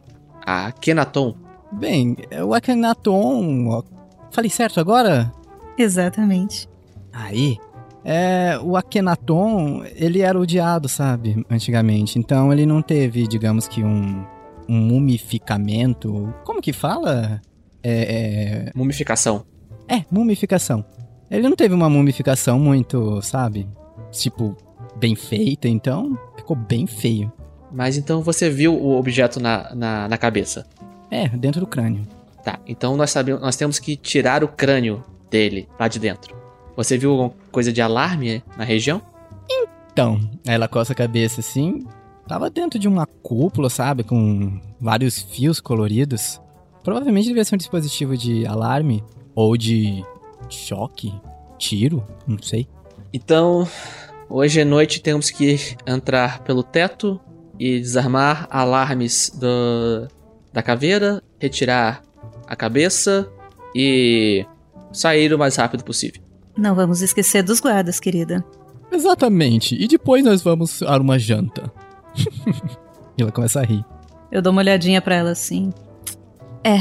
[0.46, 1.36] A Kenaton.
[1.72, 2.16] Bem,
[2.46, 3.68] o Akhenaton...
[3.70, 3.84] ó,
[4.32, 5.32] Falei certo agora?
[5.78, 6.68] Exatamente.
[7.12, 7.58] Aí,
[8.04, 12.20] é, o Akhenaton, ele era odiado, sabe, antigamente.
[12.20, 14.24] Então ele não teve, digamos que um,
[14.68, 16.34] um mumificamento.
[16.44, 17.42] Como que fala?
[17.82, 19.46] É, Mumificação.
[19.88, 20.86] é, é, mumificação.
[21.34, 23.68] Ele não teve uma mumificação muito, sabe,
[24.12, 24.56] tipo,
[24.96, 27.34] bem feita, então ficou bem feio.
[27.72, 30.64] Mas então você viu o objeto na, na, na cabeça.
[31.10, 32.08] É, dentro do crânio.
[32.44, 36.36] Tá, então nós sabemos, nós temos que tirar o crânio dele lá de dentro.
[36.78, 39.02] Você viu alguma coisa de alarme na região?
[39.92, 41.84] Então, ela coça a cabeça assim.
[42.28, 44.04] Tava dentro de uma cúpula, sabe?
[44.04, 46.40] Com vários fios coloridos.
[46.84, 49.04] Provavelmente devia ser um dispositivo de alarme
[49.34, 50.04] ou de
[50.50, 51.14] choque,
[51.58, 52.68] tiro, não sei.
[53.14, 53.68] Então,
[54.30, 57.20] hoje à noite temos que entrar pelo teto
[57.60, 60.08] e desarmar alarmes do,
[60.52, 62.02] da caveira, retirar
[62.48, 63.30] a cabeça
[63.76, 64.46] e
[64.92, 66.22] sair o mais rápido possível.
[66.58, 68.44] Não vamos esquecer dos guardas, querida.
[68.92, 69.76] Exatamente.
[69.76, 71.72] E depois nós vamos a uma janta.
[73.18, 73.84] e ela começa a rir.
[74.32, 75.72] Eu dou uma olhadinha pra ela assim.
[76.64, 76.80] É,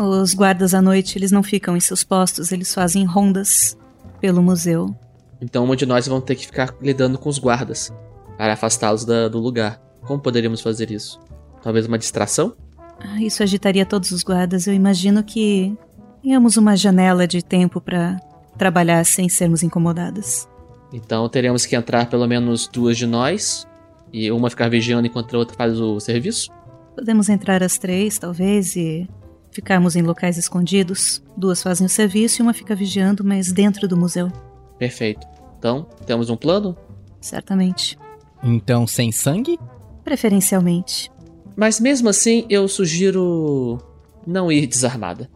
[0.00, 3.76] os guardas à noite, eles não ficam em seus postos, eles fazem rondas
[4.20, 4.94] pelo museu.
[5.40, 7.92] Então uma de nós vão ter que ficar lidando com os guardas
[8.38, 9.80] para afastá-los do lugar.
[10.02, 11.20] Como poderíamos fazer isso?
[11.62, 12.54] Talvez uma distração?
[12.98, 14.66] Ah, Isso agitaria todos os guardas.
[14.66, 15.76] Eu imagino que
[16.22, 18.18] tenhamos uma janela de tempo pra
[18.56, 20.48] trabalhar sem sermos incomodadas.
[20.92, 23.66] Então teremos que entrar pelo menos duas de nós
[24.12, 26.50] e uma ficar vigiando enquanto a outra faz o serviço.
[26.94, 29.08] Podemos entrar às três, talvez, e
[29.50, 31.22] ficarmos em locais escondidos.
[31.36, 34.30] Duas fazem o serviço e uma fica vigiando, mas dentro do museu.
[34.78, 35.26] Perfeito.
[35.58, 36.76] Então, temos um plano?
[37.20, 37.98] Certamente.
[38.42, 39.58] Então, sem sangue?
[40.02, 41.10] Preferencialmente.
[41.56, 43.78] Mas mesmo assim, eu sugiro
[44.26, 45.28] não ir desarmada.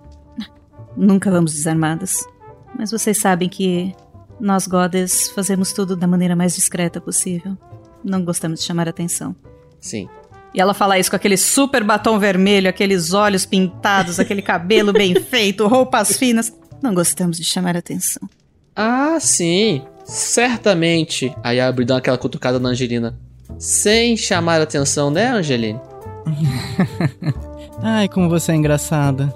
[0.96, 2.24] Nunca vamos desarmadas.
[2.78, 3.94] Mas vocês sabem que
[4.40, 7.56] nós, Goddess, fazemos tudo da maneira mais discreta possível.
[8.02, 9.34] Não gostamos de chamar atenção.
[9.80, 10.08] Sim.
[10.54, 15.14] E ela fala isso com aquele super batom vermelho, aqueles olhos pintados, aquele cabelo bem
[15.20, 16.52] feito, roupas finas.
[16.80, 18.22] Não gostamos de chamar atenção.
[18.76, 19.82] Ah, sim.
[20.04, 21.34] Certamente.
[21.42, 23.18] Aí a Abri dá aquela cutucada na Angelina.
[23.58, 25.80] Sem chamar atenção, né, Angeline?
[27.82, 29.34] Ai, como você é engraçada.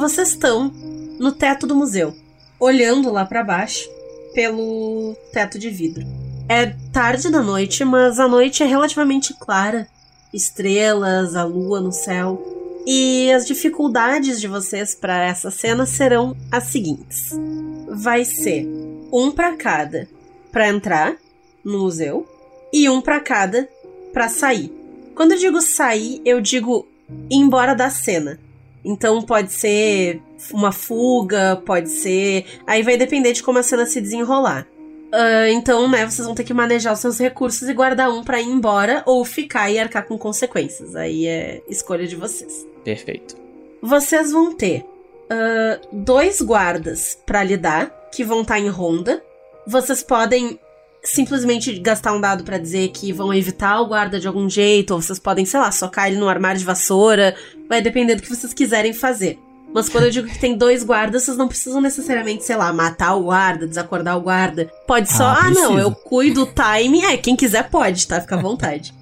[0.00, 0.72] Vocês estão
[1.18, 2.16] no teto do museu,
[2.58, 3.86] olhando lá pra baixo
[4.32, 6.06] pelo teto de vidro.
[6.48, 9.86] É tarde da noite, mas a noite é relativamente clara.
[10.32, 12.42] Estrelas, a lua no céu.
[12.86, 17.38] E as dificuldades de vocês para essa cena serão as seguintes:
[17.86, 18.66] vai ser
[19.12, 20.08] um para cada
[20.50, 21.14] para entrar
[21.62, 22.26] no museu
[22.72, 23.68] e um para cada
[24.14, 24.72] para sair.
[25.14, 26.88] Quando eu digo sair, eu digo
[27.28, 28.40] ir embora da cena.
[28.84, 32.46] Então pode ser uma fuga, pode ser.
[32.66, 34.66] Aí vai depender de como a cena se desenrolar.
[35.12, 38.40] Ah, então, né, vocês vão ter que manejar os seus recursos e guardar um pra
[38.40, 40.94] ir embora ou ficar e arcar com consequências.
[40.94, 42.66] Aí é escolha de vocês.
[42.84, 43.36] Perfeito.
[43.82, 44.84] Vocês vão ter
[45.28, 49.22] ah, dois guardas pra lidar, que vão estar em ronda.
[49.66, 50.58] Vocês podem
[51.02, 55.00] simplesmente gastar um dado pra dizer que vão evitar o guarda de algum jeito, ou
[55.00, 57.34] vocês podem, sei lá, socar ele no armário de vassoura.
[57.68, 59.38] Vai depender do que vocês quiserem fazer.
[59.72, 63.14] Mas quando eu digo que tem dois guardas, vocês não precisam necessariamente, sei lá, matar
[63.14, 64.70] o guarda, desacordar o guarda.
[64.86, 67.04] Pode só, Ah, ah, não, eu cuido do time.
[67.04, 68.20] É, quem quiser pode, tá?
[68.20, 68.92] Fica à vontade.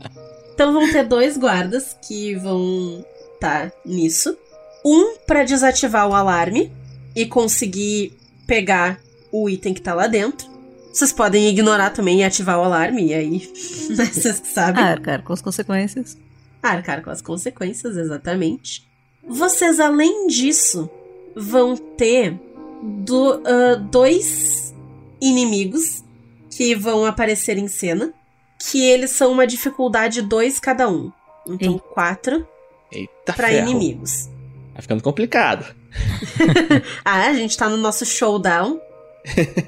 [0.52, 3.04] Então vão ter dois guardas que vão
[3.40, 4.36] tá nisso.
[4.84, 6.70] Um pra desativar o alarme
[7.14, 8.12] e conseguir
[8.46, 8.98] pegar
[9.32, 10.57] o item que tá lá dentro.
[10.92, 13.52] Vocês podem ignorar também e ativar o alarme, e aí
[13.96, 14.82] né, vocês que sabem.
[14.82, 16.16] Arcar com as consequências.
[16.62, 18.86] Arcar com as consequências, exatamente.
[19.26, 20.90] Vocês, além disso,
[21.36, 22.38] vão ter
[22.82, 24.74] do- ah, dois
[25.20, 26.02] inimigos
[26.50, 28.12] que vão aparecer em cena.
[28.58, 31.12] Que eles são uma dificuldade 2 cada um.
[31.46, 31.80] Então, Ei.
[31.94, 32.46] quatro
[32.90, 33.70] Eita pra ferro.
[33.70, 34.28] inimigos.
[34.74, 35.64] Tá ficando complicado.
[37.04, 38.80] Ah, a gente tá no nosso showdown.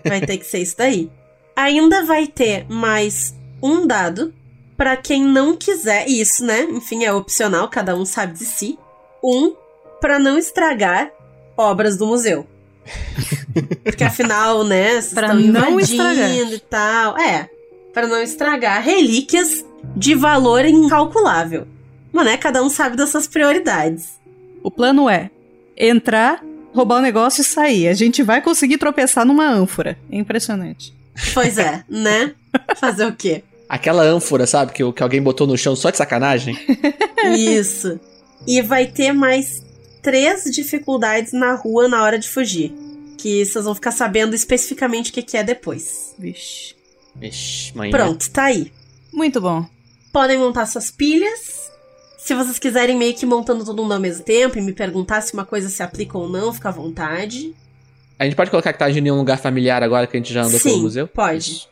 [0.05, 1.11] Vai ter que ser isso daí.
[1.57, 4.33] Ainda vai ter mais um dado
[4.77, 6.09] pra quem não quiser.
[6.09, 6.63] Isso, né?
[6.71, 8.79] Enfim, é opcional, cada um sabe de si.
[9.23, 9.55] Um
[10.01, 11.11] pra não estragar
[11.57, 12.47] obras do museu.
[13.85, 16.53] Porque afinal, né, vocês Pra estão não invadindo estragar.
[16.55, 17.19] e tal.
[17.19, 17.51] É,
[17.93, 19.65] pra não estragar relíquias
[19.97, 21.67] de valor incalculável.
[22.13, 24.09] Mas, né, cada um sabe das suas prioridades.
[24.63, 25.31] O plano é
[25.77, 26.43] entrar,
[26.73, 27.89] roubar o negócio e sair.
[27.89, 29.99] A gente vai conseguir tropeçar numa ânfora.
[30.11, 30.93] É impressionante.
[31.35, 32.33] Pois é, né?
[32.77, 33.43] Fazer o quê?
[33.69, 34.73] Aquela ânfora, sabe?
[34.73, 36.57] Que, o- que alguém botou no chão só de sacanagem.
[37.37, 38.01] Isso.
[38.47, 39.63] E vai ter mais
[40.03, 42.73] três dificuldades na rua na hora de fugir.
[43.19, 46.15] Que vocês vão ficar sabendo especificamente o que, que é depois.
[46.19, 46.75] Vixe.
[47.21, 47.91] Ixi, manhã.
[47.91, 48.73] Pronto, tá aí.
[49.13, 49.67] Muito bom.
[50.13, 51.60] Podem montar suas pilhas.
[52.23, 55.33] Se vocês quiserem meio que montando todo mundo ao mesmo tempo e me perguntar se
[55.33, 57.55] uma coisa se aplica ou não, fica à vontade.
[58.19, 60.33] A gente pode colocar que tá agindo em um lugar familiar agora que a gente
[60.33, 61.09] já andou pelo Sim, museu?
[61.09, 61.67] pode.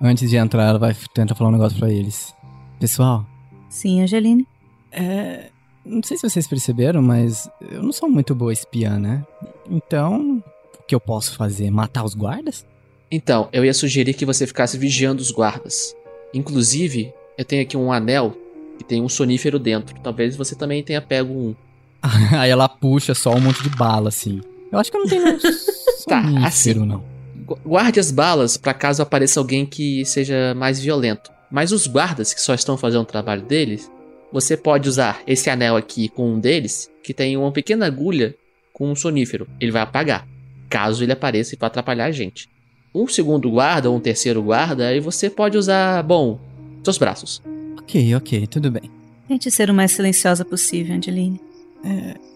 [0.00, 2.32] Antes de entrar, ela vai tentar falar um negócio pra eles.
[2.78, 3.26] Pessoal,
[3.68, 4.46] Sim, Angeline.
[4.92, 5.50] é.
[5.84, 9.24] Não sei se vocês perceberam, mas eu não sou muito boa espiã, né?
[9.70, 10.42] Então,
[10.78, 11.70] o que eu posso fazer?
[11.70, 12.64] Matar os guardas?
[13.10, 15.96] Então, eu ia sugerir que você ficasse vigiando os guardas.
[16.34, 18.36] Inclusive, eu tenho aqui um anel
[18.78, 19.94] que tem um sonífero dentro.
[20.02, 21.54] Talvez você também tenha pego um.
[22.38, 24.40] Aí ela puxa só um monte de bala, assim.
[24.70, 25.38] Eu acho que eu não tenho nenhum
[26.08, 26.74] Tá, sonífero, assim.
[26.74, 27.04] não.
[27.44, 31.30] Gu- Guarde as balas para caso apareça alguém que seja mais violento.
[31.50, 33.90] Mas os guardas que só estão fazendo o trabalho deles,
[34.32, 38.34] você pode usar esse anel aqui com um deles, que tem uma pequena agulha
[38.72, 39.48] com um sonífero.
[39.58, 40.26] Ele vai apagar,
[40.68, 42.48] caso ele apareça e vá atrapalhar a gente.
[42.94, 46.38] Um segundo guarda ou um terceiro guarda, aí você pode usar, bom,
[46.84, 47.42] seus braços.
[47.78, 48.90] Ok, ok, tudo bem.
[49.26, 51.40] Tente ser o mais silenciosa possível, Angeline.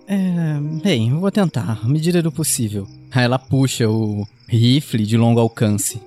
[0.06, 2.86] É, bem, eu vou tentar, à medida do possível.
[3.10, 6.00] Aí ela puxa o rifle de longo alcance.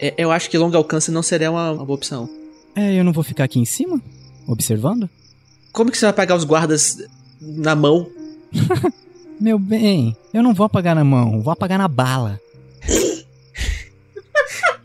[0.00, 2.28] É, eu acho que longo alcance não seria uma, uma boa opção.
[2.74, 4.00] É, eu não vou ficar aqui em cima?
[4.46, 5.08] Observando?
[5.72, 6.98] Como que você vai apagar os guardas
[7.40, 8.08] na mão?
[9.40, 12.40] Meu bem, eu não vou apagar na mão, vou apagar na bala.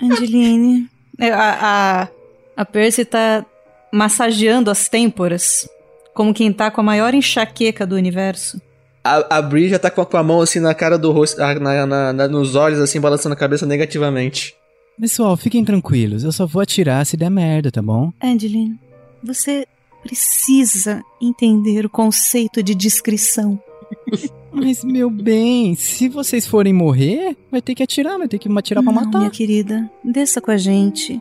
[0.02, 0.88] Angeline.
[1.20, 2.08] é, A, a,
[2.56, 3.46] a Percy tá
[3.92, 5.68] massageando as têmporas.
[6.14, 8.62] Como quem tá com a maior enxaqueca do universo.
[9.04, 11.42] A, a Bri já tá com a, com a mão assim na cara do rosto,
[11.42, 14.56] ah, na, na- na- nos olhos, assim, balançando a cabeça negativamente.
[15.00, 18.14] Pessoal, fiquem tranquilos, eu só vou atirar se der merda, tá bom?
[18.24, 18.80] Angeline,
[19.24, 19.66] você
[20.04, 23.60] precisa entender o conceito de discrição.
[24.54, 28.84] Mas, meu bem, se vocês forem morrer, vai ter que atirar, vai ter que atirar
[28.84, 29.18] pra Não, matar.
[29.18, 31.20] minha querida, desça com a gente.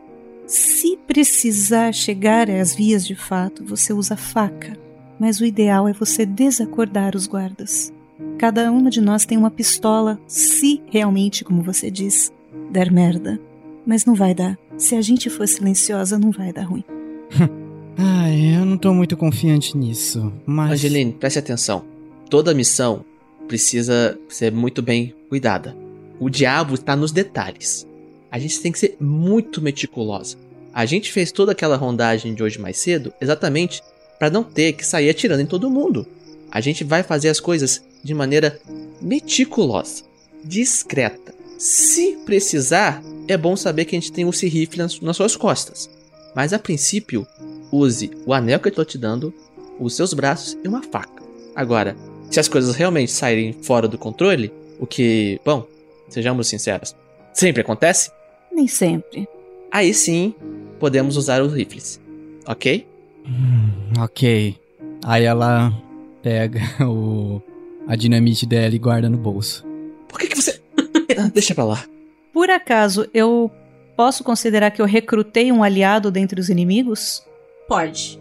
[0.52, 4.76] Se precisar chegar às vias de fato, você usa faca.
[5.18, 7.90] Mas o ideal é você desacordar os guardas.
[8.36, 12.30] Cada uma de nós tem uma pistola, se realmente, como você diz,
[12.70, 13.40] der merda.
[13.86, 14.58] Mas não vai dar.
[14.76, 16.84] Se a gente for silenciosa, não vai dar ruim.
[17.96, 20.72] Ai, eu não tô muito confiante nisso, mas...
[20.72, 21.82] Angeline, preste atenção.
[22.28, 23.06] Toda missão
[23.48, 25.74] precisa ser muito bem cuidada.
[26.20, 27.86] O diabo está nos detalhes.
[28.30, 30.41] A gente tem que ser muito meticulosa.
[30.74, 33.82] A gente fez toda aquela rondagem de hoje mais cedo exatamente
[34.18, 36.06] para não ter que sair atirando em todo mundo.
[36.50, 38.58] A gente vai fazer as coisas de maneira
[39.00, 40.04] meticulosa,
[40.44, 41.34] discreta.
[41.58, 45.90] Se precisar, é bom saber que a gente tem um rifle nas, nas suas costas.
[46.34, 47.26] Mas a princípio,
[47.70, 49.32] use o anel que eu tô te dando,
[49.78, 51.22] os seus braços e uma faca.
[51.54, 51.96] Agora,
[52.30, 55.66] se as coisas realmente saírem fora do controle, o que, bom,
[56.08, 56.96] sejamos sinceros,
[57.32, 58.10] sempre acontece,
[58.50, 59.28] Nem sempre.
[59.70, 60.34] aí sim
[60.82, 62.00] podemos usar os rifles.
[62.44, 62.84] Ok?
[63.24, 64.58] Hum, ok.
[65.04, 65.72] Aí ela
[66.20, 67.40] pega o...
[67.86, 69.64] a dinamite dela e guarda no bolso.
[70.08, 70.60] Por que, que você.
[71.16, 71.84] Ah, Deixa pra lá.
[72.32, 73.50] Por acaso, eu
[73.94, 77.22] posso considerar que eu recrutei um aliado dentre os inimigos?
[77.68, 78.18] Pode.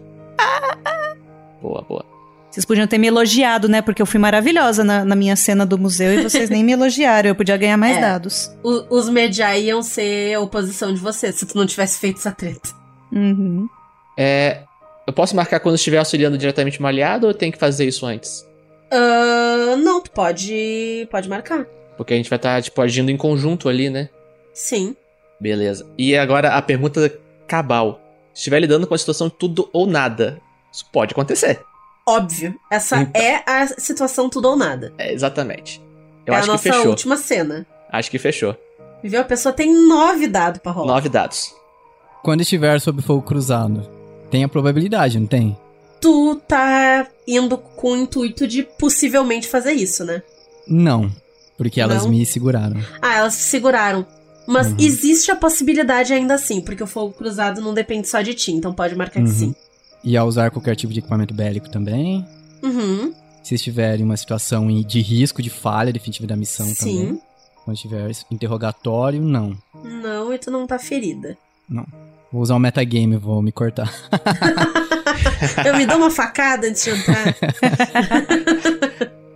[1.60, 2.11] Boa, boa.
[2.52, 3.80] Vocês podiam ter me elogiado, né?
[3.80, 7.30] Porque eu fui maravilhosa na, na minha cena do museu e vocês nem me elogiaram.
[7.30, 8.00] Eu podia ganhar mais É.
[8.00, 8.50] dados.
[8.62, 12.30] O- os Medjai iam ser a oposição de você, se tu não tivesse feito essa
[12.30, 12.68] treta.
[13.10, 13.66] Uhum.
[14.18, 14.64] É.
[15.06, 18.46] Eu posso marcar quando estiver auxiliando diretamente um aliado ou tenho que fazer isso antes?
[18.90, 21.08] Ah, não, tu pode.
[21.10, 21.64] Pode marcar.
[21.96, 24.10] Porque a gente vai estar, tipo, agindo em conjunto ali, né?
[24.52, 24.94] Sim.
[25.40, 25.86] Beleza.
[25.96, 27.10] E agora a pergunta
[27.48, 27.98] cabal.
[28.34, 30.38] Se estiver lidando com a situação tudo ou nada,
[30.72, 31.60] isso pode acontecer.
[32.06, 32.54] Óbvio.
[32.70, 33.20] Essa Então.
[33.22, 34.92] é a situação tudo ou nada.
[34.98, 35.80] É, exatamente.
[36.26, 36.90] Eu é acho a que nossa fechou.
[36.90, 37.66] última cena.
[37.90, 38.56] Acho que fechou.
[39.02, 39.20] Viu?
[39.20, 40.94] A pessoa tem nove dados pra rolar.
[40.94, 41.54] Nove dados.
[42.22, 43.88] Quando estiver sob fogo cruzado,
[44.30, 45.56] tem a probabilidade, não tem?
[46.00, 50.22] Tu tá indo com o intuito de possivelmente fazer isso, né?
[50.66, 51.10] Não,
[51.56, 52.10] porque elas Não?
[52.10, 52.80] me seguraram.
[53.00, 54.06] Ah, elas se seguraram.
[54.46, 54.76] Mas Uhum.
[54.80, 58.72] existe a possibilidade ainda assim, porque o fogo cruzado não depende só de ti, então
[58.72, 59.34] pode marcar que Uhum.
[59.34, 59.54] sim.
[60.04, 62.26] E a usar qualquer tipo de equipamento bélico também.
[62.62, 63.14] Uhum.
[63.42, 66.74] Se estiver em uma situação de risco de falha definitiva da missão Sim.
[66.74, 67.22] também.
[67.64, 69.56] Quando tiver interrogatório, não.
[69.84, 71.36] Não, e tu não tá ferida.
[72.32, 73.92] Vou usar um metagame, vou me cortar.
[75.64, 77.34] Eu me dou uma facada antes de entrar.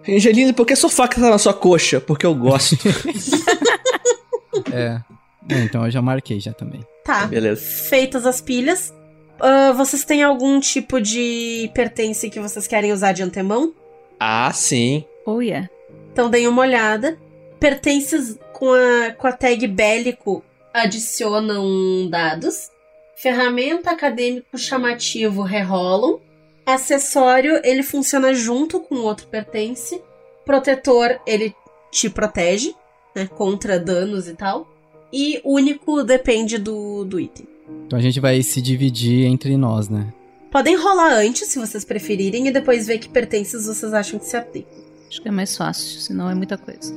[0.08, 2.00] Angelina, por que sua faca tá na sua coxa?
[2.00, 2.76] Porque eu gosto.
[4.72, 5.00] é.
[5.42, 6.80] Bom, então eu já marquei já também.
[7.04, 7.26] Tá.
[7.26, 7.60] Beleza.
[7.60, 8.94] Feitas as pilhas,
[9.40, 13.74] ah, vocês têm algum tipo de pertence que vocês querem usar de antemão?
[14.18, 15.04] Ah, sim.
[15.24, 15.68] Oh, yeah.
[16.12, 17.18] Então deem uma olhada.
[17.60, 20.42] Pertences com a, com a tag bélico
[20.72, 22.70] adicionam dados.
[23.16, 26.20] Ferramenta acadêmico chamativo rerolam.
[26.66, 30.02] Acessório, ele funciona junto com outro pertence.
[30.44, 31.54] Protetor, ele
[31.90, 32.74] te protege,
[33.14, 34.68] né, contra danos e tal.
[35.12, 37.46] E único depende do, do item.
[37.86, 40.06] Então a gente vai se dividir entre nós, né?
[40.50, 44.36] Podem rolar antes, se vocês preferirem, e depois ver que pertences vocês acham que se
[44.36, 44.72] aplicam.
[45.08, 46.94] Acho que é mais fácil, senão é muita coisa.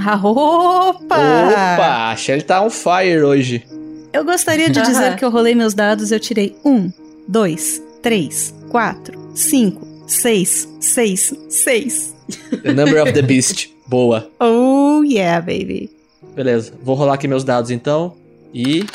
[0.00, 1.16] Ah, opa!
[1.16, 3.64] Opa, a Shelly tá on fire hoje.
[4.12, 6.90] Eu gostaria de dizer que eu rolei meus dados, eu tirei um,
[7.26, 12.14] dois, três, quatro, cinco, seis, seis, seis.
[12.62, 13.70] The Number of the Beast.
[13.86, 14.30] Boa.
[14.40, 15.90] Oh yeah, baby.
[16.38, 16.72] Beleza.
[16.80, 18.14] Vou rolar aqui meus dados então.
[18.54, 18.86] E.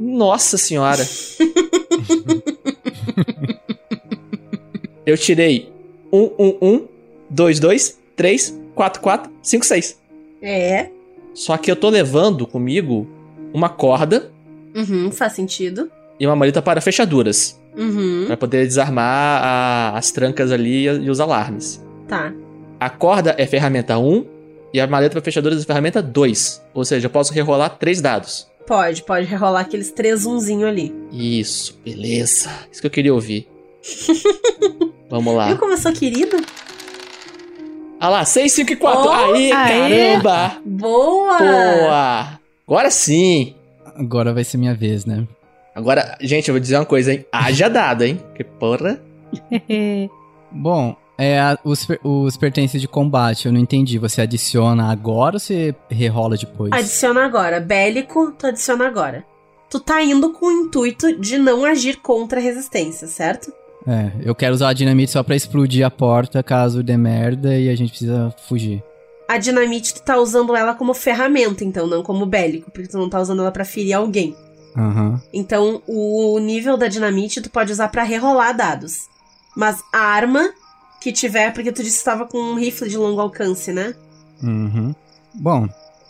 [0.00, 1.04] Nossa senhora.
[5.04, 5.70] Eu tirei
[6.10, 6.88] 1, 1, 1,
[7.28, 9.98] 2, 2, 3, 4, 4, 5, 6.
[10.40, 10.88] É.
[11.34, 13.06] Só que eu tô levando comigo
[13.52, 14.30] uma corda
[14.74, 15.90] Uhum, faz sentido.
[16.18, 17.60] e uma maleta para fechaduras.
[17.76, 18.24] Uhum.
[18.26, 21.84] Pra poder desarmar a- as trancas ali e os alarmes.
[22.08, 22.32] Tá.
[22.80, 24.24] A corda é ferramenta 1
[24.72, 26.62] e a maleta para fechaduras é ferramenta 2.
[26.74, 28.50] Ou seja, eu posso rerolar 3 dados.
[28.66, 30.94] Pode, pode rerolar aqueles três unzinho ali.
[31.12, 32.48] Isso, beleza.
[32.70, 33.48] Isso que eu queria ouvir.
[35.10, 35.48] Vamos lá.
[35.48, 36.36] Viu como eu sou querido?
[38.00, 39.02] Ah lá, 6, 5 e 4.
[39.02, 40.12] Oh, Aí, aê.
[40.16, 40.56] caramba!
[40.64, 41.38] Boa!
[41.38, 42.40] Boa!
[42.66, 43.54] Agora sim!
[43.94, 45.26] Agora vai ser minha vez, né?
[45.74, 47.24] Agora, gente, eu vou dizer uma coisa, hein?
[47.30, 48.20] Haja dado, hein?
[48.34, 49.00] Que porra.
[50.50, 53.98] Bom, é, a- os, os pertences de combate, eu não entendi.
[53.98, 56.72] Você adiciona agora ou você rerola depois?
[56.72, 57.60] Adiciona agora.
[57.60, 59.24] Bélico, tu adiciona agora.
[59.70, 63.52] Tu tá indo com o intuito de não agir contra a resistência, certo?
[63.86, 67.68] É, eu quero usar a dinamite só pra explodir a porta caso dê merda e
[67.68, 68.82] a gente precisa fugir.
[69.28, 73.08] A dinamite, tu tá usando ela como ferramenta, então, não como bélico, porque tu não
[73.08, 74.36] tá usando ela pra ferir alguém.
[74.76, 75.20] Aham.
[75.32, 79.08] Então, o nível da dinamite tu pode usar pra rerolar dados.
[79.56, 80.50] Mas a arma
[81.02, 83.94] que tiver, porque tu disse que tava com um rifle de longo alcance, né?
[84.42, 84.94] Uhum.
[85.34, 85.68] Bom,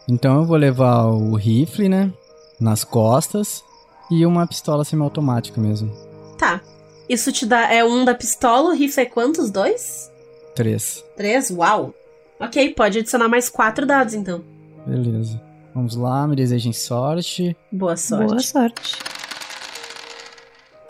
[0.08, 2.12] então eu vou levar o rifle, né?
[2.60, 3.64] Nas costas
[4.10, 5.90] e uma pistola semiautomática mesmo.
[6.38, 6.60] Tá.
[7.08, 7.72] Isso te dá.
[7.72, 9.50] É um da pistola, o rifle é quantos?
[9.50, 10.10] Dois?
[10.54, 11.02] Três.
[11.16, 11.50] Três?
[11.50, 11.94] Uau!
[12.38, 14.42] Ok, pode adicionar mais quatro dados então.
[14.86, 15.40] Beleza.
[15.74, 17.56] Vamos lá, me desejem sorte.
[17.70, 18.26] Boa sorte.
[18.26, 18.98] Boa sorte.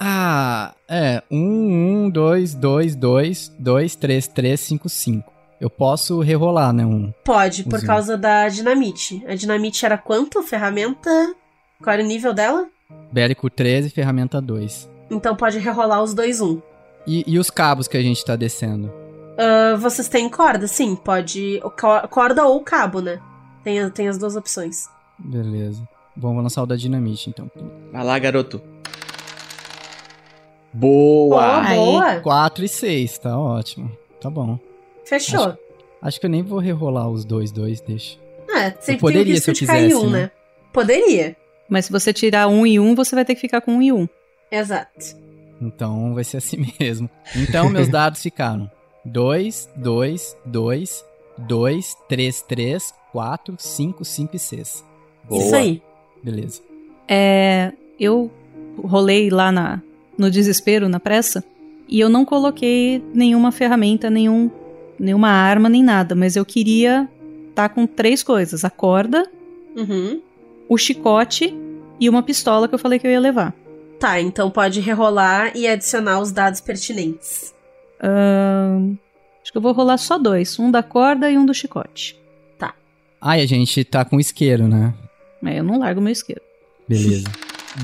[0.04, 1.22] Ah, é.
[1.30, 5.32] Um, um, dois, dois, dois, dois, três, três, cinco, cinco.
[5.60, 6.84] Eu posso rerolar, né?
[6.84, 7.12] Um.
[7.24, 7.86] Pode, por Uzinho.
[7.86, 9.24] causa da dinamite.
[9.28, 10.42] A dinamite era quanto?
[10.42, 11.32] Ferramenta.
[11.80, 12.66] Qual era o nível dela?
[13.12, 14.90] Bélico 13, ferramenta 2.
[15.08, 16.60] Então pode rerolar os dois um.
[17.06, 18.92] E, e os cabos que a gente tá descendo?
[19.38, 20.66] Ah, vocês têm corda?
[20.66, 21.62] Sim, pode.
[22.10, 23.20] Corda ou cabo, né?
[23.62, 24.88] Tem, tem as duas opções.
[25.16, 25.88] Beleza.
[26.16, 27.48] Bom, vou lançar o da dinamite, então.
[27.92, 28.60] Vai lá, garoto.
[30.72, 31.62] Boa!
[31.62, 32.20] Boa, boa.
[32.20, 33.90] 4 e 6, tá ótimo.
[34.20, 34.58] Tá bom.
[35.04, 35.56] Fechou.
[36.00, 38.18] Acho que eu nem vou rerolar os dois, dois, deixa.
[38.48, 40.22] É, sempre poderia tem o se eu risco de cair um, né?
[40.22, 40.30] né?
[40.72, 41.36] Poderia.
[41.68, 43.92] Mas se você tirar um e um, você vai ter que ficar com um e
[43.92, 44.08] um.
[44.50, 45.16] Exato.
[45.60, 47.08] Então vai ser assim mesmo.
[47.36, 48.70] Então meus dados ficaram
[49.04, 51.04] 2, 2, 2,
[51.38, 54.84] 2, 3, 3, 4, 5, 5 e 6.
[55.24, 55.44] Boa.
[55.44, 55.82] Isso aí.
[56.22, 56.62] Beleza.
[57.08, 58.30] É, eu
[58.82, 59.82] rolei lá na,
[60.22, 61.44] no desespero, na pressa,
[61.88, 64.50] e eu não coloquei nenhuma ferramenta, nenhum,
[64.98, 67.08] nenhuma arma, nem nada, mas eu queria
[67.50, 69.28] estar com três coisas: a corda,
[69.76, 70.20] Uhum.
[70.68, 71.54] o chicote
[72.00, 73.54] e uma pistola que eu falei que eu ia levar.
[73.98, 77.54] Tá, então pode rerolar e adicionar os dados pertinentes.
[78.02, 78.96] Ahn,
[79.42, 82.16] acho que eu vou rolar só dois: um da corda e um do chicote.
[83.24, 84.92] Ah, e a gente tá com isqueiro, né?
[85.44, 86.42] Aí eu não largo meu isqueiro.
[86.88, 87.28] Beleza.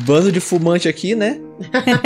[0.05, 1.41] Bando de fumante aqui, né?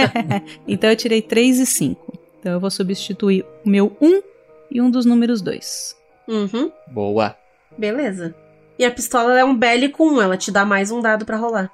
[0.67, 2.19] Então eu tirei 3 e 5.
[2.39, 4.23] Então eu vou substituir o meu 1
[4.71, 5.97] e um dos números 2.
[6.29, 6.73] Uhum.
[6.89, 7.37] Boa.
[7.77, 8.35] Beleza.
[8.79, 11.71] E a pistola é um bélico 1, ela te dá mais um dado pra rolar.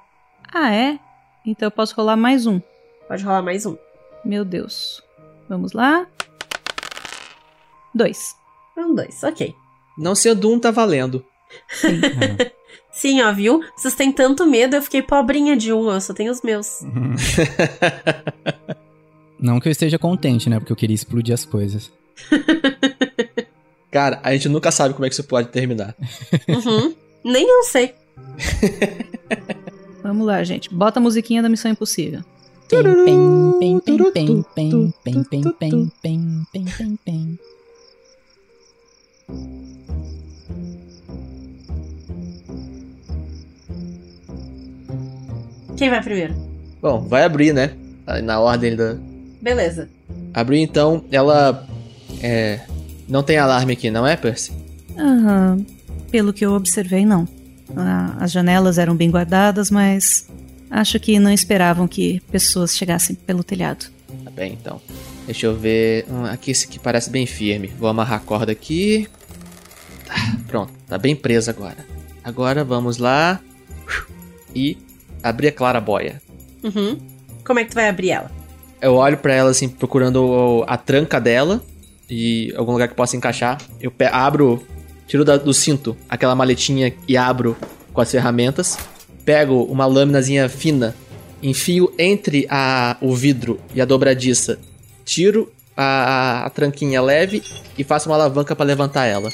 [0.51, 0.99] Ah, é?
[1.45, 2.59] Então eu posso rolar mais um.
[3.07, 3.77] Pode rolar mais um.
[4.23, 5.01] Meu Deus.
[5.47, 6.05] Vamos lá.
[7.93, 8.35] 2.
[8.77, 9.53] Um, dois, ok.
[9.97, 11.25] Não sendo um, tá valendo.
[11.83, 12.51] É.
[12.99, 13.63] Sim, ó, viu?
[13.77, 16.81] Vocês têm tanto medo, eu fiquei pobrinha de um, eu só tenho os meus.
[19.39, 20.59] Não que eu esteja contente, né?
[20.59, 21.89] Porque eu queria explodir as coisas.
[23.89, 25.95] Cara, a gente nunca sabe como é que isso pode terminar.
[26.49, 26.93] Uhum.
[27.23, 27.95] Nem eu sei.
[30.03, 30.69] Vamos lá, gente.
[30.69, 32.21] Bota a musiquinha da Missão Impossível.
[45.79, 46.35] Quem vai primeiro?
[46.81, 47.71] Bom, vai abrir, né?
[48.05, 48.97] Aí Na ordem da.
[49.41, 49.89] Beleza.
[50.33, 51.65] Abrir então, ela.
[52.21, 52.59] É.
[53.07, 54.51] Não tem alarme aqui, não é, Percy?
[54.97, 55.65] Aham.
[56.11, 57.25] Pelo que eu observei, não.
[58.19, 60.27] As janelas eram bem guardadas, mas
[60.69, 63.85] acho que não esperavam que pessoas chegassem pelo telhado.
[64.25, 64.81] Tá bem, então.
[65.25, 66.05] Deixa eu ver.
[66.11, 67.71] Hum, aqui esse aqui parece bem firme.
[67.79, 69.07] Vou amarrar a corda aqui.
[70.05, 71.77] Tá, pronto, tá bem preso agora.
[72.21, 73.39] Agora vamos lá.
[74.53, 74.77] e
[75.23, 76.21] abrir a clarabóia.
[76.63, 76.97] Uhum.
[77.45, 78.31] Como é que tu vai abrir ela?
[78.81, 81.61] Eu olho pra ela assim, procurando a tranca dela
[82.09, 83.57] e algum lugar que possa encaixar.
[83.81, 84.63] Eu abro,
[85.07, 87.57] tiro do cinto aquela maletinha e abro
[87.93, 88.77] com as ferramentas.
[89.25, 90.95] Pego uma lâminazinha fina,
[91.43, 94.57] enfio entre a, o vidro e a dobradiça,
[95.05, 97.43] tiro a, a- a tranquinha leve
[97.77, 99.29] e faço uma alavanca pra levantar ela.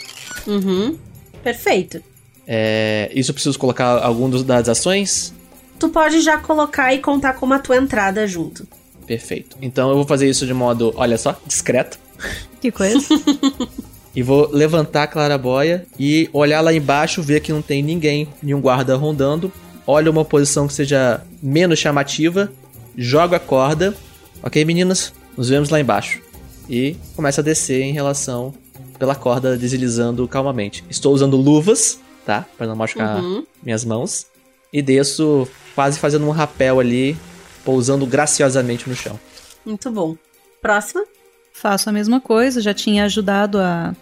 [0.48, 0.98] Uhum.
[1.44, 2.02] Perfeito.
[2.48, 5.34] É, isso eu preciso colocar algum dos, das ações?
[5.80, 8.68] Tu pode já colocar e contar como a tua entrada junto.
[9.06, 9.57] Perfeito.
[9.61, 11.99] Então eu vou fazer isso de modo, olha só, discreto.
[12.61, 13.06] Que coisa.
[14.15, 18.60] E vou levantar a clarabóia e olhar lá embaixo, ver que não tem ninguém, nenhum
[18.61, 19.52] guarda rondando.
[19.85, 22.52] Olho uma posição que seja menos chamativa,
[22.97, 23.93] jogo a corda.
[24.41, 25.14] Ok, meninas?
[25.38, 26.22] Nos vemos lá embaixo.
[26.68, 28.52] E começa a descer em relação
[28.97, 30.84] pela corda, deslizando calmamente.
[30.89, 32.45] Estou usando luvas, tá?
[32.57, 33.45] Pra não machucar Uhum.
[33.61, 34.26] minhas mãos.
[34.73, 37.15] E desço quase fazendo um rapel ali,
[37.64, 39.19] pousando graciosamente no chão.
[39.65, 40.15] Muito bom.
[40.61, 41.03] Próxima.
[41.53, 43.93] Faço a mesma coisa, já tinha ajudado a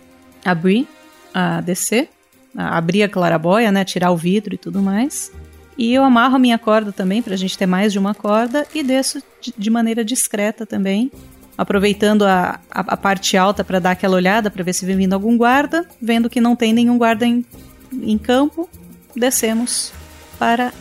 [0.45, 0.87] abrir,
[1.33, 2.09] a descer,
[2.55, 5.31] a abrir a clarabóia, né, tirar o vidro e tudo mais.
[5.77, 8.83] E eu amarro a minha corda também, pra gente ter mais de uma corda, e
[8.83, 9.21] desço
[9.57, 11.11] de, maneira discreta também,
[11.57, 15.13] aproveitando a, a, a parte alta pra dar aquela olhada, pra ver se vem vindo
[15.13, 15.87] algum guarda.
[16.01, 17.45] Vendo que não tem nenhum guarda em,
[17.91, 18.69] em campo,
[19.15, 19.91] descemos
[20.37, 20.71] para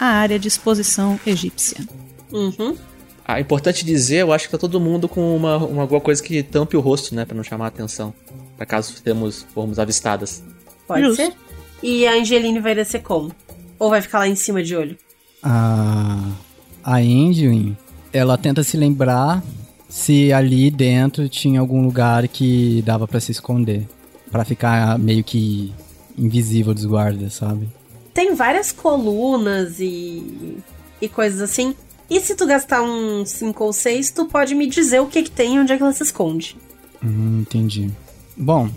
[0.00, 1.86] a área de exposição egípcia.
[2.32, 2.74] Uhum.
[3.22, 6.22] Ah, é importante dizer, eu acho que tá todo mundo com uma, uma alguma coisa
[6.22, 7.26] que tampe o rosto, né?
[7.26, 8.14] Pra não chamar a atenção.
[8.56, 10.42] Pra caso temos, formos avistadas.
[10.88, 11.22] Pode Justo.
[11.22, 11.34] ser.
[11.82, 13.30] E a Angeline vai descer como?
[13.78, 14.96] Ou vai ficar lá em cima de olho?
[15.42, 16.32] A,
[16.82, 17.76] a Angeline,
[18.12, 19.42] ela tenta se lembrar
[19.88, 23.86] se ali dentro tinha algum lugar que dava pra se esconder.
[24.30, 25.72] Pra ficar meio que
[26.16, 27.68] invisível dos guardas, sabe?
[28.12, 30.58] Tem várias colunas e,
[31.00, 31.74] e coisas assim.
[32.08, 35.30] E se tu gastar uns 5 ou 6, tu pode me dizer o que que
[35.30, 36.56] tem e onde é que ela se esconde.
[37.02, 37.90] Hum, entendi.
[38.36, 38.68] Bom,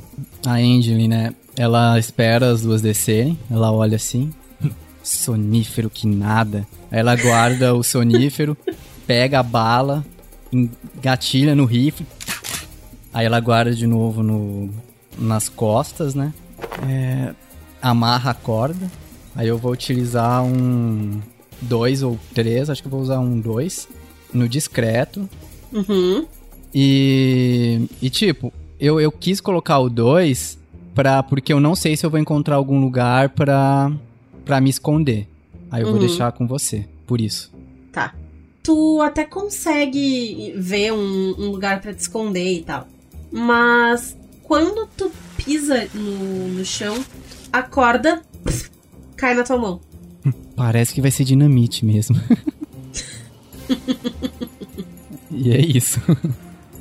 [0.46, 1.34] a Angeline, né?
[1.58, 4.32] Ela espera as duas descerem, ela olha assim.
[5.04, 6.68] Sonífero que nada.
[6.92, 8.56] Aí ela guarda o sonífero,
[9.08, 10.06] pega a bala,
[10.52, 12.06] engatilha no rifle.
[13.12, 14.70] Aí ela guarda de novo no,
[15.18, 16.34] nas costas, né?
[16.88, 17.34] É,
[17.82, 18.92] amarra a corda.
[19.36, 21.20] Aí eu vou utilizar um
[21.62, 23.88] dois ou três, acho que eu vou usar um dois
[24.34, 25.28] no discreto.
[25.72, 26.26] Uhum.
[26.74, 30.58] E, e tipo, eu, eu quis colocar o 2
[30.96, 33.92] pra, porque eu não sei se eu vou encontrar algum lugar pra,
[34.44, 35.28] pra me esconder.
[35.72, 36.00] Aí eu vou Uhum.
[36.06, 37.52] deixar com você, por isso.
[37.92, 38.14] Tá.
[38.64, 42.88] Tu até consegue ver um, um lugar pra te esconder e tal.
[43.32, 47.04] Mas quando tu pisa no, no chão,
[47.52, 48.22] a corda
[49.24, 49.80] cai na tua mão.
[50.56, 52.20] Parece que vai ser dinamite mesmo.
[55.32, 56.02] e é isso.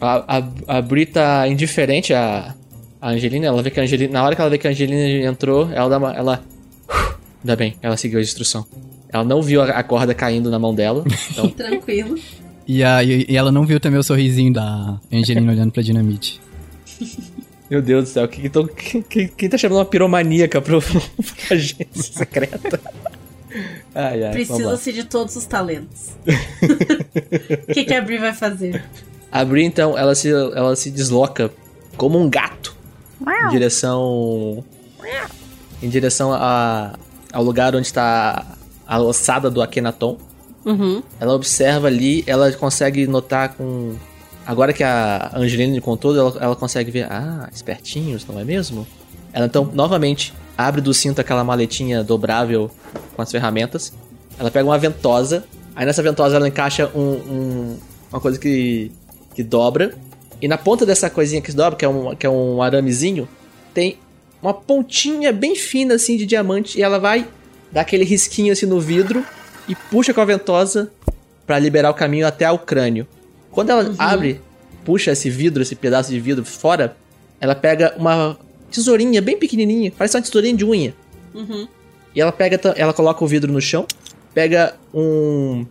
[0.01, 2.55] A, a, a Bri tá indiferente a,
[3.01, 4.13] a Angelina, ela vê que a Angelina.
[4.13, 6.13] Na hora que ela vê que a Angelina entrou, ela dá uma.
[6.13, 6.43] Ela.
[7.43, 8.67] Ainda bem, ela seguiu a instrução.
[9.09, 11.05] Ela não viu a, a corda caindo na mão dela.
[11.31, 12.19] Então, Tranquilo.
[12.67, 16.41] E, a, e e ela não viu também o sorrisinho da Angelina olhando pra dinamite.
[17.73, 22.79] Meu Deus do céu, quem, tô- quem, tá chamando uma piromaníaca pro, pra agência secreta?
[23.95, 24.33] Ai, ai.
[24.33, 26.11] Precisa-se de todos os talentos.
[27.69, 28.83] O que, que a Bri vai fazer?
[29.31, 31.51] A Bri, então, ela se, ela se desloca
[31.97, 32.77] como um gato
[33.47, 34.63] em direção.
[35.83, 36.95] Em direção a,
[37.33, 38.47] ao lugar onde está
[38.87, 40.19] a ossada do Akhenaton.
[40.65, 41.03] Uhum.
[41.19, 43.95] Ela observa ali, ela consegue notar com.
[44.47, 47.07] Agora que a Angelina contou, ela, ela consegue ver.
[47.11, 48.87] Ah, espertinhos, não é mesmo?
[49.33, 52.71] Ela então, novamente, abre do cinto aquela maletinha dobrável
[53.15, 53.93] com as ferramentas.
[54.39, 55.45] Ela pega uma ventosa.
[55.77, 57.79] Aí nessa ventosa ela encaixa um, um-
[58.11, 58.91] uma coisa que,
[59.35, 59.95] que dobra.
[60.41, 63.29] E na ponta dessa coisinha que se dobra, que é um, que é um aramezinho,
[63.73, 63.97] tem
[64.43, 66.79] uma pontinha bem fina assim de diamante.
[66.79, 67.27] E ela vai
[67.71, 69.25] dar aquele risquinho assim no vidro
[69.69, 70.91] e puxa com a ventosa
[71.47, 73.07] pra liberar o caminho até ao crânio.
[73.53, 74.41] Quando ela abre,
[74.85, 76.97] puxa esse vidro, esse pedaço de vidro fora,
[77.41, 78.37] ela pega uma
[78.71, 80.95] tesourinha bem pequenininha, parece uma tesourinha de unha.
[81.33, 81.69] Uhum.
[82.15, 83.87] E ela pega, ela coloca o vidro no chão,
[84.35, 85.65] pega um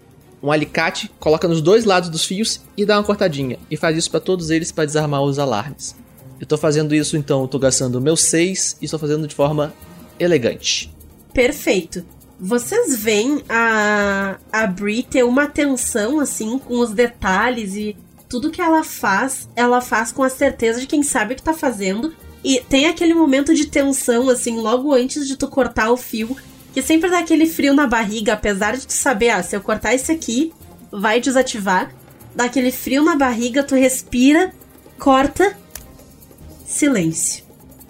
[0.44, 3.60] um alicate, coloca nos dois lados dos fios e dá uma cortadinha.
[3.70, 5.96] E faz isso pra todos eles pra desarmar os alarmes.
[6.40, 9.72] Eu tô fazendo isso então, eu tô gastando meus seis e estou fazendo de forma
[10.20, 10.92] elegante.
[11.32, 12.04] Perfeito.
[12.44, 17.96] Vocês veem a, a Bri ter uma atenção, assim, com os detalhes e
[18.28, 21.54] tudo que ela faz, ela faz com a certeza de quem sabe o que tá
[21.54, 22.16] fazendo.
[22.44, 26.36] E tem aquele momento de tensão, assim, logo antes de tu cortar o fio,
[26.74, 29.94] que sempre dá aquele frio na barriga, apesar de tu saber, ah, se eu cortar
[29.94, 30.52] esse aqui,
[30.92, 31.94] vai desativar.
[32.36, 34.52] Dá aquele frio na barriga, tu respira,
[34.98, 35.56] corta,
[36.66, 37.44] silêncio.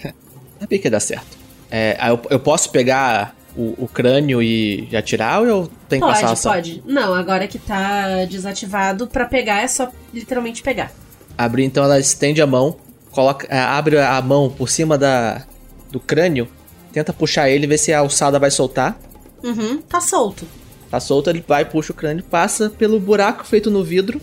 [0.59, 1.37] Sabia que ia dar certo.
[1.69, 6.21] É, eu, eu posso pegar o, o crânio e já tirar ou tenho que passar
[6.21, 6.51] Pode, ação?
[6.53, 6.83] pode.
[6.85, 10.91] Não, agora que tá desativado, pra pegar é só literalmente pegar.
[11.37, 12.75] Abrir, então ela estende a mão,
[13.11, 15.43] coloca, é, abre a mão por cima da,
[15.91, 16.47] do crânio,
[16.91, 18.99] tenta puxar ele, ver se a alçada vai soltar.
[19.43, 20.45] Uhum, tá solto.
[20.89, 24.21] Tá solto, ele vai, puxa o crânio, passa pelo buraco feito no vidro,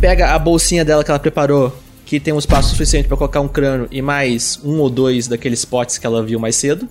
[0.00, 1.72] pega a bolsinha dela que ela preparou,
[2.04, 5.64] que tem um espaço suficiente pra colocar um crânio e mais um ou dois daqueles
[5.64, 6.88] potes que ela viu mais cedo.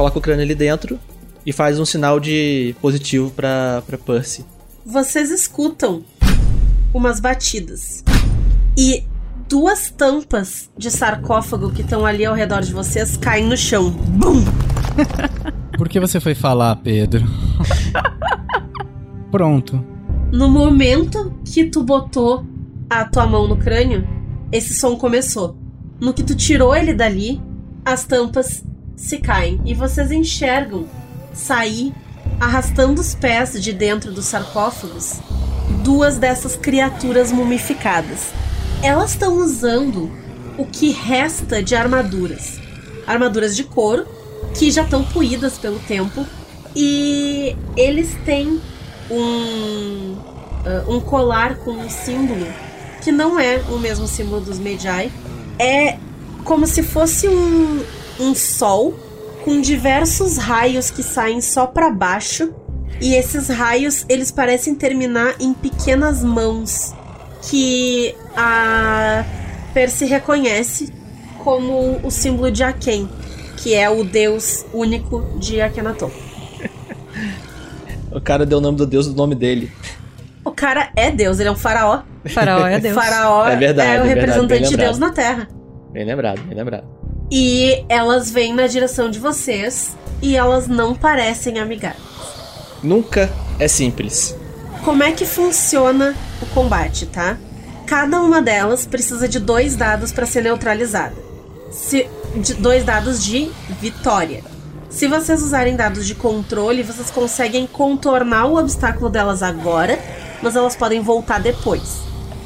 [0.00, 0.98] Coloca o crânio ali dentro
[1.44, 4.46] e faz um sinal de positivo pra, pra Percy.
[4.82, 6.02] Vocês escutam
[6.94, 8.02] umas batidas.
[8.78, 9.04] E
[9.46, 13.90] duas tampas de sarcófago que estão ali ao redor de vocês caem no chão.
[13.90, 14.42] Bum!
[15.76, 17.26] Por que você foi falar, Pedro?
[19.30, 19.84] Pronto.
[20.32, 22.46] No momento que tu botou
[22.88, 24.08] a tua mão no crânio,
[24.50, 25.58] esse som começou.
[26.00, 27.38] No que tu tirou ele dali,
[27.84, 28.64] as tampas
[29.00, 30.86] se caem e vocês enxergam
[31.32, 31.92] sair,
[32.38, 35.20] arrastando os pés de dentro dos sarcófagos,
[35.82, 38.28] duas dessas criaturas mumificadas.
[38.82, 40.10] Elas estão usando
[40.58, 42.60] o que resta de armaduras.
[43.06, 44.06] Armaduras de couro,
[44.54, 46.26] que já estão puídas pelo tempo,
[46.76, 48.60] e eles têm
[49.10, 50.16] um,
[50.64, 52.46] ah, um colar com um símbolo
[53.02, 55.10] que não é o mesmo símbolo dos Medjai.
[55.58, 55.96] É
[56.44, 57.82] como se fosse um,
[58.20, 58.94] um sol
[59.44, 62.52] com diversos raios que saem só para baixo.
[63.00, 66.94] E esses raios, eles parecem terminar em pequenas mãos
[67.48, 69.24] que a
[69.72, 70.92] Percy reconhece
[71.38, 73.08] como o símbolo de Aken,
[73.56, 76.10] que é o deus único de Akhenaton.
[78.12, 79.70] O cara deu o nome do deus do nome dele.
[80.44, 82.02] O cara é deus, ele é um faraó.
[82.26, 82.94] Faraó é Deus.
[82.94, 85.46] Faraó É verdade, é o é verdade, representante de Deus na Terra.
[85.92, 86.99] Bem lembrado, bem lembrado.
[87.30, 92.02] E elas vêm na direção de vocês e elas não parecem amigáveis.
[92.82, 94.34] Nunca é simples.
[94.84, 97.38] Como é que funciona o combate, tá?
[97.86, 101.14] Cada uma delas precisa de dois dados para ser neutralizada.
[101.70, 103.50] Se, de dois dados de
[103.80, 104.42] vitória.
[104.88, 109.98] Se vocês usarem dados de controle, vocês conseguem contornar o obstáculo delas agora,
[110.42, 111.98] mas elas podem voltar depois.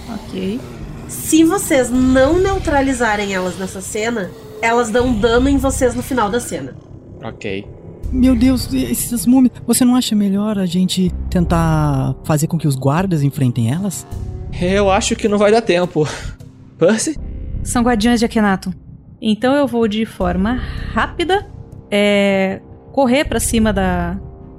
[0.09, 0.61] Ok.
[1.09, 4.31] Se vocês não neutralizarem elas nessa cena,
[4.63, 6.75] elas dão dano em vocês no final da cena.
[7.23, 7.67] Ok.
[8.13, 9.53] Meu Deus, essas múmias.
[9.67, 14.07] Você não acha melhor a gente tentar fazer com que os guardas enfrentem elas?
[14.61, 16.07] Eu acho que não vai dar tempo.
[16.79, 17.19] Percy?
[17.63, 18.73] São guardiões de Akhenaton.
[19.21, 20.61] Então eu vou de forma
[20.93, 21.47] rápida
[21.91, 22.61] é,
[22.93, 24.19] correr pra cima da,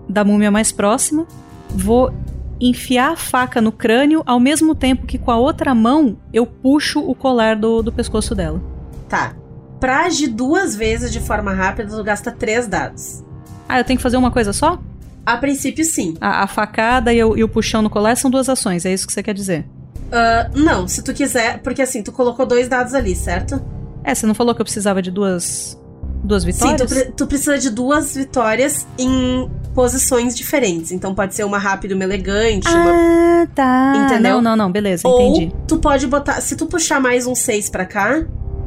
[0.10, 1.26] da múmia mais próxima.
[1.70, 2.12] Vou
[2.60, 7.00] enfiar a faca no crânio ao mesmo tempo que com a outra mão eu puxo
[7.00, 8.62] o colar do, do pescoço dela.
[9.08, 9.36] Tá.
[9.80, 13.24] Pra agir duas vezes de forma rápida, tu gasta três dados.
[13.68, 14.80] Ah, eu tenho que fazer uma coisa só?
[15.26, 16.16] A princípio, sim.
[16.22, 19.06] A, a facada e o, e o puxão no colar são duas ações, é isso
[19.08, 19.66] que você quer dizer?
[20.12, 23.60] Ah, não, se tu quiser, porque assim, tu colocou dois dados ali, certo?
[24.04, 25.76] É, você não falou que eu precisava de duas,
[26.24, 26.82] duas Sim, vitórias?
[26.82, 30.92] tu, pre- tu precisa de duas vitórias em posições diferentes.
[30.92, 33.94] Então pode ser uma rápida e uma elegante, uma Ah, tá.
[33.96, 34.36] Entendeu?
[34.36, 35.52] Não, não, não, beleza, Ou entendi.
[35.68, 36.40] tu pode botar.
[36.40, 38.24] Se tu puxar mais um 6 pra cá,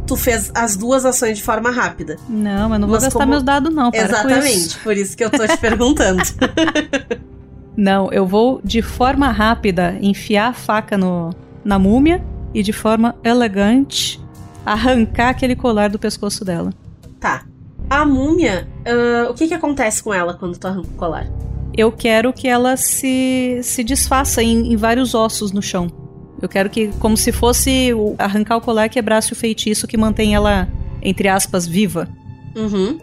[0.09, 2.17] tu fez as duas ações de forma rápida.
[2.29, 3.91] Não, eu não vou Mas gastar como- meus dados, não.
[3.95, 4.57] Exatamente.
[4.57, 4.81] isso.
[4.83, 6.23] Por isso que eu tô te perguntando.
[7.77, 11.31] Não, eu vou de forma rápida enfiar a faca no,
[11.65, 14.21] na múmia e de forma elegante
[14.67, 16.73] arrancar aquele colar do pescoço dela.
[17.21, 17.45] tá.
[17.91, 21.27] A múmia, ah, o que que acontece com ela quando tu arranca o colar?
[21.73, 25.87] Eu quero que ela se, se desfaça em, em vários ossos no chão.
[26.41, 30.69] Eu quero que, como se fosse arrancar o colar, quebrasse o feitiço que mantém ela,
[31.03, 32.09] entre aspas, viva.
[32.55, 32.99] Uhum.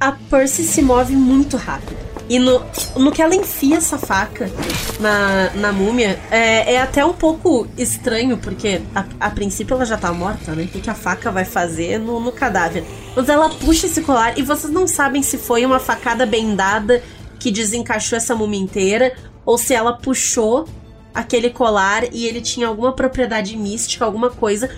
[0.00, 2.12] A Percy se move muito rápido.
[2.28, 2.62] E no,
[2.96, 4.50] no que ela enfia essa faca
[4.98, 9.98] na, na múmia, é, é até um pouco estranho, porque a, a princípio ela já
[9.98, 10.62] tá morta, né?
[10.62, 12.84] O que, que a faca vai fazer no, no cadáver?
[13.14, 17.02] Mas ela puxa esse colar e vocês não sabem se foi uma facada bem dada
[17.42, 20.68] que desencaixou essa múmia inteira, ou se ela puxou
[21.12, 24.70] aquele colar e ele tinha alguma propriedade mística, alguma coisa,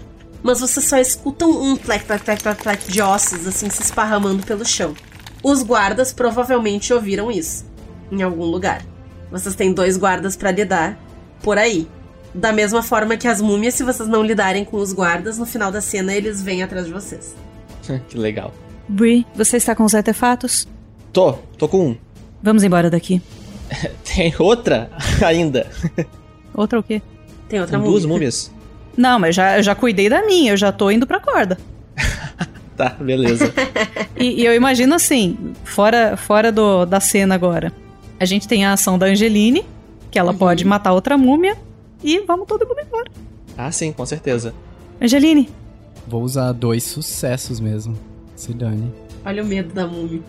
[0.43, 4.47] mas vocês só escutam um plec, plec, plec, plec, plec de ossos assim se esparramando
[4.47, 4.95] pelo chão.
[5.43, 7.67] Os guardas provavelmente ouviram isso
[8.11, 8.83] em algum lugar.
[9.31, 10.99] Vocês têm dois guardas pra lidar
[11.43, 11.87] por aí.
[12.35, 15.71] Da mesma forma que as múmias, se vocês não lidarem com os guardas, no final
[15.71, 17.37] da cena eles vêm atrás de vocês.
[18.09, 18.55] que legal.
[18.89, 20.67] Bri, você está com os artefatos?
[21.13, 22.04] Tô, tô com um.
[22.45, 23.23] Vamos embora daqui.
[24.05, 24.91] Tem outra
[25.25, 25.67] ainda.
[26.53, 27.01] Outra o quê?
[27.49, 27.91] Tem outra múmia.
[27.91, 28.51] duas múmias.
[28.95, 31.59] Não, mas já, eu já cuidei da minha, eu já tô indo pra corda.
[32.77, 33.53] Tá, beleza.
[34.17, 37.73] E, e eu imagino assim, fora, fora do, da cena agora.
[38.21, 39.65] A gente tem a ação da Angeline,
[40.11, 41.57] que ela pode matar outra múmia,
[42.03, 43.11] e vamos todo mundo embora.
[43.57, 44.53] ah, sim, com certeza.
[45.01, 45.49] Angeline,
[46.07, 47.97] Vou usar dois sucessos mesmo.
[48.37, 48.93] Se dane.
[49.25, 50.21] Olha o medo da múmia.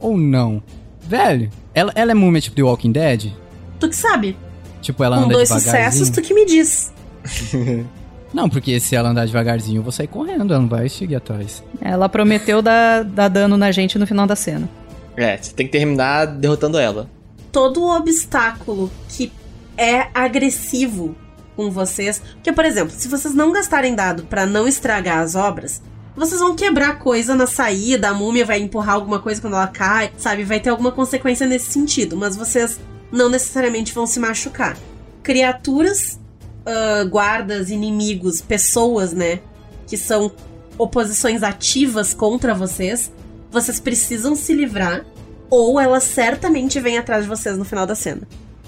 [0.00, 0.62] Ou não.
[1.00, 3.32] Velho, ela, ela é múmia tipo The Walking Dead?
[3.78, 4.36] Tu que sabe?
[4.80, 6.92] Tipo, ela com anda dois sucessos, tu que me diz.
[8.32, 11.62] Não, porque se ela andar devagarzinho, eu vou sair correndo, ela não vai seguir atrás.
[11.80, 14.68] ela prometeu dar, dar dano na gente no final da cena.
[15.16, 17.08] É, você tem que terminar derrotando ela.
[17.50, 19.32] Todo obstáculo que
[19.78, 21.16] é agressivo
[21.56, 22.20] com vocês.
[22.34, 25.80] Porque, por exemplo, se vocês não gastarem dado pra não estragar as obras,
[26.16, 30.10] vocês vão quebrar coisa na saída, a múmia vai empurrar alguma coisa quando ela cai,
[30.16, 30.44] sabe?
[30.44, 32.80] Vai ter alguma consequência nesse sentido, mas vocês
[33.12, 34.76] não necessariamente vão se machucar.
[35.22, 36.18] Criaturas,
[36.64, 39.40] ah, guardas, inimigos, pessoas, né?
[39.86, 40.32] Que são
[40.76, 43.12] oposições ativas contra vocês,
[43.50, 45.06] vocês precisam se livrar,
[45.48, 48.22] ou elas certamente vêm atrás de vocês no final da cena.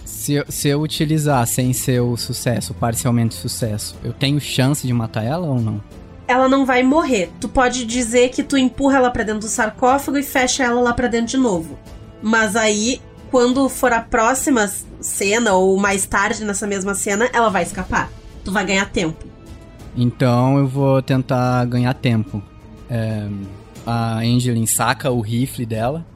[0.05, 4.93] Se eu, se eu utilizar sem ser o sucesso, parcialmente sucesso, eu tenho chance de
[4.93, 5.83] matar ela ou não?
[6.29, 7.31] Ela não vai morrer.
[7.41, 10.93] Tu pode dizer que tu empurra ela pra dentro do sarcófago e fecha ela lá
[10.93, 11.79] pra dentro de novo.
[12.23, 13.01] Mas aí,
[13.31, 18.11] quando for a próxima cena ou mais tarde nessa mesma cena, ela vai escapar.
[18.45, 19.27] Tu vai ganhar tempo.
[19.97, 22.43] Então eu vou tentar ganhar tempo.
[22.91, 23.27] É,
[23.87, 26.07] a Angeline saca o rifle dela,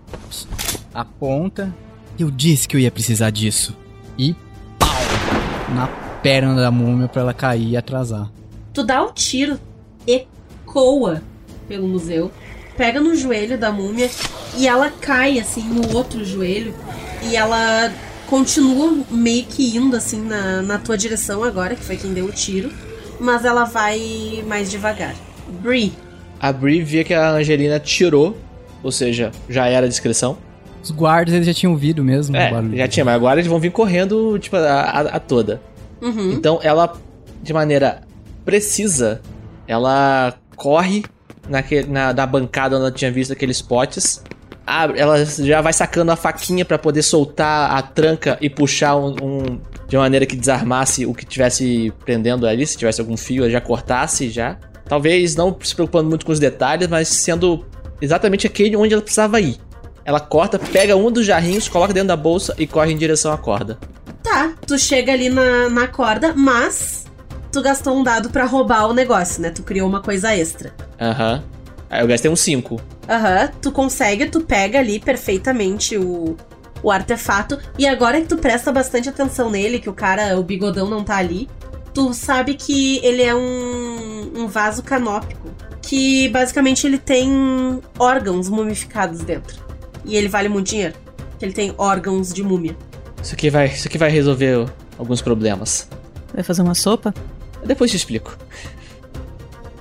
[0.93, 1.75] aponta.
[2.19, 3.77] Eu disse que eu ia precisar disso.
[4.19, 4.35] E
[4.79, 4.89] pau!
[5.75, 5.87] Na
[6.23, 8.31] perna da múmia pra ela cair e atrasar.
[8.73, 9.59] Tu dá o tiro,
[10.07, 11.23] ecoa
[11.69, 12.31] pelo museu,
[12.77, 14.11] pega no joelho da múmia
[14.57, 16.74] e ela cai assim no outro joelho
[17.23, 17.93] e ela
[18.29, 22.33] continua meio que indo assim na, na tua direção agora, que foi quem deu o
[22.33, 22.70] tiro,
[23.20, 25.15] mas ela vai mais devagar.
[25.61, 25.93] Bree,
[26.41, 28.37] A Bri via que a Angelina tirou,
[28.83, 30.37] ou seja, já era a descrição.
[30.83, 33.70] Os guardas eles já tinham ouvido mesmo É, já tinha, mas agora eles vão vir
[33.70, 35.61] correndo, tipo, a, a- a toda.
[36.01, 36.33] uhum.
[36.33, 36.93] Então ela,
[37.43, 38.03] de maneira
[38.45, 39.20] precisa,
[39.67, 41.05] ela corre
[41.49, 44.23] naquele, na, da bancada onde ela tinha visto aqueles potes.
[44.67, 49.15] Abre, ela já vai sacando a faquinha pra poder soltar a tranca e puxar um,
[49.21, 53.43] um- de uma maneira que desarmasse o que tivesse prendendo ali, se tivesse algum fio,
[53.43, 54.57] ela já cortasse já.
[54.87, 57.65] Talvez não se preocupando muito com os detalhes, mas sendo
[58.01, 59.57] exatamente aquele onde ela precisava ir.
[60.05, 63.39] Ela corta, pega um dos jarrinhos, coloca dentro da bolsa e corre em direção à
[63.39, 63.79] corda.
[64.23, 67.05] Tá, tu chega ali na, na corda, mas
[67.53, 69.51] tu gastou um dado pra roubar o negócio, né?
[69.51, 70.74] Tu criou uma coisa extra.
[70.99, 71.43] Aham.
[71.91, 72.81] Aí eu gastei um 5.
[73.09, 76.35] Aham, tu consegue, tu pega ali perfeitamente o,
[76.83, 77.59] o artefato.
[77.79, 81.19] E agora que tu presta bastante atenção nele, que o cara, o bigodão não tá
[81.19, 81.51] ali,
[81.93, 85.51] tu sabe que ele é um, um vaso canópico.
[85.83, 89.62] Que basicamente ele tem órgãos mumificados dentro.
[90.05, 90.95] E ele vale muito dinheiro.
[91.39, 92.74] Que ele tem órgãos de múmia.
[93.23, 94.66] Isso aqui vai, isso aqui vai resolver
[94.99, 95.89] alguns problemas.
[96.33, 97.12] Vai fazer uma sopa?
[97.65, 98.37] Depois te explico.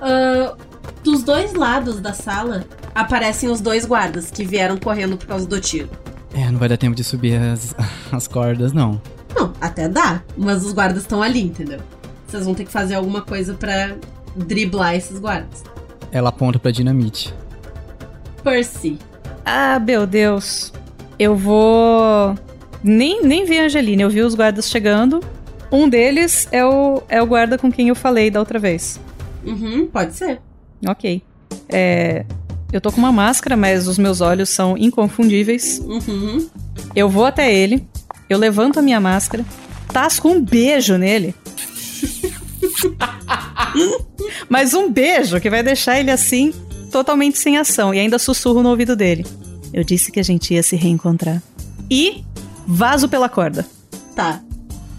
[0.00, 0.54] Ah,
[1.04, 2.64] dos dois lados da sala
[2.94, 5.88] aparecem os dois guardas que vieram correndo por causa do tiro.
[6.34, 7.74] É, não vai dar tempo de subir as,
[8.10, 9.00] as cordas, não.
[9.34, 11.80] Não, até dá, mas os guardas estão ali, entendeu?
[12.26, 13.94] Vocês vão ter que fazer alguma coisa pra
[14.36, 15.62] driblar esses guardas.
[16.10, 17.34] Ela aponta pra dinamite.
[18.42, 18.98] Percy,
[19.44, 20.72] Ah, meu Deus.
[21.18, 22.34] Eu vou.
[22.82, 25.20] Nem, nem vi a Angelina, eu vi os guardas chegando.
[25.72, 29.00] Um deles é o, é o guarda com quem eu falei da outra vez.
[29.44, 30.38] uhum, pode ser.
[30.86, 31.22] Ok.
[31.68, 32.26] É,
[32.70, 35.78] eu tô com uma máscara, mas os meus olhos são inconfundíveis.
[35.78, 36.48] Uhum.
[36.94, 37.86] Eu vou até ele,
[38.28, 39.44] eu levanto a minha máscara,
[39.92, 41.34] tasco um beijo nele.
[44.48, 46.52] Mas um beijo que vai deixar ele assim,
[46.90, 49.24] totalmente sem ação, e ainda sussurro no ouvido dele.
[49.72, 51.42] Eu disse que a gente ia se reencontrar.
[51.90, 52.22] E
[52.66, 53.66] vazo pela corda.
[54.14, 54.42] Tá,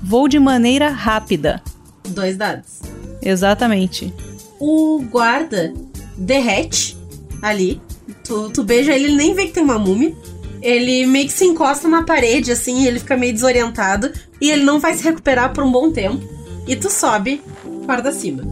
[0.04, 1.64] Vou de maneira rápida.
[2.10, 2.82] dois dados.
[3.22, 4.14] Exatamente.
[4.60, 5.74] O guarda
[6.18, 6.98] derrete
[7.42, 7.82] ali.
[8.24, 10.14] Tu, tu beija ele, ele nem vê que tem uma múmia.
[10.62, 14.12] Ele meio que se encosta na parede, assim, e ele fica meio desorientado.
[14.40, 16.22] E ele não vai se recuperar por um bom tempo.
[16.68, 17.42] E tu sobe
[17.86, 18.44] corda acima.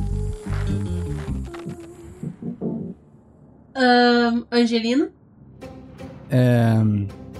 [3.75, 5.09] Ahn, Angelina?
[6.29, 6.73] É,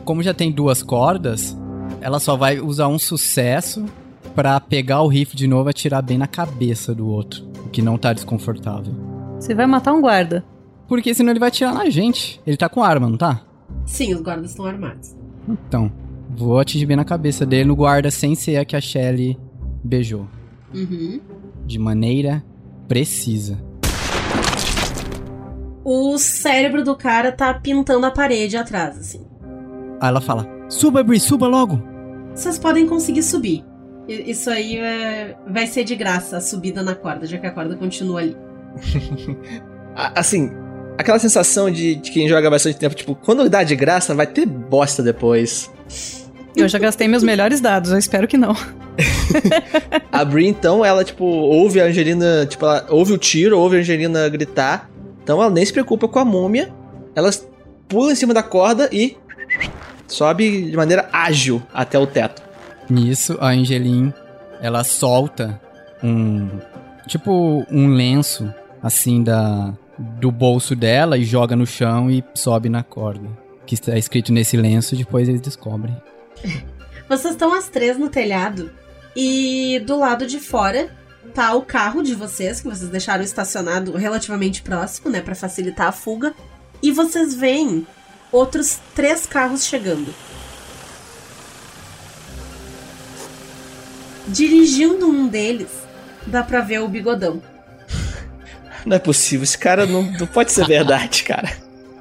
[0.03, 1.55] como já tem duas cordas,
[2.01, 3.85] ela só vai usar um sucesso
[4.31, 7.81] pra pegar o rifle de novo e atirar bem na cabeça do outro, o que
[7.81, 8.93] não tá desconfortável.
[9.39, 10.43] Você vai matar um guarda.
[10.87, 12.41] Porque senão ele vai atirar na gente.
[12.45, 13.41] Ele tá com arma, não tá?
[13.85, 15.15] Sim, os guardas estão armados.
[15.47, 15.91] Então,
[16.29, 19.37] vou atingir bem na cabeça dele no guarda sem ser a que a Shelly
[19.83, 20.27] beijou.
[20.73, 21.19] Uhum.
[21.65, 22.43] De maneira
[22.87, 23.57] precisa.
[25.83, 29.25] O cérebro do cara tá pintando a parede atrás, assim.
[29.99, 31.81] Aí ela fala: Suba, Bri, suba logo!
[32.35, 33.63] Vocês podem conseguir subir.
[34.07, 37.75] Isso aí é- vai ser de graça, a subida na corda, já que a corda
[37.75, 38.35] continua ali.
[39.95, 40.51] Assim,
[40.97, 44.45] aquela sensação de, de quem joga bastante tempo, tipo, quando dá de graça, vai ter
[44.45, 45.69] bosta depois.
[46.55, 48.55] Eu já gastei meus melhores dados, eu espero que não.
[50.11, 53.79] A Brie, então, ela, tipo, ouve a Angelina, tipo, ela ouve o tiro, ouve a
[53.79, 54.89] Angelina gritar.
[55.23, 56.73] Então ela nem se preocupa com a múmia.
[57.15, 57.29] Ela
[57.87, 59.17] pula em cima da corda e
[60.07, 62.41] sobe de maneira ágil até o teto.
[62.89, 64.13] Nisso, a Angeline,
[64.61, 65.59] ela solta
[66.03, 66.49] um.
[67.07, 72.83] Tipo, um lenço, assim, da do bolso dela e joga no chão e sobe na
[72.83, 73.27] corda.
[73.65, 75.95] Que está escrito nesse lenço, depois eles descobrem.
[77.07, 78.71] Vocês estão as três no telhado
[79.15, 80.89] e do lado de fora
[81.33, 85.91] tá o carro de vocês, que vocês deixaram estacionado relativamente próximo, né, Pra facilitar a
[85.91, 86.33] fuga.
[86.81, 87.85] E vocês veem
[88.31, 90.13] outros três carros chegando.
[94.27, 95.69] Dirigindo um deles,
[96.27, 97.41] dá pra ver o bigodão.
[98.85, 101.51] Não é possível, esse cara não, não pode ser verdade, cara.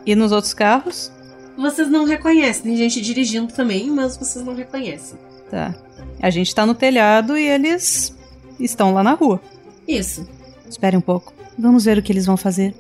[0.07, 1.13] E nos outros carros?
[1.57, 5.19] Vocês não reconhecem, tem gente dirigindo também, mas vocês não reconhecem.
[5.51, 5.75] Tá.
[6.23, 8.15] A gente tá no telhado e eles
[8.59, 9.41] estão lá na rua.
[9.87, 10.27] Isso.
[10.69, 11.35] Espere um pouco.
[11.59, 12.75] Vamos ver o que eles vão fazer.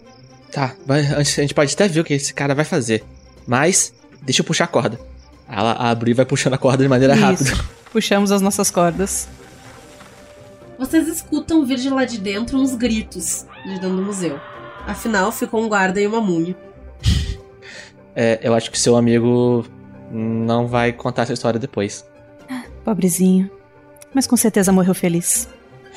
[0.50, 3.04] Tá, a gente pode até ver o que esse cara vai fazer.
[3.46, 3.92] Mas,
[4.22, 4.98] deixa eu puxar a corda.
[5.48, 7.50] Ela abre e vai puxando a corda de maneira rápida.
[7.92, 9.28] Puxamos as nossas cordas.
[10.78, 14.40] Vocês escutam vir de lá de dentro uns gritos de dentro do museu.
[14.86, 16.56] Afinal, ficou um guarda e uma múmia.
[18.14, 19.64] É, eu acho que seu amigo
[20.10, 22.04] não vai contar essa história depois.
[22.84, 23.50] Pobrezinho.
[24.12, 25.48] Mas com certeza morreu feliz.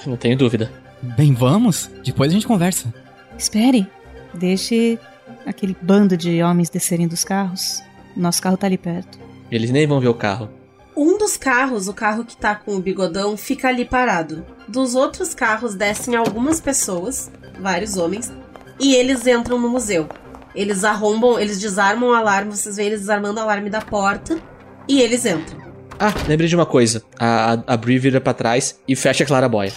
[0.05, 0.71] Não tenho dúvida.
[1.01, 1.89] Bem, vamos?
[2.03, 2.93] Depois a gente conversa.
[3.37, 3.87] Espere.
[4.33, 4.99] Deixe
[5.45, 7.81] aquele bando de homens descerem dos carros.
[8.15, 9.19] Nosso carro tá ali perto.
[9.49, 10.49] Eles nem vão ver o carro.
[10.95, 14.45] Um dos carros, o carro que tá com o bigodão, fica ali parado.
[14.67, 18.31] Dos outros carros descem algumas pessoas, vários homens,
[18.79, 20.07] e eles entram no museu.
[20.55, 24.39] Eles arrombam, eles desarmam o alarme, vocês veem eles desarmando o alarme da porta,
[24.87, 25.63] e eles entram.
[25.99, 27.03] Ah, lembrei de uma coisa.
[27.19, 29.73] A, a, a Brie vira pra trás e fecha a clarabóia.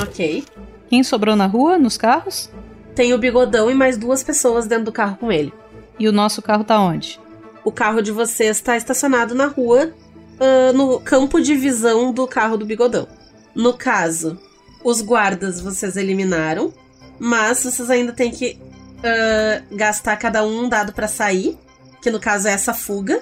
[0.00, 0.44] Ok.
[0.88, 2.50] Quem sobrou na rua, nos carros?
[2.94, 5.52] Tem o bigodão e mais duas pessoas dentro do carro com ele.
[5.98, 7.20] E o nosso carro tá onde?
[7.64, 9.92] O carro de vocês está estacionado na rua,
[10.40, 13.06] ah, no campo de visão do carro do bigodão.
[13.54, 14.38] No caso,
[14.84, 16.72] os guardas vocês eliminaram,
[17.18, 18.58] mas vocês ainda têm que
[19.02, 21.56] ah, gastar cada um um dado pra sair,
[22.02, 23.20] que no caso é essa fuga.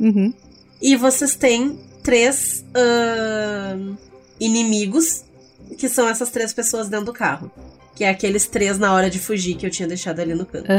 [0.00, 0.32] Uhum.
[0.80, 3.76] E vocês têm três ah,
[4.38, 5.24] inimigos,
[5.78, 7.50] que são essas três pessoas dentro do carro.
[7.94, 10.70] Que é aqueles três na hora de fugir que eu tinha deixado ali no canto.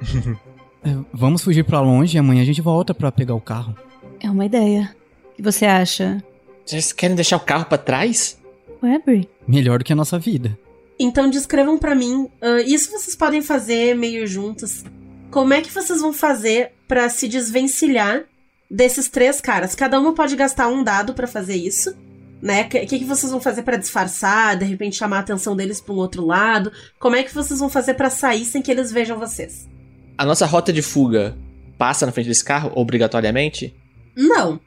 [0.80, 3.74] É, vamos fugir pra longe e amanhã a gente volta pra pegar o carro.
[4.20, 4.94] É uma ideia.
[5.38, 6.20] O que você acha?
[6.66, 8.36] Vocês querem deixar o carro pra trás?
[8.82, 9.00] Ué?
[9.46, 10.58] Melhor do que a nossa vida.
[10.98, 14.82] Então descrevam pra mim, ah, isso vocês podem fazer meio juntos.
[15.30, 18.24] Como é que vocês vão fazer pra se desvencilhar
[18.68, 19.76] desses três caras?
[19.76, 21.94] Cada uma pode gastar um dado pra fazer isso,
[22.42, 22.62] né?
[22.62, 25.80] O que, que que vocês vão fazer pra disfarçar, de repente chamar a atenção deles
[25.80, 26.72] pra um outro lado?
[26.98, 29.68] Como é que vocês vão fazer pra sair sem que eles vejam vocês?
[30.16, 31.36] A nossa rota de fuga
[31.78, 33.72] passa na frente desse carro, obrigatoriamente?
[34.16, 34.58] Não,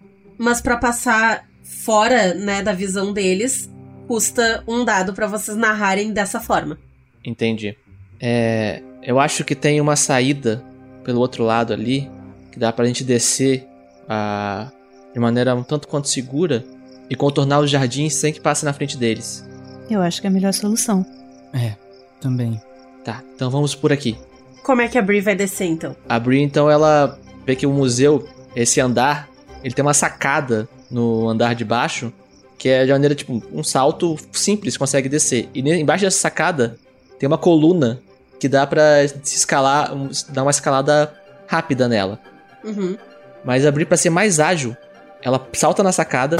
[0.41, 3.69] mas pra passar fora, né, da visão deles,
[4.07, 6.79] custa um dado pra vocês narrarem dessa forma.
[7.23, 7.77] Entendi.
[8.19, 10.65] É, eu acho que tem uma saída
[11.03, 12.09] pelo outro lado ali,
[12.51, 13.67] que dá pra gente descer
[14.09, 14.71] ah,
[15.13, 16.65] de maneira um tanto quanto segura
[17.07, 19.47] e contornar os jardins sem que passe na frente deles.
[19.91, 21.05] Eu acho que é a melhor solução.
[21.53, 21.75] É,
[22.19, 22.59] também.
[23.03, 24.17] Tá, então vamos por aqui.
[24.63, 25.95] Como é que a Brie vai descer então?
[26.09, 29.30] A Brie, então, ela vê que o museu, esse andar,
[29.63, 32.11] ele tem uma sacada no andar de baixo,
[32.57, 35.49] que é de maneira, tipo, um salto simples, consegue descer.
[35.53, 36.77] E embaixo dessa sacada
[37.19, 38.01] tem uma coluna
[38.39, 39.91] que dá pra se escalar,
[40.29, 41.13] dar uma escalada
[41.47, 42.19] rápida nela.
[42.63, 42.97] Uhum.
[43.43, 44.75] Mas a Brie, pra ser mais ágil,
[45.21, 46.37] ela salta na sacada,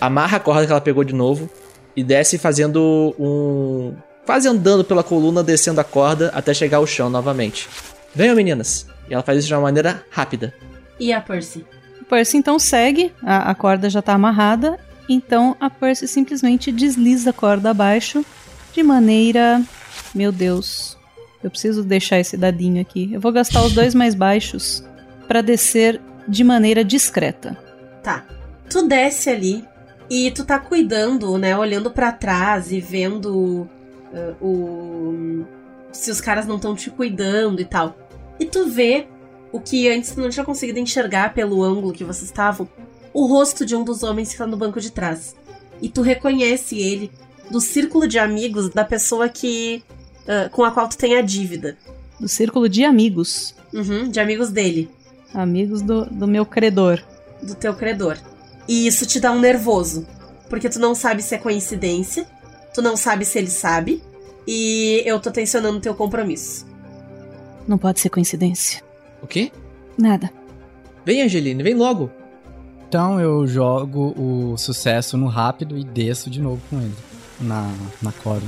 [0.00, 1.48] amarra a corda que ela pegou de novo
[1.96, 3.94] e desce fazendo um.
[4.26, 7.68] quase andando pela coluna, descendo a corda até chegar ao chão novamente.
[8.14, 8.86] Venham, meninas!
[9.08, 10.54] E ela faz isso de uma maneira rápida.
[10.98, 11.64] E a Percy?
[12.04, 14.78] Percy então segue, a, a corda já tá amarrada
[15.08, 18.24] Então a Percy simplesmente desliza a corda abaixo
[18.72, 19.62] de maneira.
[20.14, 20.96] Meu Deus,
[21.42, 23.10] eu preciso deixar esse dadinho aqui.
[23.12, 24.84] Eu vou gastar os dois mais baixos
[25.28, 27.56] para descer de maneira discreta.
[28.02, 28.24] Tá.
[28.68, 29.64] Tu desce ali
[30.08, 31.56] e tu tá cuidando, né?
[31.56, 33.68] Olhando para trás e vendo
[34.12, 35.44] uh, o.
[35.92, 37.96] Se os caras não estão te cuidando e tal.
[38.40, 39.06] E tu vê
[39.54, 42.68] o que antes tu não tinha conseguido enxergar pelo ângulo que vocês estavam.
[43.12, 45.36] O rosto de um dos homens que tá no banco de trás.
[45.80, 47.08] E tu reconhece ele
[47.48, 49.80] do círculo de amigos da pessoa que.
[50.22, 51.78] Uh, com a qual tu tem a dívida.
[52.18, 53.54] Do círculo de amigos.
[53.72, 54.90] Uhum, de amigos dele.
[55.32, 57.00] Amigos do, do meu credor.
[57.40, 58.18] Do teu credor.
[58.66, 60.04] E isso te dá um nervoso.
[60.50, 62.26] Porque tu não sabe se é coincidência,
[62.74, 64.02] tu não sabe se ele sabe,
[64.48, 66.66] e eu tô tensionando teu compromisso.
[67.68, 68.83] Não pode ser coincidência.
[69.24, 69.50] O quê?
[69.96, 70.30] Nada.
[71.02, 72.10] Vem, Angeline, vem logo.
[72.86, 76.94] Então eu jogo o sucesso no rápido e desço de novo com ele.
[77.40, 78.46] Na, na corda.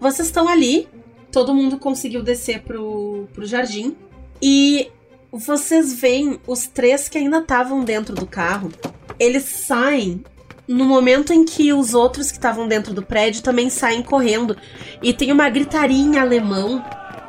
[0.00, 0.88] Vocês estão ali,
[1.30, 3.94] todo mundo conseguiu descer pro, pro jardim.
[4.40, 4.90] E
[5.30, 8.72] vocês veem os três que ainda estavam dentro do carro.
[9.18, 10.24] Eles saem
[10.66, 14.56] no momento em que os outros que estavam dentro do prédio também saem correndo.
[15.02, 16.82] E tem uma gritaria em alemão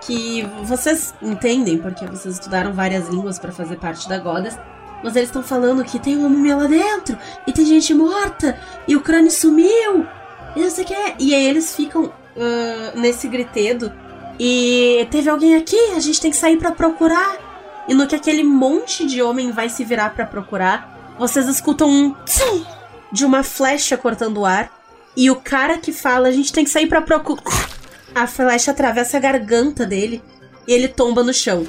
[0.06, 4.58] que vocês entendem, porque vocês estudaram várias línguas para fazer parte da Godas.
[5.04, 8.58] Mas eles estão falando que tem uma múmia lá dentro, e tem gente morta,
[8.88, 10.08] e o crânio sumiu,
[10.56, 11.16] e não sei o que.
[11.20, 13.92] E aí eles ficam uh, nesse gritedo.
[14.40, 17.38] E teve alguém aqui, a gente tem que sair para procurar.
[17.88, 22.14] E no que aquele monte de homem vai se virar para procurar, vocês escutam um
[22.26, 22.66] tsim
[23.12, 24.72] de uma flecha cortando o ar.
[25.16, 27.44] E o cara que fala, a gente tem que sair para procurar.
[28.16, 30.22] A flecha atravessa a garganta dele
[30.68, 31.66] e ele tomba no chão.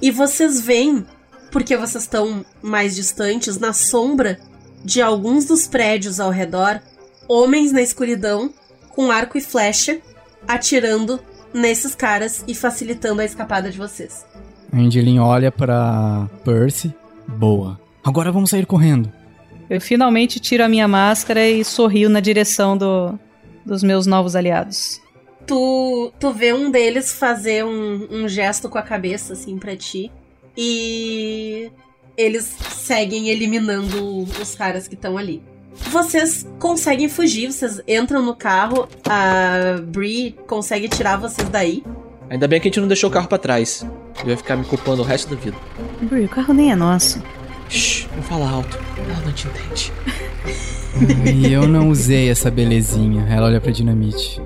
[0.00, 1.04] E vocês veem,
[1.50, 4.38] porque vocês estão mais distantes, na sombra
[4.84, 6.80] de alguns dos prédios ao redor,
[7.26, 8.50] homens na escuridão
[8.90, 9.98] com arco e flecha
[10.46, 11.20] atirando
[11.52, 14.24] nesses caras e facilitando a escapada de vocês.
[14.72, 16.94] Angelin olha pra Percy.
[17.26, 17.78] Boa.
[18.04, 19.12] Agora vamos sair correndo.
[19.68, 23.18] Eu finalmente tiro a minha máscara e sorrio na direção do,
[23.66, 25.00] dos meus novos aliados.
[25.48, 30.12] Tu, tu vê um deles fazer um, um gesto com a cabeça, assim, pra ti.
[30.54, 31.70] E
[32.16, 35.42] eles seguem eliminando os caras que estão ali.
[35.90, 41.82] Vocês conseguem fugir, vocês entram no carro, a Brie consegue tirar vocês daí.
[42.28, 43.86] Ainda bem que a gente não deixou o carro pra trás.
[44.22, 45.56] Eu ia ficar me culpando o resto da vida.
[46.02, 47.22] Brie, o carro nem é nosso.
[47.70, 48.78] Shh, não fala alto.
[48.98, 49.92] Ela não te entende.
[51.32, 53.24] E eu não usei essa belezinha.
[53.30, 54.40] Ela olha pra dinamite.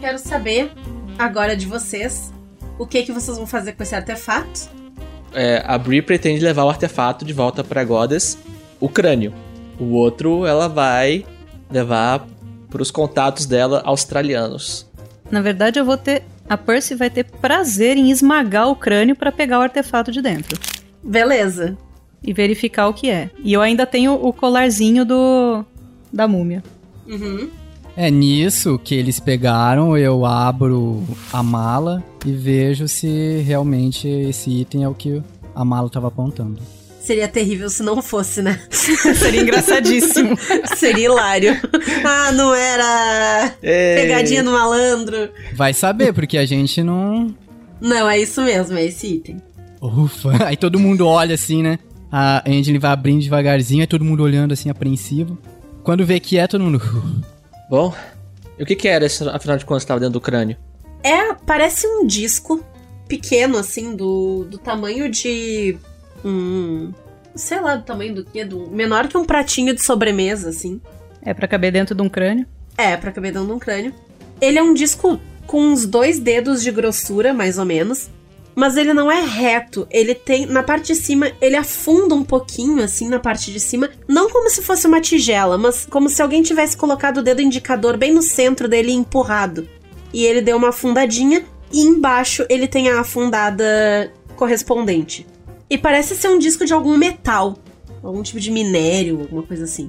[0.00, 0.72] Quero saber
[1.18, 2.32] agora de vocês
[2.78, 4.70] o que que vocês vão fazer com esse artefato.
[5.32, 8.38] É, a Brie pretende levar o artefato de volta pra Goddess,
[8.80, 9.34] o crânio.
[9.78, 11.24] O outro ela vai
[11.70, 12.26] levar
[12.70, 14.88] pros contatos dela australianos.
[15.30, 16.22] Na verdade, eu vou ter.
[16.48, 20.58] A Percy vai ter prazer em esmagar o crânio para pegar o artefato de dentro.
[21.02, 21.78] Beleza.
[22.22, 23.30] E verificar o que é.
[23.44, 25.64] E eu ainda tenho o colarzinho do.
[26.12, 26.62] da múmia.
[27.06, 27.48] Uhum.
[28.02, 34.84] É nisso que eles pegaram, eu abro a mala e vejo se realmente esse item
[34.84, 35.22] é o que
[35.54, 36.62] a mala estava apontando.
[36.98, 38.58] Seria terrível se não fosse, né?
[38.70, 40.34] Seria engraçadíssimo.
[40.78, 41.54] Seria hilário.
[42.02, 43.96] Ah, não era É.
[44.00, 45.28] pegadinha no malandro.
[45.54, 47.34] Vai saber, porque a gente não.
[47.82, 49.42] Não, é isso mesmo, é esse item.
[49.78, 50.30] Ufa!
[50.48, 51.78] Aí todo mundo olha assim, né?
[52.10, 55.36] A Angela vai abrindo devagarzinho, aí todo mundo olhando assim, apreensivo.
[55.82, 56.80] Quando vê que é, todo mundo.
[57.70, 57.94] Bom,
[58.58, 60.56] e o que que era, esse, afinal de contas, estava dentro do crânio?
[61.04, 62.64] É, parece um disco
[63.06, 65.78] pequeno, assim, do, do tamanho de.
[66.24, 66.92] Um.
[67.36, 68.44] Sei lá, do tamanho do quê?
[68.44, 70.80] Do, menor que um pratinho de sobremesa, assim.
[71.22, 72.44] É para caber dentro de um crânio.
[72.76, 73.94] É, pra caber dentro de um crânio.
[74.40, 78.10] Ele é um disco com uns dois dedos de grossura, mais ou menos.
[78.54, 79.86] Mas ele não é reto.
[79.90, 80.46] Ele tem.
[80.46, 83.90] Na parte de cima, ele afunda um pouquinho, assim, na parte de cima.
[84.08, 87.96] Não como se fosse uma tigela, mas como se alguém tivesse colocado o dedo indicador
[87.96, 89.68] bem no centro dele e empurrado.
[90.12, 91.44] E ele deu uma afundadinha.
[91.72, 95.26] E embaixo ele tem a afundada correspondente.
[95.68, 97.56] E parece ser um disco de algum metal.
[98.02, 99.88] Algum tipo de minério, alguma coisa assim.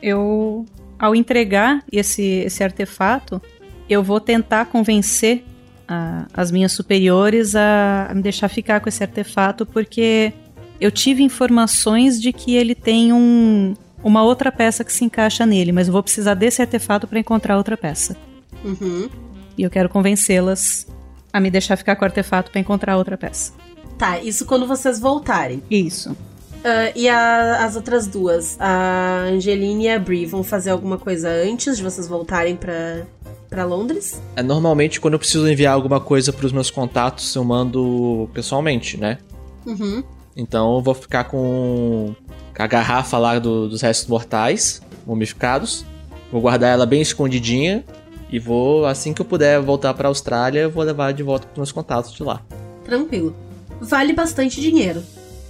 [0.00, 0.66] Eu,
[0.98, 3.40] ao entregar esse, esse artefato,
[3.88, 5.44] eu vou tentar convencer
[5.86, 10.32] a- as minhas superiores a, a me deixar ficar com esse artefato, porque
[10.80, 15.72] eu tive informações de que ele tem um, uma outra peça que se encaixa nele,
[15.72, 18.16] mas eu vou precisar desse artefato para encontrar outra peça.
[18.64, 19.08] Uhum.
[19.56, 20.86] E eu quero convencê-las
[21.32, 23.52] a me deixar ficar com o artefato para encontrar outra peça.
[23.98, 25.62] Tá, isso quando vocês voltarem.
[25.70, 26.16] Isso.
[26.64, 31.28] Ah, e a- as outras duas, a Angeline e a Brie, vão fazer alguma coisa
[31.28, 33.02] antes de vocês voltarem pra,
[33.48, 34.20] pra Londres?
[34.36, 39.18] É, normalmente, quando eu preciso enviar alguma coisa pros meus contatos, eu mando pessoalmente, né?
[39.66, 40.02] Uhum.
[40.36, 42.14] Então eu vou ficar com
[42.58, 45.84] a garrafa lá do- dos restos mortais, mumificados.
[46.30, 47.84] Vou guardar ela bem escondidinha.
[48.30, 51.58] E vou, assim que eu puder voltar pra Austrália, eu vou levar de volta pros
[51.58, 52.40] meus contatos de lá.
[52.82, 53.36] Tranquilo.
[53.78, 55.02] Vale bastante dinheiro.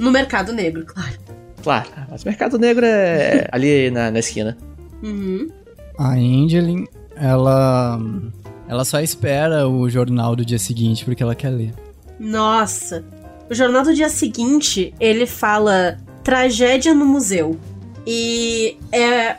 [0.02, 1.16] No mercado negro, claro.
[1.62, 4.58] Claro, mas o mercado negro é ali na, na esquina.
[5.00, 5.48] Uhum.
[5.96, 8.00] A Angeline, ela.
[8.66, 11.72] Ela só espera o jornal do dia seguinte porque ela quer ler.
[12.18, 13.04] Nossa.
[13.48, 17.56] O jornal do dia seguinte, ele fala tragédia no museu.
[18.04, 19.36] E é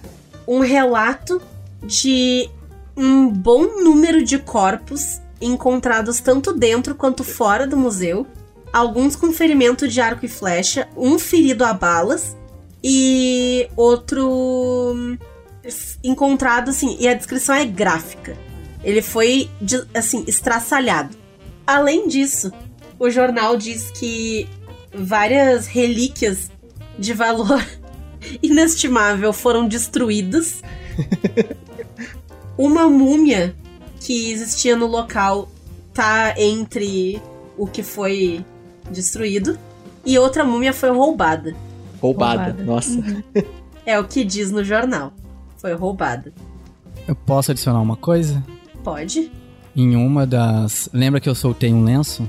[0.48, 1.41] um relato
[1.85, 2.49] de
[2.95, 8.26] um bom número de corpos encontrados tanto dentro quanto fora do museu.
[8.73, 12.35] Alguns com ferimento de arco e flecha, um ferido a balas
[12.83, 14.27] e outro
[14.95, 15.17] hum,
[16.03, 18.35] encontrado assim, e a descrição é gráfica.
[18.83, 19.47] Ele foi
[19.93, 21.15] assim estraçalhado.
[21.67, 22.51] Além disso,
[22.99, 24.49] o jornal diz que
[24.93, 26.51] várias relíquias
[26.97, 27.63] de valor
[28.41, 30.61] inestimável foram destruídas.
[32.57, 33.55] Uma múmia
[33.99, 35.47] que existia no local
[35.93, 37.21] tá entre
[37.57, 38.43] o que foi
[38.93, 39.57] destruído
[40.05, 41.55] e outra múmia foi roubada.
[42.01, 42.63] Roubada, Roubada.
[42.63, 42.99] nossa.
[43.85, 45.11] É o que diz no jornal.
[45.57, 46.31] Foi roubada.
[47.05, 48.41] Eu posso adicionar uma coisa?
[48.81, 49.29] Pode?
[49.75, 50.89] Em uma das.
[50.93, 52.25] Lembra que eu soltei um lenço?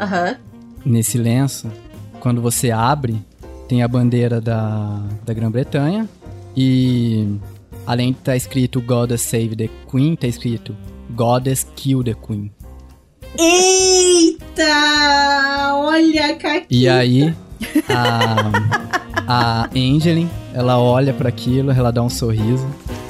[0.00, 0.36] Aham.
[0.84, 1.70] Nesse lenço,
[2.18, 3.24] quando você abre,
[3.68, 6.08] tem a bandeira da, da Grã-Bretanha.
[6.56, 7.38] E
[7.86, 10.74] além de estar escrito Goddess Save the Queen, tá escrito
[11.10, 12.50] Goddess Kill the Queen.
[13.38, 14.64] Eita!
[15.74, 16.66] Olha, Kaki.
[16.70, 17.34] E aí,
[17.88, 18.50] a,
[19.26, 22.66] a Angeline, ela olha para aquilo, ela dá um sorriso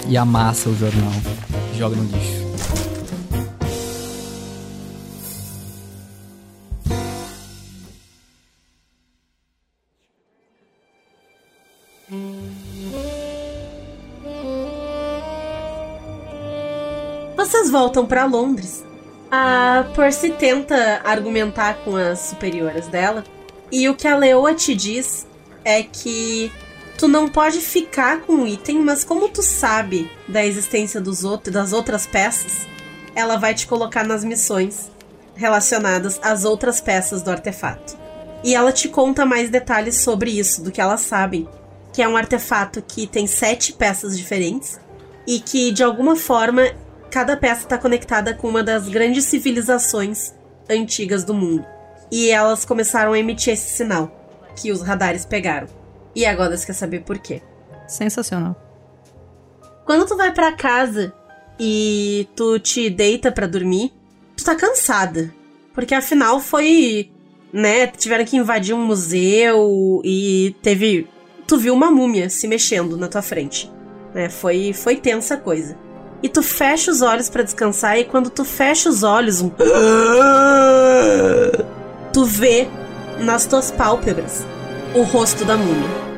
[0.08, 1.12] e amassa o jornal,
[1.76, 2.46] joga no lixo.
[17.36, 18.84] Vocês voltam pra Londres.
[19.30, 23.24] A Percy tenta argumentar com as superiores dela.
[23.70, 25.26] E o que a Leoa te diz
[25.64, 26.52] é que
[26.96, 31.52] tu não pode ficar com o item, mas como tu sabe da existência dos outros,
[31.52, 32.66] das outras peças,
[33.14, 34.90] ela vai te colocar nas missões
[35.34, 37.96] relacionadas às outras peças do artefato.
[38.44, 41.48] E ela te conta mais detalhes sobre isso, do que elas sabem.
[41.92, 44.78] Que é um artefato que tem sete peças diferentes
[45.26, 46.70] e que de alguma forma
[47.10, 50.34] cada peça está conectada com uma das grandes civilizações
[50.68, 51.64] antigas do mundo.
[52.10, 54.10] E elas começaram a emitir esse sinal
[54.54, 55.68] que os radares pegaram.
[56.14, 57.42] E agora você quer saber por quê?
[57.86, 58.56] Sensacional.
[59.84, 61.12] Quando tu vai pra casa
[61.58, 63.92] e tu te deita pra dormir,
[64.36, 65.32] tu tá cansada.
[65.74, 67.10] Porque afinal foi,
[67.52, 71.06] né, tiveram que invadir um museu e teve
[71.46, 73.70] tu viu uma múmia se mexendo na tua frente.
[74.14, 74.28] Né?
[74.28, 75.76] Foi foi tensa a coisa.
[76.22, 79.50] E tu fecha os olhos pra descansar e quando tu fecha os olhos, um
[82.12, 82.68] tu vê
[83.20, 84.44] nas tuas pálpebras
[84.94, 86.15] o rosto da múmia.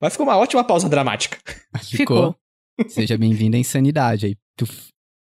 [0.00, 1.38] Vai ficar uma ótima pausa dramática.
[1.82, 2.34] Ficou.
[2.88, 4.26] Seja bem-vindo à insanidade.
[4.26, 4.88] Aí, tuf.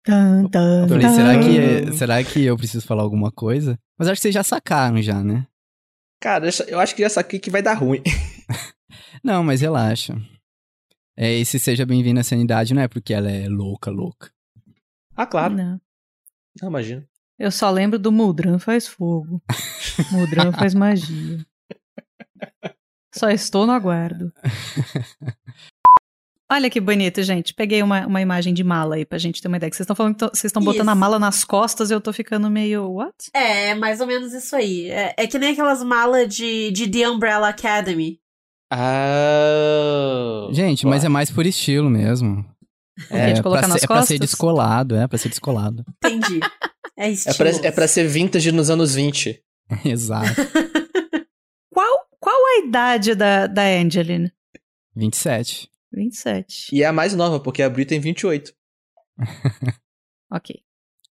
[0.04, 0.50] Tan,
[0.84, 3.78] Eu falei, será que, será que eu preciso falar alguma coisa?
[3.98, 5.48] Mas acho que vocês já sacaram já, né?
[6.20, 8.02] Cara, eu acho que essa aqui que vai dar ruim.
[9.24, 10.16] Não, mas relaxa.
[11.18, 14.32] É, esse seja bem-vindo à sanidade não é porque ela é louca, louca.
[15.16, 15.54] Ah, claro.
[15.56, 15.82] Não.
[16.62, 17.08] Não, imagina.
[17.40, 19.42] Eu só lembro do Mudran faz fogo.
[20.12, 21.46] Mudran faz magia.
[23.16, 24.32] Só estou no aguardo.
[26.52, 27.54] Olha que bonito, gente.
[27.56, 29.70] Peguei uma, uma imagem de mala aí pra gente ter uma ideia.
[29.70, 32.14] Que vocês estão falando que vocês estão botando a mala nas costas e eu tô
[32.14, 32.88] ficando meio.
[32.92, 33.16] What?
[33.34, 34.88] É, mais ou menos isso aí.
[34.90, 38.20] É, é que nem aquelas malas de, de The Umbrella Academy.
[38.72, 40.48] Ah.
[40.52, 42.46] Gente, mas é mais por estilo mesmo.
[43.10, 45.84] É, de colocar pra nas ser, é pra ser descolado, é pra ser descolado.
[46.04, 46.40] Entendi.
[46.98, 47.36] É É estilo.
[47.36, 49.44] pra, é pra ser vintage nos anos 20.
[49.84, 50.30] Exato.
[51.74, 54.32] Qual, qual a idade da, da Angeline?
[54.96, 55.70] 27.
[55.94, 56.76] 27.
[56.76, 58.52] E é a mais nova, porque a Brie tem 28.
[60.32, 60.60] Ok.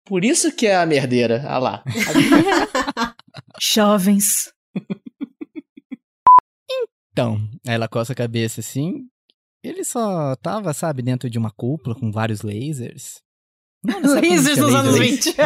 [0.05, 1.45] Por isso que é a merdeira.
[1.47, 1.85] Ah lá.
[3.63, 4.53] Jovens.
[7.13, 9.09] Então, ela coça a cabeça assim.
[9.63, 13.23] Ele só tava, sabe, dentro de uma cúpula com vários lasers.
[13.85, 15.25] Não, Lasers tinha nos anos lasers.
[15.31, 15.37] 20.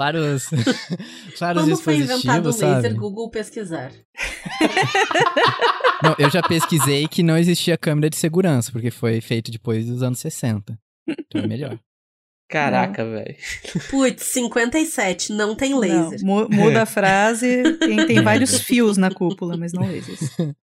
[0.00, 0.44] Vários,
[1.38, 2.94] vários Quando foi inventado o laser?
[2.96, 3.92] Google pesquisar.
[6.02, 10.02] Não, eu já pesquisei que não existia câmera de segurança, porque foi feito depois dos
[10.02, 10.78] anos 60.
[11.08, 11.78] Então é melhor.
[12.48, 13.36] Caraca, velho.
[13.90, 16.18] Putz, 57, não tem Não, laser.
[16.24, 17.62] mu- muda a frase.
[17.78, 20.20] Tem, tem vários fios na cúpula, mas não lasers.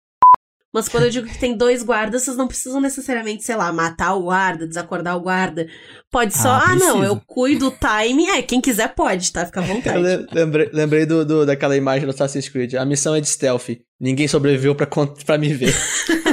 [0.74, 4.14] Mas quando eu digo que tem dois guardas, vocês não precisam necessariamente, sei lá, matar
[4.14, 5.68] o guarda, desacordar o guarda.
[6.12, 8.28] Pode só, Ah, ah, não, eu cuido do time.
[8.30, 9.46] É, quem quiser pode, tá?
[9.48, 9.98] Fica à Eu vontade.
[10.00, 12.76] le- lembrei, lembrei do, do- daquela imagem do Assassin's Creed.
[12.76, 13.70] A missão é de stealth.
[14.00, 15.74] Ninguém sobreviveu pra, con- pra me ver.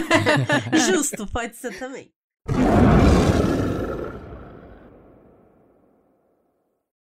[0.92, 2.10] Justo, pode ser também.